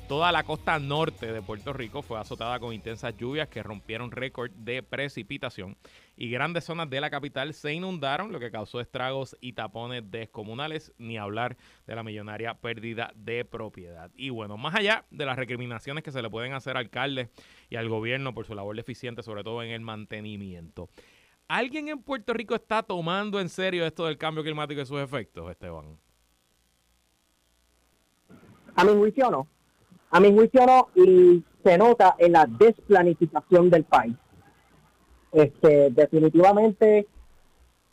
Toda 0.09 0.31
la 0.31 0.45
costa 0.45 0.79
norte 0.79 1.33
de 1.33 1.43
Puerto 1.43 1.73
Rico 1.73 2.01
fue 2.01 2.21
azotada 2.21 2.61
con 2.61 2.73
intensas 2.73 3.17
lluvias 3.17 3.49
que 3.49 3.65
rompieron 3.65 4.13
récord 4.13 4.53
de 4.53 4.81
precipitación 4.81 5.77
y 6.17 6.31
grandes 6.31 6.63
zonas 6.63 6.89
de 6.89 7.01
la 7.01 7.11
capital 7.11 7.53
se 7.53 7.73
inundaron, 7.73 8.31
lo 8.31 8.39
que 8.39 8.53
causó 8.53 8.81
estragos 8.81 9.37
y 9.41 9.55
tapones 9.55 10.09
descomunales, 10.09 10.93
ni 10.97 11.19
hablar 11.19 11.57
de 11.89 11.97
la 11.97 12.05
millonaria 12.05 12.55
pérdida 12.55 13.11
de 13.17 13.45
propiedad. 13.45 14.13
Y 14.15 14.31
bueno, 14.31 14.57
más 14.57 14.77
allá 14.77 15.05
de 15.11 15.27
las 15.27 15.37
recriminaciones 15.37 16.05
que 16.05 16.13
se 16.13 16.23
le 16.23 16.31
pueden 16.31 16.53
hacer 16.53 16.77
al 16.77 16.85
alcalde 16.85 17.29
y 17.69 17.75
al 17.75 17.89
gobierno 17.89 18.33
por 18.33 18.47
su 18.47 18.55
labor 18.55 18.77
deficiente, 18.77 19.25
sobre 19.25 19.43
todo 19.43 19.65
en 19.65 19.71
el 19.71 19.81
mantenimiento. 19.81 20.89
¿Alguien 21.49 21.89
en 21.89 22.01
Puerto 22.01 22.33
Rico 22.33 22.55
está 22.55 22.85
tomando 22.85 23.41
en 23.41 23.49
serio 23.49 23.85
esto 23.85 24.07
del 24.07 24.19
cambio 24.19 24.45
climático 24.45 24.81
y 24.81 24.87
sus 24.87 25.01
efectos, 25.01 25.51
Esteban? 25.51 25.99
A 28.77 28.85
mi 28.85 28.93
juicio 28.93 29.31
no. 29.33 29.56
A 30.11 30.21
mi 30.21 30.33
juicio 30.33 30.65
no 30.67 30.89
y 30.95 31.43
se 31.65 31.79
nota 31.79 32.15
en 32.19 32.33
la 32.33 32.47
desplanificación 32.47 33.71
del 33.71 33.85
país. 33.85 34.15
Este, 35.33 35.91
definitivamente 35.91 37.07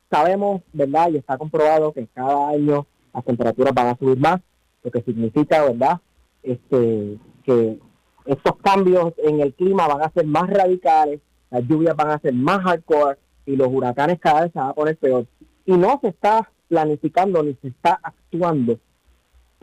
sabemos, 0.10 0.62
¿verdad? 0.72 1.10
Y 1.10 1.18
está 1.18 1.38
comprobado 1.38 1.92
que 1.92 2.08
cada 2.14 2.50
año 2.50 2.86
las 3.14 3.26
temperaturas 3.26 3.74
van 3.74 3.88
a 3.88 3.98
subir 3.98 4.18
más, 4.20 4.42
lo 4.84 4.92
que 4.92 5.02
significa, 5.02 5.64
¿verdad? 5.64 6.00
Este, 6.44 7.18
que 7.44 7.80
estos 8.26 8.56
cambios 8.58 9.14
en 9.18 9.42
el 9.42 9.54
clima 9.54 9.88
van 9.88 10.02
a 10.02 10.12
ser 10.12 10.26
más 10.26 10.50
radicales, 10.50 11.20
las 11.50 11.64
lluvias 11.68 11.96
van 11.96 12.12
a 12.12 12.20
ser 12.20 12.34
más 12.34 12.62
hardcore 12.64 13.18
y 13.46 13.56
los 13.56 13.68
huracanes 13.68 14.20
cada 14.20 14.42
vez 14.42 14.52
se 14.54 14.60
van 14.60 14.70
a 14.70 14.74
poner 14.74 14.98
peor. 14.98 15.26
Y 15.66 15.74
no 15.74 16.00
se 16.02 16.10
está 16.10 16.50
planificando 16.68 17.44
ni 17.44 17.56
se 17.62 17.70
está 17.70 18.00
actuando 18.02 18.78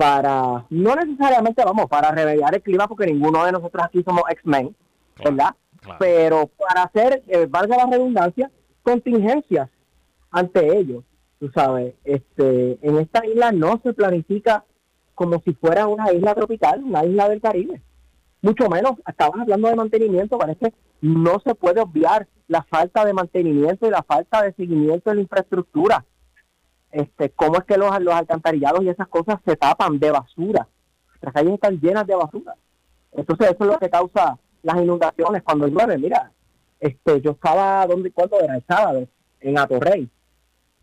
para, 0.01 0.65
no 0.71 0.97
necesariamente, 0.97 1.63
vamos, 1.63 1.85
para 1.85 2.11
remediar 2.11 2.55
el 2.55 2.63
clima, 2.63 2.89
porque 2.89 3.05
ninguno 3.05 3.45
de 3.45 3.53
nosotros 3.53 3.85
aquí 3.85 4.03
somos 4.03 4.23
X-Men, 4.31 4.75
¿verdad? 5.23 5.55
Pero 5.99 6.49
para 6.57 6.85
hacer, 6.85 7.23
eh, 7.29 7.45
valga 7.47 7.77
la 7.77 7.85
redundancia, 7.85 8.51
contingencias 8.83 9.69
ante 10.31 10.79
ellos, 10.79 11.05
tú 11.39 11.51
sabes, 11.55 11.97
este, 12.05 12.79
en 12.81 12.97
esta 12.97 13.27
isla 13.27 13.53
no 13.53 13.79
se 13.83 13.93
planifica 13.93 14.65
como 15.15 15.39
si 15.43 15.53
fuera 15.53 15.87
una 15.87 16.11
isla 16.15 16.35
tropical, 16.35 16.83
una 16.83 17.05
isla 17.05 17.29
del 17.29 17.43
Caribe. 17.43 17.83
Mucho 18.41 18.71
menos, 18.71 18.93
estabas 19.07 19.39
hablando 19.43 19.69
de 19.69 19.77
mantenimiento, 19.77 20.39
parece 20.39 20.73
no 21.03 21.41
se 21.45 21.55
puede 21.55 21.83
obviar 21.83 22.27
la 22.49 22.63
falta 22.63 23.05
de 23.05 23.13
mantenimiento 23.13 23.87
y 23.87 23.91
la 23.91 24.03
falta 24.03 24.41
de 24.41 24.55
seguimiento 24.55 25.11
de 25.11 25.17
la 25.17 25.23
infraestructura. 25.23 26.07
Este, 26.93 27.31
cómo 27.31 27.59
es 27.59 27.65
que 27.65 27.77
los, 27.77 27.99
los 28.01 28.15
alcantarillados 28.15 28.83
y 28.83 28.89
esas 28.89 29.09
cosas 29.09 29.39
se 29.45 29.57
tapan 29.57 29.99
de 29.99 30.11
basura. 30.11 30.67
Las 31.21 31.35
calles 31.35 31.55
están 31.55 31.81
llenas 31.81 32.07
de 32.07 32.17
basura. 32.17 32.55
Entonces 33.13 33.51
eso 33.51 33.65
es 33.65 33.71
lo 33.71 33.79
que 33.79 33.91
causa 33.91 34.39
las 34.63 34.77
inundaciones 34.77 35.43
cuando 35.43 35.69
llueve. 35.69 35.99
Mira, 35.99 36.33
este, 36.79 37.21
yo 37.21 37.33
estaba, 37.33 37.87
¿dónde, 37.87 38.11
¿cuándo 38.11 38.41
era? 38.41 38.57
El 38.57 38.65
sábado, 38.67 39.07
en 39.41 39.59
Atorrey. 39.59 40.09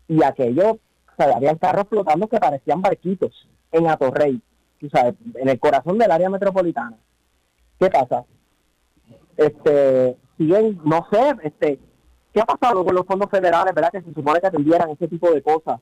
Y 0.08 0.22
aquello, 0.22 0.72
o 0.72 1.16
sea, 1.16 1.36
había 1.36 1.56
carros 1.56 1.86
flotando 1.88 2.28
que 2.28 2.38
parecían 2.38 2.80
barquitos 2.80 3.46
en 3.72 3.88
Atorrey, 3.88 4.40
o 4.82 4.88
sea, 4.88 5.14
en 5.34 5.48
el 5.48 5.58
corazón 5.58 5.98
del 5.98 6.10
área 6.10 6.30
metropolitana. 6.30 6.96
¿Qué 7.78 7.90
pasa? 7.90 8.24
Este, 9.36 10.16
siguen, 10.38 10.80
no 10.84 11.06
sé, 11.12 11.36
este, 11.42 11.78
¿qué 12.32 12.40
ha 12.40 12.46
pasado 12.46 12.84
con 12.84 12.94
los 12.94 13.06
fondos 13.06 13.30
federales, 13.30 13.74
verdad? 13.74 13.92
Que 13.92 14.02
se 14.02 14.14
supone 14.14 14.40
que 14.40 14.46
atendieran 14.46 14.90
ese 14.90 15.06
tipo 15.06 15.30
de 15.30 15.42
cosas 15.42 15.80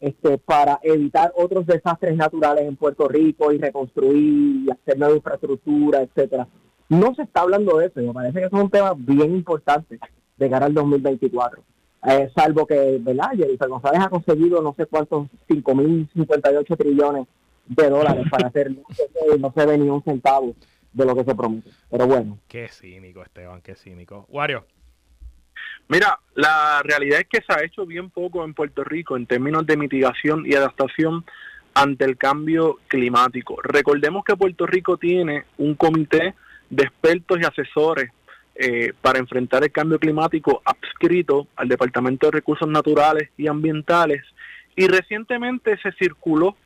este, 0.00 0.38
para 0.38 0.78
evitar 0.82 1.32
otros 1.36 1.66
desastres 1.66 2.16
naturales 2.16 2.64
en 2.66 2.76
Puerto 2.76 3.08
Rico 3.08 3.52
y 3.52 3.58
reconstruir 3.58 4.66
y 4.66 4.70
hacer 4.70 4.98
nueva 4.98 5.16
infraestructura, 5.16 6.02
etcétera. 6.02 6.46
No 6.88 7.14
se 7.14 7.22
está 7.22 7.40
hablando 7.40 7.78
de 7.78 7.86
eso, 7.86 8.00
me 8.00 8.12
parece 8.12 8.40
que 8.40 8.46
es 8.46 8.52
un 8.52 8.70
tema 8.70 8.94
bien 8.96 9.34
importante 9.34 9.98
de 10.36 10.50
cara 10.50 10.66
al 10.66 10.74
2024. 10.74 11.62
Eh, 12.08 12.30
salvo 12.36 12.66
que, 12.66 12.98
¿verdad? 13.00 13.30
Jennifer 13.36 13.68
González 13.68 14.00
ha 14.00 14.08
conseguido 14.08 14.62
no 14.62 14.74
sé 14.74 14.86
cuántos, 14.86 15.28
5.058 15.48 16.76
trillones 16.76 17.26
de 17.66 17.90
dólares 17.90 18.26
para 18.30 18.48
hacer, 18.48 18.70
no 18.76 18.82
se, 18.90 19.38
no 19.38 19.52
se 19.52 19.66
ve 19.66 19.78
ni 19.78 19.88
un 19.88 20.02
centavo 20.04 20.54
de 20.92 21.04
lo 21.04 21.16
que 21.16 21.24
se 21.24 21.34
promete. 21.34 21.70
Pero 21.90 22.06
bueno. 22.06 22.38
Qué 22.46 22.68
cínico, 22.68 23.22
Esteban, 23.22 23.60
qué 23.62 23.74
cínico. 23.74 24.26
Wario. 24.28 24.64
Mira, 25.88 26.18
la 26.34 26.82
realidad 26.82 27.20
es 27.20 27.28
que 27.28 27.42
se 27.46 27.52
ha 27.52 27.64
hecho 27.64 27.86
bien 27.86 28.10
poco 28.10 28.44
en 28.44 28.54
Puerto 28.54 28.82
Rico 28.82 29.16
en 29.16 29.26
términos 29.26 29.64
de 29.66 29.76
mitigación 29.76 30.44
y 30.44 30.54
adaptación 30.54 31.24
ante 31.74 32.04
el 32.04 32.16
cambio 32.16 32.78
climático. 32.88 33.60
Recordemos 33.62 34.24
que 34.24 34.36
Puerto 34.36 34.66
Rico 34.66 34.96
tiene 34.96 35.44
un 35.58 35.74
comité 35.74 36.34
de 36.70 36.84
expertos 36.84 37.38
y 37.40 37.44
asesores 37.44 38.10
eh, 38.56 38.94
para 39.00 39.18
enfrentar 39.18 39.62
el 39.62 39.70
cambio 39.70 39.98
climático 39.98 40.62
adscrito 40.64 41.46
al 41.56 41.68
Departamento 41.68 42.26
de 42.26 42.32
Recursos 42.32 42.68
Naturales 42.68 43.28
y 43.36 43.46
Ambientales 43.46 44.22
y 44.74 44.88
recientemente 44.88 45.78
se 45.82 45.92
circuló 45.92 46.56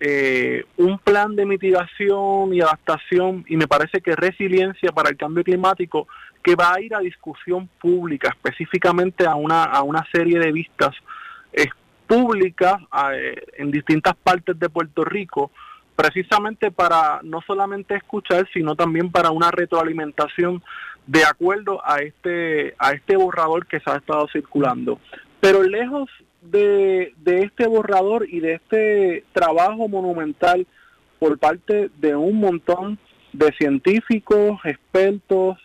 eh, 0.00 0.64
un 0.76 0.98
plan 0.98 1.36
de 1.36 1.46
mitigación 1.46 2.52
y 2.52 2.60
adaptación 2.60 3.44
y 3.46 3.56
me 3.56 3.68
parece 3.68 4.00
que 4.00 4.16
resiliencia 4.16 4.90
para 4.92 5.10
el 5.10 5.16
cambio 5.16 5.44
climático 5.44 6.08
que 6.44 6.54
va 6.54 6.74
a 6.74 6.80
ir 6.80 6.94
a 6.94 7.00
discusión 7.00 7.68
pública, 7.80 8.28
específicamente 8.28 9.26
a 9.26 9.34
una, 9.34 9.64
a 9.64 9.82
una 9.82 10.06
serie 10.12 10.38
de 10.38 10.52
vistas 10.52 10.94
eh, 11.54 11.64
públicas 12.06 12.76
eh, 13.14 13.42
en 13.56 13.70
distintas 13.70 14.14
partes 14.14 14.58
de 14.58 14.68
Puerto 14.68 15.04
Rico, 15.04 15.50
precisamente 15.96 16.70
para 16.70 17.20
no 17.22 17.40
solamente 17.46 17.94
escuchar, 17.96 18.46
sino 18.52 18.76
también 18.76 19.10
para 19.10 19.30
una 19.30 19.50
retroalimentación 19.50 20.62
de 21.06 21.24
acuerdo 21.24 21.80
a 21.82 21.98
este, 22.00 22.74
a 22.78 22.92
este 22.92 23.16
borrador 23.16 23.66
que 23.66 23.80
se 23.80 23.90
ha 23.90 23.96
estado 23.96 24.28
circulando. 24.30 25.00
Pero 25.40 25.62
lejos 25.62 26.10
de, 26.42 27.14
de 27.16 27.40
este 27.40 27.66
borrador 27.66 28.28
y 28.28 28.40
de 28.40 28.54
este 28.54 29.24
trabajo 29.32 29.88
monumental 29.88 30.66
por 31.18 31.38
parte 31.38 31.90
de 32.00 32.14
un 32.14 32.38
montón 32.38 32.98
de 33.32 33.50
científicos, 33.56 34.60
expertos, 34.64 35.58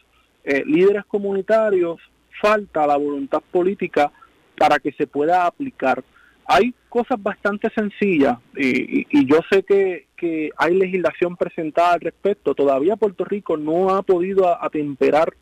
eh, 0.49 0.63
líderes 0.65 1.05
comunitarios, 1.05 1.99
falta 2.41 2.87
la 2.87 2.97
voluntad 2.97 3.39
política 3.51 4.11
para 4.57 4.79
que 4.79 4.91
se 4.93 5.05
pueda 5.05 5.45
aplicar. 5.45 6.03
Hay 6.43 6.73
cosas 6.89 7.21
bastante 7.21 7.69
sencillas 7.69 8.39
y, 8.57 9.05
y, 9.15 9.25
yo 9.27 9.41
sé 9.51 9.61
que, 9.61 10.07
que, 10.17 10.49
hay 10.57 10.73
legislación 10.73 11.37
presentada 11.37 11.93
al 11.93 12.01
respecto. 12.01 12.55
Todavía 12.55 12.95
Puerto 12.95 13.25
Rico 13.25 13.57
no 13.57 13.91
ha 13.91 14.01
podido 14.01 14.59
atemperar 14.59 15.35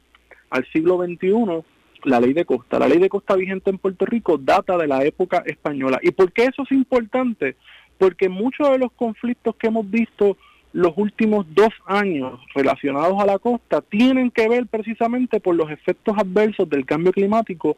al 0.49 0.66
siglo 0.74 0.97
XXI 0.97 1.64
la 2.03 2.20
ley 2.20 2.34
de 2.34 2.43
costa. 2.43 2.78
La 2.78 2.89
ley 2.89 2.99
de 2.99 3.08
costa 3.08 3.38
vigente 3.38 3.70
en 3.70 3.78
Puerto 3.78 4.05
Rico 4.05 4.38
data 4.38 4.78
de 4.78 4.88
la 4.88 5.05
época 5.05 5.41
española. 5.45 5.99
¿Y 6.01 6.12
por 6.12 6.34
qué 6.34 6.43
eso 6.43 6.64
es 6.64 6.72
importante? 6.74 7.55
Porque 7.97 8.28
muchos 8.28 8.70
de 8.72 8.80
los 8.80 8.91
conflictos 8.91 9.55
que 9.55 9.68
hemos 9.68 9.89
visto 9.89 10.36
los 10.78 10.93
últimos 10.95 11.47
dos 11.55 11.73
años 11.88 12.39
relacionados 12.53 13.19
a 13.19 13.25
la 13.25 13.39
costa 13.39 13.82
tienen 13.82 14.30
que 14.30 14.47
ver 14.47 14.67
precisamente 14.67 15.39
por 15.39 15.55
los 15.55 15.71
efectos 15.71 16.15
adversos 16.15 16.69
del 16.69 16.86
cambio 16.86 17.11
climático 17.11 17.78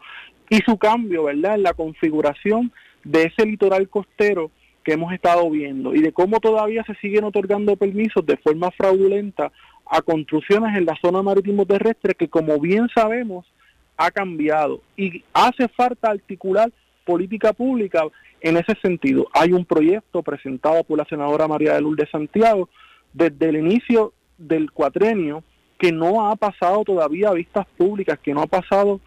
y 0.49 0.57
su 0.57 0.77
cambio, 0.77 1.23
¿verdad?, 1.23 1.55
en 1.55 1.63
la 1.63 1.73
configuración 1.73 2.73
de 3.05 3.23
ese 3.23 3.45
litoral 3.45 3.87
costero 3.87 4.51
que 4.83 4.91
hemos 4.91 5.13
estado 5.13 5.49
viendo 5.49 5.95
y 5.95 6.01
de 6.01 6.11
cómo 6.11 6.41
todavía 6.41 6.83
se 6.83 6.93
siguen 6.95 7.23
otorgando 7.23 7.77
permisos 7.77 8.25
de 8.25 8.35
forma 8.35 8.69
fraudulenta 8.71 9.49
a 9.89 10.01
construcciones 10.01 10.75
en 10.75 10.83
la 10.83 10.97
zona 11.01 11.21
marítimo 11.21 11.65
terrestre 11.65 12.15
que 12.15 12.27
como 12.27 12.59
bien 12.59 12.89
sabemos 12.93 13.45
ha 13.95 14.11
cambiado 14.11 14.81
y 14.97 15.23
hace 15.33 15.69
falta 15.69 16.09
articular 16.09 16.69
política 17.05 17.53
pública 17.53 18.03
en 18.41 18.57
ese 18.57 18.75
sentido. 18.81 19.27
Hay 19.31 19.53
un 19.53 19.63
proyecto 19.63 20.21
presentado 20.21 20.83
por 20.83 20.97
la 20.97 21.05
senadora 21.05 21.47
María 21.47 21.75
de 21.75 21.81
Lourdes 21.81 22.09
Santiago 22.09 22.67
desde 23.13 23.49
el 23.49 23.57
inicio 23.57 24.13
del 24.37 24.71
cuatrenio 24.71 25.43
que 25.77 25.91
no 25.91 26.29
ha 26.29 26.35
pasado 26.35 26.83
todavía 26.83 27.29
a 27.29 27.33
vistas 27.33 27.65
públicas, 27.77 28.19
que 28.19 28.33
no 28.33 28.41
ha 28.41 28.47
pasado 28.47 28.99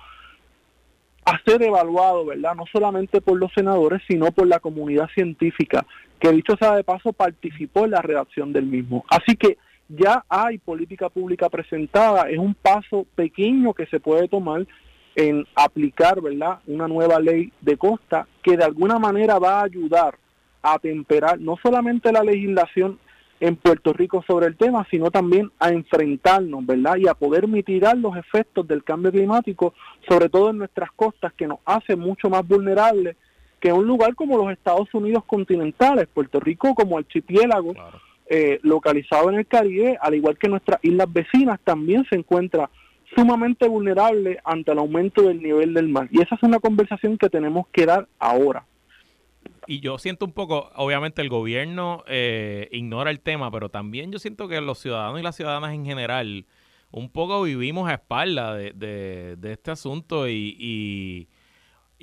a 1.25 1.39
ser 1.45 1.63
evaluado, 1.63 2.25
¿verdad? 2.25 2.55
No 2.55 2.65
solamente 2.73 3.21
por 3.21 3.39
los 3.39 3.53
senadores, 3.53 4.03
sino 4.09 4.33
por 4.33 4.47
la 4.47 4.59
comunidad 4.59 5.09
científica, 5.15 5.87
que 6.19 6.33
dicho 6.33 6.57
sea 6.57 6.75
de 6.75 6.85
paso 6.85 7.13
participó 7.13 7.85
en 7.85 7.93
la 7.93 8.03
redacción 8.03 8.53
del 8.53 8.67
mismo. 8.67 9.05
Así 9.09 9.37
que 9.37 9.59
ya 9.89 10.25
hay 10.29 10.59
política 10.59 11.11
pública 11.11 11.49
presentada, 11.51 12.29
es 12.31 12.39
un 12.39 12.55
paso 12.55 13.07
pequeño 13.15 13.75
que 13.75 13.87
se 13.87 14.01
puede 14.01 14.27
tomar 14.29 14.67
en 15.15 15.47
aplicar, 15.55 16.21
¿verdad?, 16.21 16.61
una 16.67 16.89
nueva 16.89 17.21
ley 17.21 17.53
de 17.61 17.77
costa 17.77 18.27
que 18.43 18.57
de 18.57 18.65
alguna 18.65 18.99
manera 18.99 19.39
va 19.39 19.61
a 19.61 19.65
ayudar 19.65 20.17
a 20.63 20.79
temperar 20.79 21.39
no 21.39 21.57
solamente 21.63 22.11
la 22.13 22.23
legislación 22.23 22.99
en 23.43 23.57
Puerto 23.57 23.93
Rico 23.93 24.23
sobre 24.25 24.47
el 24.47 24.57
tema, 24.57 24.87
sino 24.89 25.11
también 25.11 25.51
a 25.59 25.71
enfrentarnos, 25.71 26.65
¿verdad? 26.65 26.95
Y 26.97 27.09
a 27.09 27.15
poder 27.15 27.49
mitigar 27.49 27.99
los 27.99 28.17
efectos 28.17 28.69
del 28.69 28.85
cambio 28.85 29.11
climático, 29.11 29.75
sobre 30.09 30.29
todo 30.29 30.51
en 30.51 30.59
nuestras 30.59 30.93
costas, 30.93 31.33
que 31.33 31.49
nos 31.49 31.59
hace 31.65 31.97
mucho 31.97 32.31
más 32.31 32.47
vulnerables 32.47 33.17
que 33.59 33.73
un 33.73 33.85
lugar 33.85 34.15
como 34.15 34.37
los 34.37 34.53
Estados 34.53 34.95
Unidos 34.95 35.25
continentales, 35.25 36.07
Puerto 36.15 36.39
Rico 36.39 36.73
como 36.77 36.99
archipiélago 36.99 37.75
eh, 38.29 38.61
localizado 38.63 39.29
en 39.29 39.41
el 39.41 39.47
Caribe, 39.49 39.99
al 40.01 40.15
igual 40.15 40.39
que 40.39 40.49
nuestras 40.49 40.79
islas 40.83 41.13
vecinas, 41.13 41.59
también 41.65 42.07
se 42.09 42.15
encuentra 42.15 42.71
sumamente 43.17 43.67
vulnerable 43.67 44.39
ante 44.45 44.71
el 44.71 44.79
aumento 44.79 45.23
del 45.23 45.43
nivel 45.43 45.75
del 45.75 45.89
mar. 45.89 46.07
Y 46.13 46.23
esa 46.23 46.37
es 46.37 46.43
una 46.45 46.61
conversación 46.61 47.19
que 47.19 47.29
tenemos 47.29 47.67
que 47.73 47.87
dar 47.87 48.07
ahora. 48.21 48.65
Y 49.67 49.81
yo 49.81 49.99
siento 49.99 50.25
un 50.25 50.33
poco, 50.33 50.71
obviamente 50.75 51.23
el 51.23 51.29
gobierno 51.29 52.03
eh, 52.07 52.69
ignora 52.73 53.11
el 53.11 53.21
tema, 53.21 53.51
pero 53.51 53.69
también 53.69 54.11
yo 54.11 54.19
siento 54.19 54.49
que 54.49 54.61
los 54.61 54.79
ciudadanos 54.79 55.21
y 55.21 55.23
las 55.23 55.37
ciudadanas 55.37 55.73
en 55.73 55.85
general 55.85 56.47
un 56.91 57.11
poco 57.11 57.43
vivimos 57.43 57.89
a 57.89 57.95
espalda 57.95 58.55
de, 58.55 58.73
de, 59.37 59.53
este 59.53 59.71
asunto 59.71 60.29
y, 60.29 61.29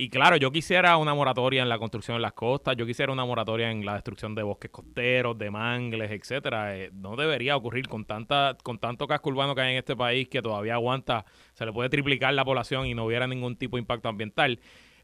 y 0.02 0.10
claro, 0.10 0.38
yo 0.38 0.50
quisiera 0.50 0.96
una 0.96 1.14
moratoria 1.14 1.62
en 1.62 1.68
la 1.68 1.78
construcción 1.78 2.16
de 2.16 2.22
las 2.22 2.32
costas, 2.32 2.78
yo 2.78 2.86
quisiera 2.86 3.12
una 3.12 3.26
moratoria 3.26 3.70
en 3.70 3.86
la 3.86 3.96
destrucción 3.96 4.34
de 4.34 4.44
bosques 4.44 4.72
costeros, 4.72 5.38
de 5.38 5.52
mangles, 5.52 6.10
etcétera. 6.10 6.78
Eh, 6.78 6.90
no 6.94 7.18
debería 7.18 7.58
ocurrir 7.58 7.90
con 7.90 8.06
tanta, 8.06 8.56
con 8.64 8.80
tanto 8.80 9.08
casco 9.08 9.30
urbano 9.30 9.54
que 9.56 9.60
hay 9.60 9.74
en 9.74 9.80
este 9.80 9.98
país 9.98 10.30
que 10.30 10.42
todavía 10.42 10.76
aguanta, 10.76 11.26
se 11.54 11.66
le 11.66 11.74
puede 11.74 11.90
triplicar 11.90 12.34
la 12.34 12.46
población 12.46 12.88
y 12.88 12.94
no 12.94 13.04
hubiera 13.04 13.28
ningún 13.28 13.58
tipo 13.58 13.76
de 13.76 13.82
impacto 13.82 14.08
ambiental. 14.08 14.62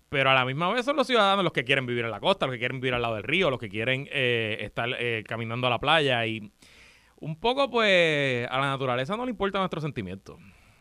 Pero 0.09 0.29
a 0.29 0.33
la 0.33 0.45
misma 0.45 0.71
vez 0.71 0.85
son 0.85 0.95
los 0.95 1.07
ciudadanos 1.07 1.43
los 1.43 1.53
que 1.53 1.63
quieren 1.63 1.85
vivir 1.85 2.05
en 2.05 2.11
la 2.11 2.19
costa, 2.19 2.45
los 2.45 2.53
que 2.53 2.59
quieren 2.59 2.79
vivir 2.79 2.93
al 2.93 3.01
lado 3.01 3.15
del 3.15 3.23
río, 3.23 3.49
los 3.49 3.59
que 3.59 3.69
quieren 3.69 4.07
eh, 4.11 4.57
estar 4.61 4.89
eh, 4.99 5.23
caminando 5.27 5.67
a 5.67 5.69
la 5.69 5.79
playa 5.79 6.25
y 6.25 6.51
un 7.17 7.39
poco 7.39 7.69
pues 7.69 8.47
a 8.49 8.59
la 8.59 8.67
naturaleza 8.67 9.17
no 9.17 9.25
le 9.25 9.31
importa 9.31 9.59
nuestros 9.59 9.83
sentimientos 9.83 10.37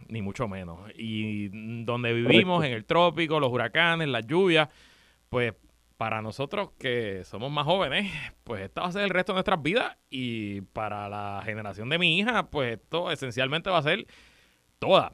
ni 0.09 0.23
mucho 0.23 0.49
menos. 0.49 0.79
Y 0.97 1.49
donde 1.85 2.13
vivimos, 2.13 2.65
en 2.65 2.73
el 2.73 2.85
trópico, 2.85 3.41
los 3.41 3.51
huracanes, 3.51 4.09
las 4.09 4.27
lluvias, 4.27 4.69
pues 5.29 5.55
para 5.97 6.23
nosotros 6.23 6.71
que 6.79 7.23
somos 7.25 7.51
más 7.51 7.65
jóvenes, 7.65 8.13
pues 8.45 8.63
esto 8.63 8.83
va 8.83 8.89
a 8.89 8.93
ser 8.93 9.03
el 9.03 9.11
resto 9.11 9.33
de 9.33 9.37
nuestras 9.37 9.63
vidas 9.63 9.97
y 10.11 10.61
para 10.61 11.09
la 11.09 11.43
generación 11.45 11.89
de 11.89 11.99
mi 11.99 12.19
hija, 12.19 12.51
pues 12.51 12.79
esto 12.79 13.11
esencialmente 13.11 13.71
va 13.71 13.79
a 13.79 13.83
ser 13.83 14.07
toda. 14.79 15.13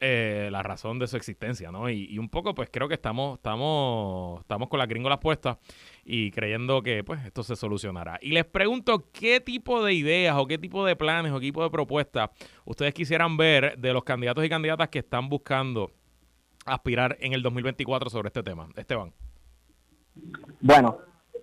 Eh, 0.00 0.48
la 0.52 0.62
razón 0.62 0.98
de 0.98 1.06
su 1.06 1.16
existencia, 1.16 1.70
¿no? 1.70 1.88
Y, 1.88 2.18
un 2.18 2.28
poco, 2.28 2.54
pues 2.54 2.68
creo 2.70 2.88
que 2.88 2.94
estamos, 2.94 3.38
estamos, 3.38 4.40
estamos 4.40 4.68
con 4.68 4.78
las 4.78 4.88
gringolas 4.88 5.18
puestas 5.18 5.58
y 6.04 6.30
creyendo 6.30 6.82
que, 6.82 7.02
pues, 7.04 7.24
esto 7.24 7.42
se 7.42 7.56
solucionará. 7.56 8.18
Y 8.20 8.32
les 8.32 8.44
pregunto 8.44 9.06
qué 9.12 9.40
tipo 9.40 9.82
de 9.82 9.94
ideas 9.94 10.36
o 10.38 10.46
qué 10.46 10.58
tipo 10.58 10.84
de 10.84 10.96
planes 10.96 11.32
o 11.32 11.40
qué 11.40 11.46
tipo 11.46 11.62
de 11.62 11.70
propuestas 11.70 12.30
ustedes 12.64 12.92
quisieran 12.92 13.36
ver 13.36 13.78
de 13.78 13.92
los 13.92 14.04
candidatos 14.04 14.44
y 14.44 14.48
candidatas 14.48 14.88
que 14.88 14.98
están 14.98 15.28
buscando 15.28 15.90
aspirar 16.66 17.16
en 17.20 17.32
el 17.32 17.42
2024 17.42 18.10
sobre 18.10 18.28
este 18.28 18.42
tema. 18.42 18.68
Esteban. 18.76 19.12
Bueno, 20.60 20.98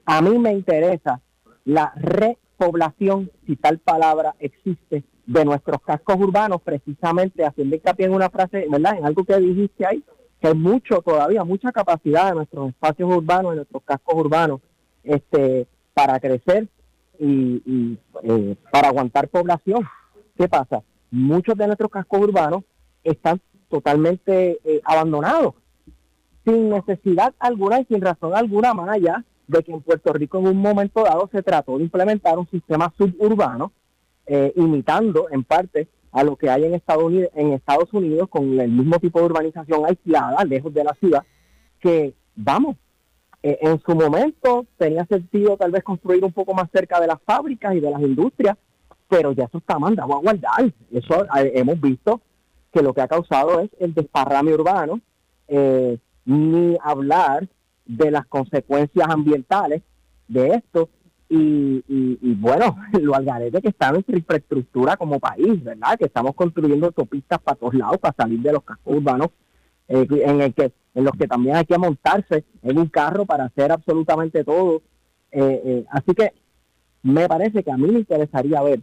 a 0.05 0.21
mí 0.21 0.37
me 0.37 0.51
interesa 0.53 1.21
la 1.65 1.91
repoblación, 1.95 3.31
si 3.45 3.55
tal 3.55 3.79
palabra 3.79 4.35
existe, 4.39 5.03
de 5.27 5.43
nuestros 5.43 5.81
cascos 5.81 6.15
urbanos, 6.15 6.61
precisamente 6.61 7.45
haciendo 7.45 7.75
hincapié 7.75 8.05
en 8.05 8.13
una 8.13 8.29
frase, 8.29 8.65
¿verdad? 8.69 8.97
En 8.97 9.05
algo 9.05 9.25
que 9.25 9.37
dijiste 9.37 9.85
ahí, 9.85 10.03
que 10.39 10.47
hay 10.47 10.53
mucho 10.53 11.01
todavía, 11.01 11.43
mucha 11.43 11.71
capacidad 11.71 12.29
de 12.29 12.35
nuestros 12.35 12.69
espacios 12.69 13.13
urbanos, 13.13 13.51
de 13.51 13.55
nuestros 13.57 13.83
cascos 13.83 14.15
urbanos, 14.15 14.61
este, 15.03 15.67
para 15.93 16.19
crecer 16.19 16.67
y, 17.19 17.97
eh, 18.23 18.55
para 18.71 18.87
aguantar 18.87 19.27
población. 19.27 19.85
¿Qué 20.37 20.47
pasa? 20.47 20.81
Muchos 21.11 21.57
de 21.57 21.67
nuestros 21.67 21.91
cascos 21.91 22.21
urbanos 22.21 22.63
están 23.03 23.41
totalmente 23.69 24.59
eh, 24.63 24.81
abandonados, 24.85 25.55
sin 26.45 26.69
necesidad 26.69 27.33
alguna 27.39 27.81
y 27.81 27.85
sin 27.85 27.99
razón 27.99 28.33
alguna, 28.33 28.73
más 28.73 28.89
allá 28.89 29.25
de 29.47 29.61
que 29.61 29.73
en 29.73 29.81
Puerto 29.81 30.13
Rico 30.13 30.39
en 30.39 30.47
un 30.47 30.57
momento 30.57 31.03
dado 31.03 31.29
se 31.33 31.43
trató 31.43 31.77
de 31.77 31.83
implementar 31.83 32.37
un 32.37 32.49
sistema 32.49 32.93
suburbano 32.97 33.73
eh, 34.27 34.51
imitando 34.57 35.27
en 35.31 35.45
parte 35.45 35.87
a 36.11 36.21
lo 36.23 36.35
que 36.35 36.49
hay 36.49 36.65
en 36.65 36.73
Estados, 36.73 37.05
Unidos, 37.05 37.31
en 37.33 37.53
Estados 37.53 37.91
Unidos 37.93 38.27
con 38.29 38.59
el 38.59 38.69
mismo 38.69 38.99
tipo 38.99 39.19
de 39.19 39.25
urbanización 39.25 39.85
aislada, 39.85 40.43
lejos 40.43 40.73
de 40.73 40.83
la 40.83 40.93
ciudad, 40.95 41.23
que 41.79 42.13
vamos, 42.35 42.75
eh, 43.41 43.57
en 43.61 43.81
su 43.81 43.95
momento 43.95 44.65
tenía 44.77 45.05
sentido 45.05 45.55
tal 45.55 45.71
vez 45.71 45.83
construir 45.83 46.25
un 46.25 46.33
poco 46.33 46.53
más 46.53 46.69
cerca 46.73 46.99
de 46.99 47.07
las 47.07 47.21
fábricas 47.21 47.73
y 47.75 47.79
de 47.79 47.89
las 47.89 48.01
industrias, 48.01 48.57
pero 49.07 49.31
ya 49.31 49.45
eso 49.45 49.59
está 49.59 49.79
mandado 49.79 50.13
a 50.13 50.19
guardar. 50.19 50.73
Eso 50.91 51.23
eh, 51.23 51.51
hemos 51.55 51.79
visto 51.79 52.19
que 52.73 52.81
lo 52.81 52.93
que 52.93 53.01
ha 53.01 53.07
causado 53.07 53.61
es 53.61 53.69
el 53.79 53.93
desparrame 53.93 54.53
urbano, 54.53 54.99
ni 56.25 56.77
hablar 56.83 57.47
de 57.85 58.11
las 58.11 58.25
consecuencias 58.25 59.07
ambientales 59.09 59.81
de 60.27 60.49
esto, 60.49 60.89
y, 61.29 61.83
y, 62.21 62.33
bueno, 62.35 62.77
lo 63.01 63.15
algarete 63.15 63.61
que 63.61 63.69
está 63.69 63.91
nuestra 63.91 64.17
infraestructura 64.17 64.95
como 64.95 65.19
país, 65.19 65.61
¿verdad? 65.63 65.97
Que 65.97 66.05
estamos 66.05 66.33
construyendo 66.35 66.87
autopistas 66.87 67.39
para 67.39 67.57
todos 67.57 67.73
lados 67.73 67.97
para 67.97 68.15
salir 68.15 68.39
de 68.39 68.53
los 68.53 68.63
cascos 68.63 68.95
urbanos, 68.95 69.29
eh, 69.87 70.07
en 70.09 70.41
el 70.41 70.53
que 70.53 70.71
en 70.95 71.03
los 71.03 71.13
que 71.13 71.27
también 71.27 71.55
hay 71.55 71.65
que 71.65 71.77
montarse 71.77 72.43
en 72.63 72.79
un 72.79 72.87
carro 72.87 73.25
para 73.25 73.45
hacer 73.45 73.71
absolutamente 73.71 74.43
todo. 74.43 74.81
Eh, 75.31 75.61
eh, 75.63 75.85
así 75.91 76.13
que 76.15 76.33
me 77.03 77.27
parece 77.27 77.63
que 77.63 77.71
a 77.71 77.77
mí 77.77 77.87
me 77.87 77.99
interesaría 77.99 78.61
ver 78.63 78.81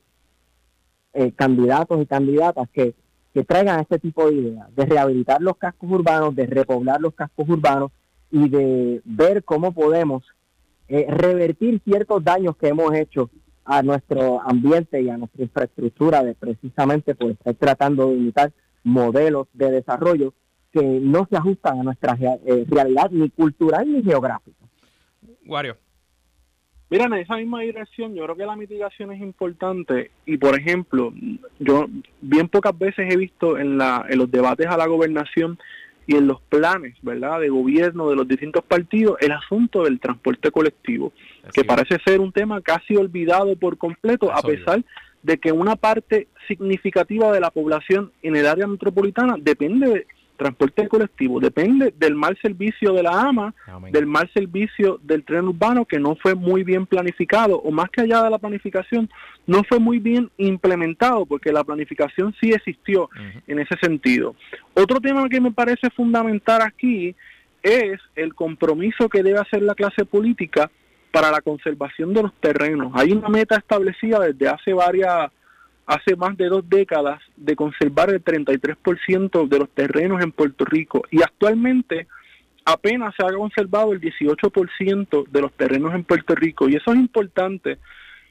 candidatos 1.36 2.02
y 2.02 2.06
candidatas 2.06 2.68
que, 2.70 2.92
que 3.32 3.44
traigan 3.44 3.80
este 3.80 4.00
tipo 4.00 4.28
de 4.28 4.34
ideas, 4.34 4.74
de 4.74 4.84
rehabilitar 4.84 5.40
los 5.40 5.56
cascos 5.56 5.88
urbanos, 5.90 6.34
de 6.34 6.46
repoblar 6.46 7.00
los 7.00 7.14
cascos 7.14 7.48
urbanos 7.48 7.92
y 8.32 8.48
de 8.48 9.00
ver 9.04 9.44
cómo 9.44 9.72
podemos 9.72 10.24
eh, 10.88 11.06
revertir 11.08 11.80
ciertos 11.84 12.22
daños 12.22 12.56
que 12.56 12.68
hemos 12.68 12.94
hecho 12.94 13.30
a 13.64 13.82
nuestro 13.82 14.40
ambiente 14.42 15.00
y 15.00 15.08
a 15.08 15.16
nuestra 15.16 15.42
infraestructura 15.42 16.22
de 16.22 16.34
precisamente 16.34 17.14
por 17.14 17.30
estar 17.30 17.54
tratando 17.54 18.08
de 18.08 18.16
imitar 18.16 18.52
modelos 18.82 19.48
de 19.54 19.70
desarrollo 19.70 20.34
que 20.72 20.82
no 20.82 21.26
se 21.30 21.36
ajustan 21.36 21.80
a 21.80 21.82
nuestra 21.84 22.18
eh, 22.20 22.66
realidad 22.68 23.10
ni 23.10 23.30
cultural 23.30 23.90
ni 23.90 24.02
geográfica. 24.02 24.58
Wario. 25.46 25.76
Mira, 26.90 27.06
en 27.06 27.14
esa 27.14 27.36
misma 27.36 27.62
dirección, 27.62 28.14
yo 28.14 28.24
creo 28.24 28.36
que 28.36 28.46
la 28.46 28.56
mitigación 28.56 29.10
es 29.12 29.20
importante 29.20 30.10
y, 30.26 30.36
por 30.36 30.58
ejemplo, 30.58 31.12
yo 31.58 31.86
bien 32.20 32.48
pocas 32.48 32.76
veces 32.78 33.12
he 33.12 33.16
visto 33.16 33.58
en, 33.58 33.78
la, 33.78 34.04
en 34.08 34.18
los 34.18 34.30
debates 34.30 34.66
a 34.66 34.76
la 34.76 34.86
gobernación 34.86 35.58
y 36.06 36.16
en 36.16 36.26
los 36.26 36.40
planes, 36.42 36.96
¿verdad?, 37.02 37.40
de 37.40 37.48
gobierno 37.48 38.10
de 38.10 38.16
los 38.16 38.28
distintos 38.28 38.64
partidos, 38.64 39.16
el 39.20 39.32
asunto 39.32 39.84
del 39.84 40.00
transporte 40.00 40.50
colectivo, 40.50 41.12
que 41.52 41.64
parece 41.64 41.98
ser 42.04 42.20
un 42.20 42.32
tema 42.32 42.60
casi 42.60 42.96
olvidado 42.96 43.56
por 43.56 43.78
completo, 43.78 44.32
a 44.32 44.42
pesar 44.42 44.82
de 45.22 45.38
que 45.38 45.52
una 45.52 45.76
parte 45.76 46.28
significativa 46.46 47.32
de 47.32 47.40
la 47.40 47.50
población 47.50 48.12
en 48.22 48.36
el 48.36 48.46
área 48.46 48.66
metropolitana 48.66 49.36
depende 49.38 49.88
de, 49.88 50.06
transporte 50.36 50.88
colectivo. 50.88 51.40
Depende 51.40 51.94
del 51.96 52.14
mal 52.14 52.36
servicio 52.40 52.92
de 52.92 53.02
la 53.02 53.20
AMA, 53.20 53.54
del 53.90 54.06
mal 54.06 54.30
servicio 54.34 54.98
del 55.02 55.24
tren 55.24 55.48
urbano 55.48 55.84
que 55.84 55.98
no 55.98 56.16
fue 56.16 56.34
muy 56.34 56.64
bien 56.64 56.86
planificado 56.86 57.58
o 57.58 57.70
más 57.70 57.90
que 57.90 58.02
allá 58.02 58.22
de 58.22 58.30
la 58.30 58.38
planificación, 58.38 59.08
no 59.46 59.62
fue 59.64 59.78
muy 59.78 59.98
bien 59.98 60.30
implementado 60.36 61.26
porque 61.26 61.52
la 61.52 61.64
planificación 61.64 62.34
sí 62.40 62.52
existió 62.52 63.08
en 63.46 63.58
ese 63.58 63.76
sentido. 63.80 64.34
Otro 64.74 65.00
tema 65.00 65.28
que 65.28 65.40
me 65.40 65.52
parece 65.52 65.90
fundamental 65.90 66.62
aquí 66.62 67.14
es 67.62 68.00
el 68.14 68.34
compromiso 68.34 69.08
que 69.08 69.22
debe 69.22 69.38
hacer 69.38 69.62
la 69.62 69.74
clase 69.74 70.04
política 70.04 70.70
para 71.10 71.30
la 71.30 71.40
conservación 71.40 72.12
de 72.12 72.22
los 72.22 72.34
terrenos. 72.40 72.92
Hay 72.94 73.12
una 73.12 73.28
meta 73.28 73.56
establecida 73.56 74.18
desde 74.18 74.48
hace 74.48 74.72
varias 74.72 75.30
hace 75.86 76.16
más 76.16 76.36
de 76.36 76.48
dos 76.48 76.68
décadas 76.68 77.20
de 77.36 77.56
conservar 77.56 78.10
el 78.10 78.24
33% 78.24 79.48
de 79.48 79.58
los 79.58 79.68
terrenos 79.70 80.22
en 80.22 80.32
Puerto 80.32 80.64
Rico. 80.64 81.02
Y 81.10 81.22
actualmente 81.22 82.06
apenas 82.64 83.14
se 83.16 83.24
ha 83.24 83.32
conservado 83.32 83.92
el 83.92 84.00
18% 84.00 85.28
de 85.28 85.40
los 85.40 85.52
terrenos 85.52 85.94
en 85.94 86.04
Puerto 86.04 86.34
Rico. 86.34 86.68
Y 86.68 86.76
eso 86.76 86.92
es 86.92 86.98
importante 86.98 87.78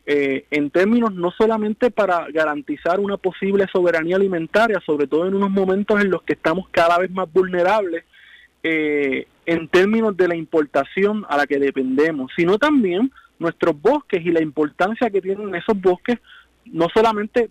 eh, 0.06 0.46
en 0.52 0.70
términos 0.70 1.14
no 1.14 1.32
solamente 1.32 1.90
para 1.90 2.28
garantizar 2.30 3.00
una 3.00 3.18
posible 3.18 3.68
soberanía 3.72 4.18
alimentaria, 4.18 4.82
sobre 4.86 5.08
todo 5.08 5.28
en 5.28 5.36
unos 5.36 5.52
momentos 5.52 6.02
en 6.02 6.10
los 6.10 6.24
que 6.24 6.34
estamos 6.34 6.68
cada 6.72 6.98
vez 6.98 7.10
más 7.12 7.32
vulnerables 7.32 8.04
eh, 8.64 9.28
en 9.46 9.68
términos 9.68 10.18
de 10.18 10.28
la 10.28 10.36
importación 10.36 11.26
a 11.30 11.38
la 11.38 11.46
que 11.46 11.60
dependemos, 11.60 12.32
sino 12.36 12.58
también 12.58 13.12
nuestros 13.40 13.80
bosques 13.80 14.26
y 14.26 14.32
la 14.32 14.42
importancia 14.42 15.10
que 15.10 15.22
tienen 15.22 15.54
esos 15.56 15.80
bosques 15.80 16.18
no 16.66 16.88
solamente 16.94 17.50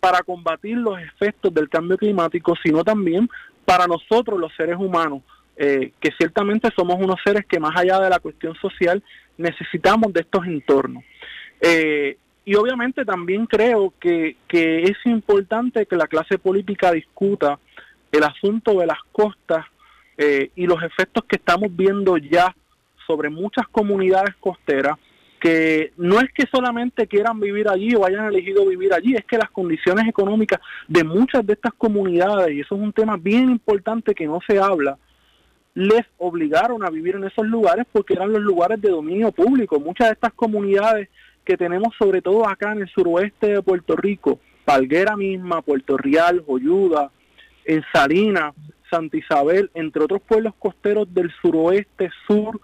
para 0.00 0.22
combatir 0.22 0.76
los 0.76 0.98
efectos 1.00 1.54
del 1.54 1.68
cambio 1.68 1.96
climático, 1.96 2.54
sino 2.62 2.82
también 2.82 3.28
para 3.64 3.86
nosotros 3.86 4.38
los 4.38 4.52
seres 4.56 4.76
humanos, 4.76 5.22
eh, 5.56 5.92
que 6.00 6.10
ciertamente 6.18 6.70
somos 6.74 6.96
unos 6.98 7.16
seres 7.24 7.46
que 7.46 7.60
más 7.60 7.76
allá 7.76 8.00
de 8.00 8.10
la 8.10 8.18
cuestión 8.18 8.54
social 8.56 9.02
necesitamos 9.36 10.12
de 10.12 10.20
estos 10.20 10.44
entornos. 10.46 11.04
Eh, 11.60 12.16
y 12.44 12.54
obviamente 12.56 13.04
también 13.04 13.46
creo 13.46 13.94
que, 14.00 14.36
que 14.48 14.82
es 14.82 14.96
importante 15.04 15.86
que 15.86 15.96
la 15.96 16.08
clase 16.08 16.38
política 16.38 16.90
discuta 16.90 17.60
el 18.10 18.24
asunto 18.24 18.78
de 18.80 18.86
las 18.86 18.98
costas 19.12 19.64
eh, 20.18 20.50
y 20.56 20.66
los 20.66 20.82
efectos 20.82 21.24
que 21.24 21.36
estamos 21.36 21.74
viendo 21.74 22.16
ya 22.16 22.54
sobre 23.06 23.30
muchas 23.30 23.66
comunidades 23.68 24.34
costeras 24.40 24.98
que 25.42 25.92
no 25.96 26.20
es 26.20 26.30
que 26.32 26.46
solamente 26.46 27.08
quieran 27.08 27.40
vivir 27.40 27.68
allí 27.68 27.96
o 27.96 28.06
hayan 28.06 28.26
elegido 28.26 28.64
vivir 28.64 28.94
allí, 28.94 29.16
es 29.16 29.24
que 29.24 29.36
las 29.36 29.50
condiciones 29.50 30.06
económicas 30.06 30.60
de 30.86 31.02
muchas 31.02 31.44
de 31.44 31.54
estas 31.54 31.72
comunidades, 31.74 32.54
y 32.54 32.60
eso 32.60 32.76
es 32.76 32.80
un 32.80 32.92
tema 32.92 33.16
bien 33.16 33.50
importante 33.50 34.14
que 34.14 34.24
no 34.24 34.38
se 34.46 34.60
habla, 34.60 34.96
les 35.74 36.02
obligaron 36.18 36.84
a 36.84 36.90
vivir 36.90 37.16
en 37.16 37.24
esos 37.24 37.44
lugares 37.44 37.86
porque 37.90 38.14
eran 38.14 38.30
los 38.30 38.40
lugares 38.40 38.80
de 38.80 38.90
dominio 38.90 39.32
público. 39.32 39.80
Muchas 39.80 40.08
de 40.08 40.12
estas 40.12 40.32
comunidades 40.32 41.08
que 41.44 41.56
tenemos 41.56 41.92
sobre 41.98 42.22
todo 42.22 42.48
acá 42.48 42.70
en 42.70 42.82
el 42.82 42.88
suroeste 42.90 43.48
de 43.48 43.62
Puerto 43.62 43.96
Rico, 43.96 44.38
Palguera 44.64 45.16
misma, 45.16 45.60
Puerto 45.60 45.96
Real, 45.96 46.44
Joyuda, 46.46 47.10
en 47.64 47.82
Salinas, 47.92 48.54
Santa 48.88 49.16
Isabel, 49.16 49.72
entre 49.74 50.04
otros 50.04 50.22
pueblos 50.22 50.54
costeros 50.56 51.12
del 51.12 51.32
suroeste, 51.42 52.10
sur 52.28 52.60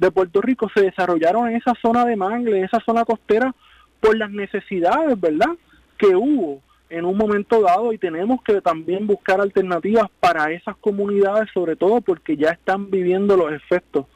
de 0.00 0.10
Puerto 0.10 0.40
Rico, 0.40 0.70
se 0.74 0.82
desarrollaron 0.82 1.48
en 1.48 1.56
esa 1.56 1.74
zona 1.80 2.06
de 2.06 2.16
mangle, 2.16 2.58
en 2.58 2.64
esa 2.64 2.80
zona 2.80 3.04
costera, 3.04 3.54
por 4.00 4.16
las 4.16 4.30
necesidades, 4.30 5.20
¿verdad?, 5.20 5.50
que 5.98 6.16
hubo 6.16 6.62
en 6.88 7.04
un 7.04 7.16
momento 7.18 7.60
dado 7.60 7.92
y 7.92 7.98
tenemos 7.98 8.42
que 8.42 8.62
también 8.62 9.06
buscar 9.06 9.40
alternativas 9.40 10.08
para 10.18 10.50
esas 10.52 10.76
comunidades, 10.78 11.50
sobre 11.52 11.76
todo 11.76 12.00
porque 12.00 12.36
ya 12.36 12.48
están 12.48 12.90
viviendo 12.90 13.36
los 13.36 13.52
efectos 13.52 14.06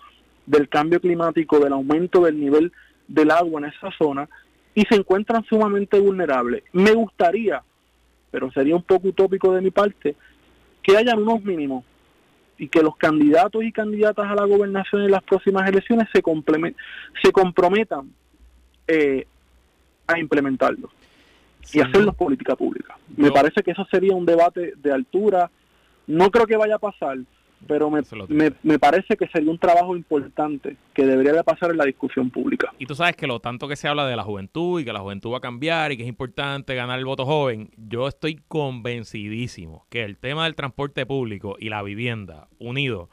del 0.47 0.69
cambio 0.71 1.01
climático, 1.01 1.61
del 1.61 1.75
aumento 1.75 2.23
del 2.23 2.41
nivel 2.41 2.73
del 3.07 3.31
agua 3.31 3.61
en 3.61 3.67
esa 3.67 3.91
zona 3.99 4.29
y 4.75 4.83
se 4.87 4.97
encuentran 4.97 5.45
sumamente 5.45 6.01
vulnerables. 6.01 6.65
Me 6.73 6.93
gustaría, 6.93 7.63
pero 8.31 8.51
sería 8.51 8.75
un 8.75 8.83
poco 8.83 9.09
utópico 9.09 9.53
de 9.55 9.61
mi 9.61 9.71
parte, 9.71 10.17
que 10.83 10.97
hayan 10.97 11.23
unos 11.23 11.45
mínimos 11.45 11.85
y 12.59 12.69
que 12.69 12.83
los 12.83 12.97
candidatos 12.97 13.65
y 13.65 13.73
candidatas 13.73 14.27
a 14.27 14.35
la 14.35 14.45
gobernación 14.45 15.03
en 15.03 15.11
las 15.11 15.23
próximas 15.23 15.69
elecciones 15.69 16.09
se, 16.13 16.23
se 17.23 17.33
comprometan 17.33 18.11
eh, 18.87 19.27
a 20.07 20.19
implementarlos 20.19 20.91
y 21.73 21.81
hacerlos 21.81 22.15
política 22.15 22.55
pública. 22.57 22.97
Me 23.17 23.31
parece 23.31 23.63
que 23.63 23.71
eso 23.71 23.87
sería 23.91 24.15
un 24.15 24.27
debate 24.27 24.75
de 24.77 24.93
altura. 24.93 25.51
No 26.07 26.31
creo 26.31 26.47
que 26.47 26.57
vaya 26.57 26.77
a 26.77 26.79
pasar, 26.79 27.19
pero 27.67 27.91
me, 27.91 28.03
me, 28.63 28.79
parece 28.79 29.17
que 29.17 29.27
sería 29.29 29.51
un 29.51 29.59
trabajo 29.59 29.97
importante 29.97 30.77
que 30.93 31.07
debería 31.07 31.33
de 31.33 31.45
pasar 31.45 31.71
en 31.71 31.79
la 31.79 31.85
discusión 31.85 32.31
pública. 32.31 32.73
Y 32.79 32.87
tú 32.87 32.95
sabes 32.95 33.17
que 33.17 33.27
lo 33.27 33.41
tanto 33.41 33.69
que 33.69 33.77
se 33.77 33.89
habla 33.89 34.07
de 34.07 34.17
la 34.17 34.23
juventud 34.23 34.81
y 34.81 34.85
que 34.85 34.93
la 34.93 35.01
juventud 35.01 35.33
va 35.33 35.39
a 35.39 35.41
cambiar 35.41 35.93
y 35.93 35.97
que 35.97 36.03
es 36.03 36.09
importante 36.09 36.75
ganar 36.75 36.99
el 36.99 37.05
voto 37.05 37.25
joven, 37.25 37.71
yo 37.77 38.07
estoy 38.09 38.41
convencidísimo 38.49 39.87
que 39.89 40.05
el 40.05 40.19
tema 40.19 40.45
del 40.45 40.55
transporte 40.55 41.07
público 41.07 41.57
y 41.59 41.69
la 41.69 41.83
vivienda 41.83 42.49
unidos 42.59 43.09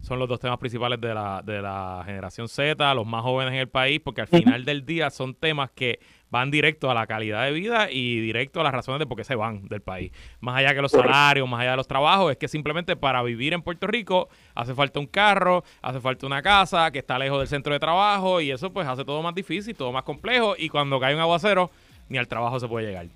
son 0.00 0.18
los 0.18 0.28
dos 0.28 0.40
temas 0.40 0.58
principales 0.58 1.00
de 1.00 1.14
la, 1.14 1.42
de 1.44 1.62
la 1.62 2.02
generación 2.04 2.48
Z, 2.48 2.94
los 2.94 3.06
más 3.06 3.22
jóvenes 3.22 3.54
en 3.54 3.60
el 3.60 3.68
país, 3.68 4.00
porque 4.00 4.20
al 4.20 4.28
final 4.28 4.64
del 4.64 4.84
día 4.84 5.10
son 5.10 5.34
temas 5.34 5.70
que 5.70 6.00
van 6.30 6.50
directo 6.50 6.90
a 6.90 6.94
la 6.94 7.06
calidad 7.06 7.44
de 7.44 7.52
vida 7.52 7.90
y 7.90 8.20
directo 8.20 8.60
a 8.60 8.64
las 8.64 8.72
razones 8.72 8.98
de 8.98 9.06
por 9.06 9.16
qué 9.16 9.24
se 9.24 9.34
van 9.34 9.66
del 9.68 9.80
país. 9.80 10.12
Más 10.40 10.56
allá 10.56 10.74
que 10.74 10.82
los 10.82 10.92
salarios, 10.92 11.48
más 11.48 11.60
allá 11.60 11.72
de 11.72 11.76
los 11.76 11.88
trabajos, 11.88 12.32
es 12.32 12.36
que 12.36 12.48
simplemente 12.48 12.96
para 12.96 13.22
vivir 13.22 13.52
en 13.52 13.62
Puerto 13.62 13.86
Rico 13.86 14.28
hace 14.54 14.74
falta 14.74 15.00
un 15.00 15.06
carro, 15.06 15.64
hace 15.82 16.00
falta 16.00 16.26
una 16.26 16.42
casa 16.42 16.90
que 16.90 16.98
está 16.98 17.18
lejos 17.18 17.38
del 17.38 17.48
centro 17.48 17.72
de 17.72 17.80
trabajo 17.80 18.40
y 18.40 18.50
eso 18.50 18.72
pues 18.72 18.86
hace 18.86 19.04
todo 19.04 19.22
más 19.22 19.34
difícil, 19.34 19.74
todo 19.74 19.92
más 19.92 20.04
complejo 20.04 20.54
y 20.58 20.68
cuando 20.68 20.98
cae 21.00 21.14
un 21.14 21.20
aguacero 21.20 21.70
ni 22.08 22.18
al 22.18 22.28
trabajo 22.28 22.60
se 22.60 22.68
puede 22.68 22.86
llegar. 22.86 23.06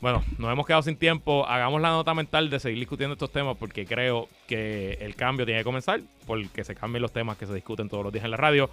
Bueno, 0.00 0.22
nos 0.38 0.52
hemos 0.52 0.66
quedado 0.66 0.82
sin 0.82 0.96
tiempo. 0.96 1.46
Hagamos 1.46 1.80
la 1.80 1.90
nota 1.90 2.14
mental 2.14 2.48
de 2.48 2.60
seguir 2.60 2.78
discutiendo 2.78 3.14
estos 3.14 3.32
temas 3.32 3.56
porque 3.56 3.86
creo 3.86 4.28
que 4.46 4.98
el 5.00 5.16
cambio 5.16 5.44
tiene 5.46 5.60
que 5.60 5.64
comenzar 5.64 6.00
porque 6.26 6.64
se 6.64 6.74
cambien 6.74 7.02
los 7.02 7.12
temas 7.12 7.36
que 7.36 7.46
se 7.46 7.54
discuten 7.54 7.88
todos 7.88 8.04
los 8.04 8.12
días 8.12 8.24
en 8.24 8.30
la 8.30 8.36
radio. 8.36 8.70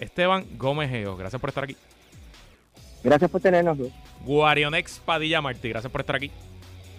Esteban 0.00 0.44
Gómez 0.56 0.90
Geo, 0.90 1.16
gracias 1.16 1.40
por 1.40 1.50
estar 1.50 1.64
aquí. 1.64 1.76
Gracias 3.02 3.30
por 3.30 3.40
tenernos. 3.40 3.78
Guarionex 4.24 5.00
Padilla 5.04 5.40
Martí, 5.40 5.68
gracias 5.68 5.90
por 5.90 6.00
estar 6.00 6.16
aquí. 6.16 6.30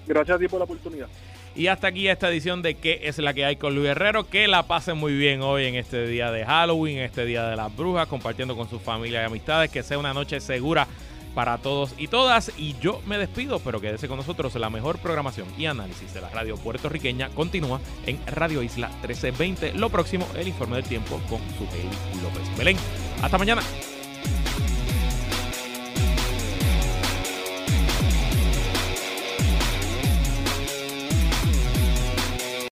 Gracias 0.06 0.36
a 0.36 0.40
ti 0.40 0.48
por 0.48 0.60
la 0.60 0.66
oportunidad. 0.66 1.08
Y 1.56 1.68
hasta 1.68 1.88
aquí 1.88 2.08
esta 2.08 2.30
edición 2.30 2.62
de 2.62 2.76
¿Qué 2.76 3.02
es 3.04 3.20
la 3.20 3.34
que 3.34 3.46
hay 3.46 3.58
con 3.58 3.76
Luis 3.76 3.90
Herrero? 3.90 4.28
Que 4.28 4.48
la 4.48 4.64
pasen 4.64 4.98
muy 4.98 5.16
bien 5.16 5.42
hoy 5.42 5.66
en 5.66 5.76
este 5.76 6.08
día 6.08 6.32
de 6.32 6.46
Halloween, 6.46 6.98
este 7.00 7.26
día 7.26 7.48
de 7.48 7.56
las 7.56 7.76
brujas, 7.76 8.08
compartiendo 8.08 8.56
con 8.56 8.70
su 8.70 8.80
familia 8.80 9.22
y 9.22 9.26
amistades. 9.26 9.70
Que 9.70 9.84
sea 9.84 10.00
una 10.00 10.14
noche 10.14 10.40
segura 10.42 10.88
para 11.36 11.60
todos 11.60 11.94
y 11.98 12.08
todas. 12.08 12.52
Y 12.58 12.76
yo 12.82 13.02
me 13.06 13.20
despido, 13.20 13.60
pero 13.60 13.80
quédese 13.80 14.08
con 14.08 14.18
nosotros. 14.18 14.56
La 14.56 14.72
mejor 14.72 14.98
programación 14.98 15.48
y 15.56 15.68
análisis 15.68 16.12
de 16.14 16.22
la 16.22 16.30
radio 16.30 16.58
puertorriqueña 16.58 17.30
continúa 17.30 17.80
en 18.08 18.20
Radio 18.26 18.64
Isla 18.64 18.88
1320. 18.88 19.74
Lo 19.74 19.90
próximo, 19.90 20.28
el 20.36 20.48
informe 20.48 20.78
del 20.78 20.86
tiempo 20.86 21.22
con 21.30 21.40
su 21.58 21.66
López 22.24 22.58
Belén. 22.58 22.78
Hasta 23.22 23.38
mañana. 23.38 23.62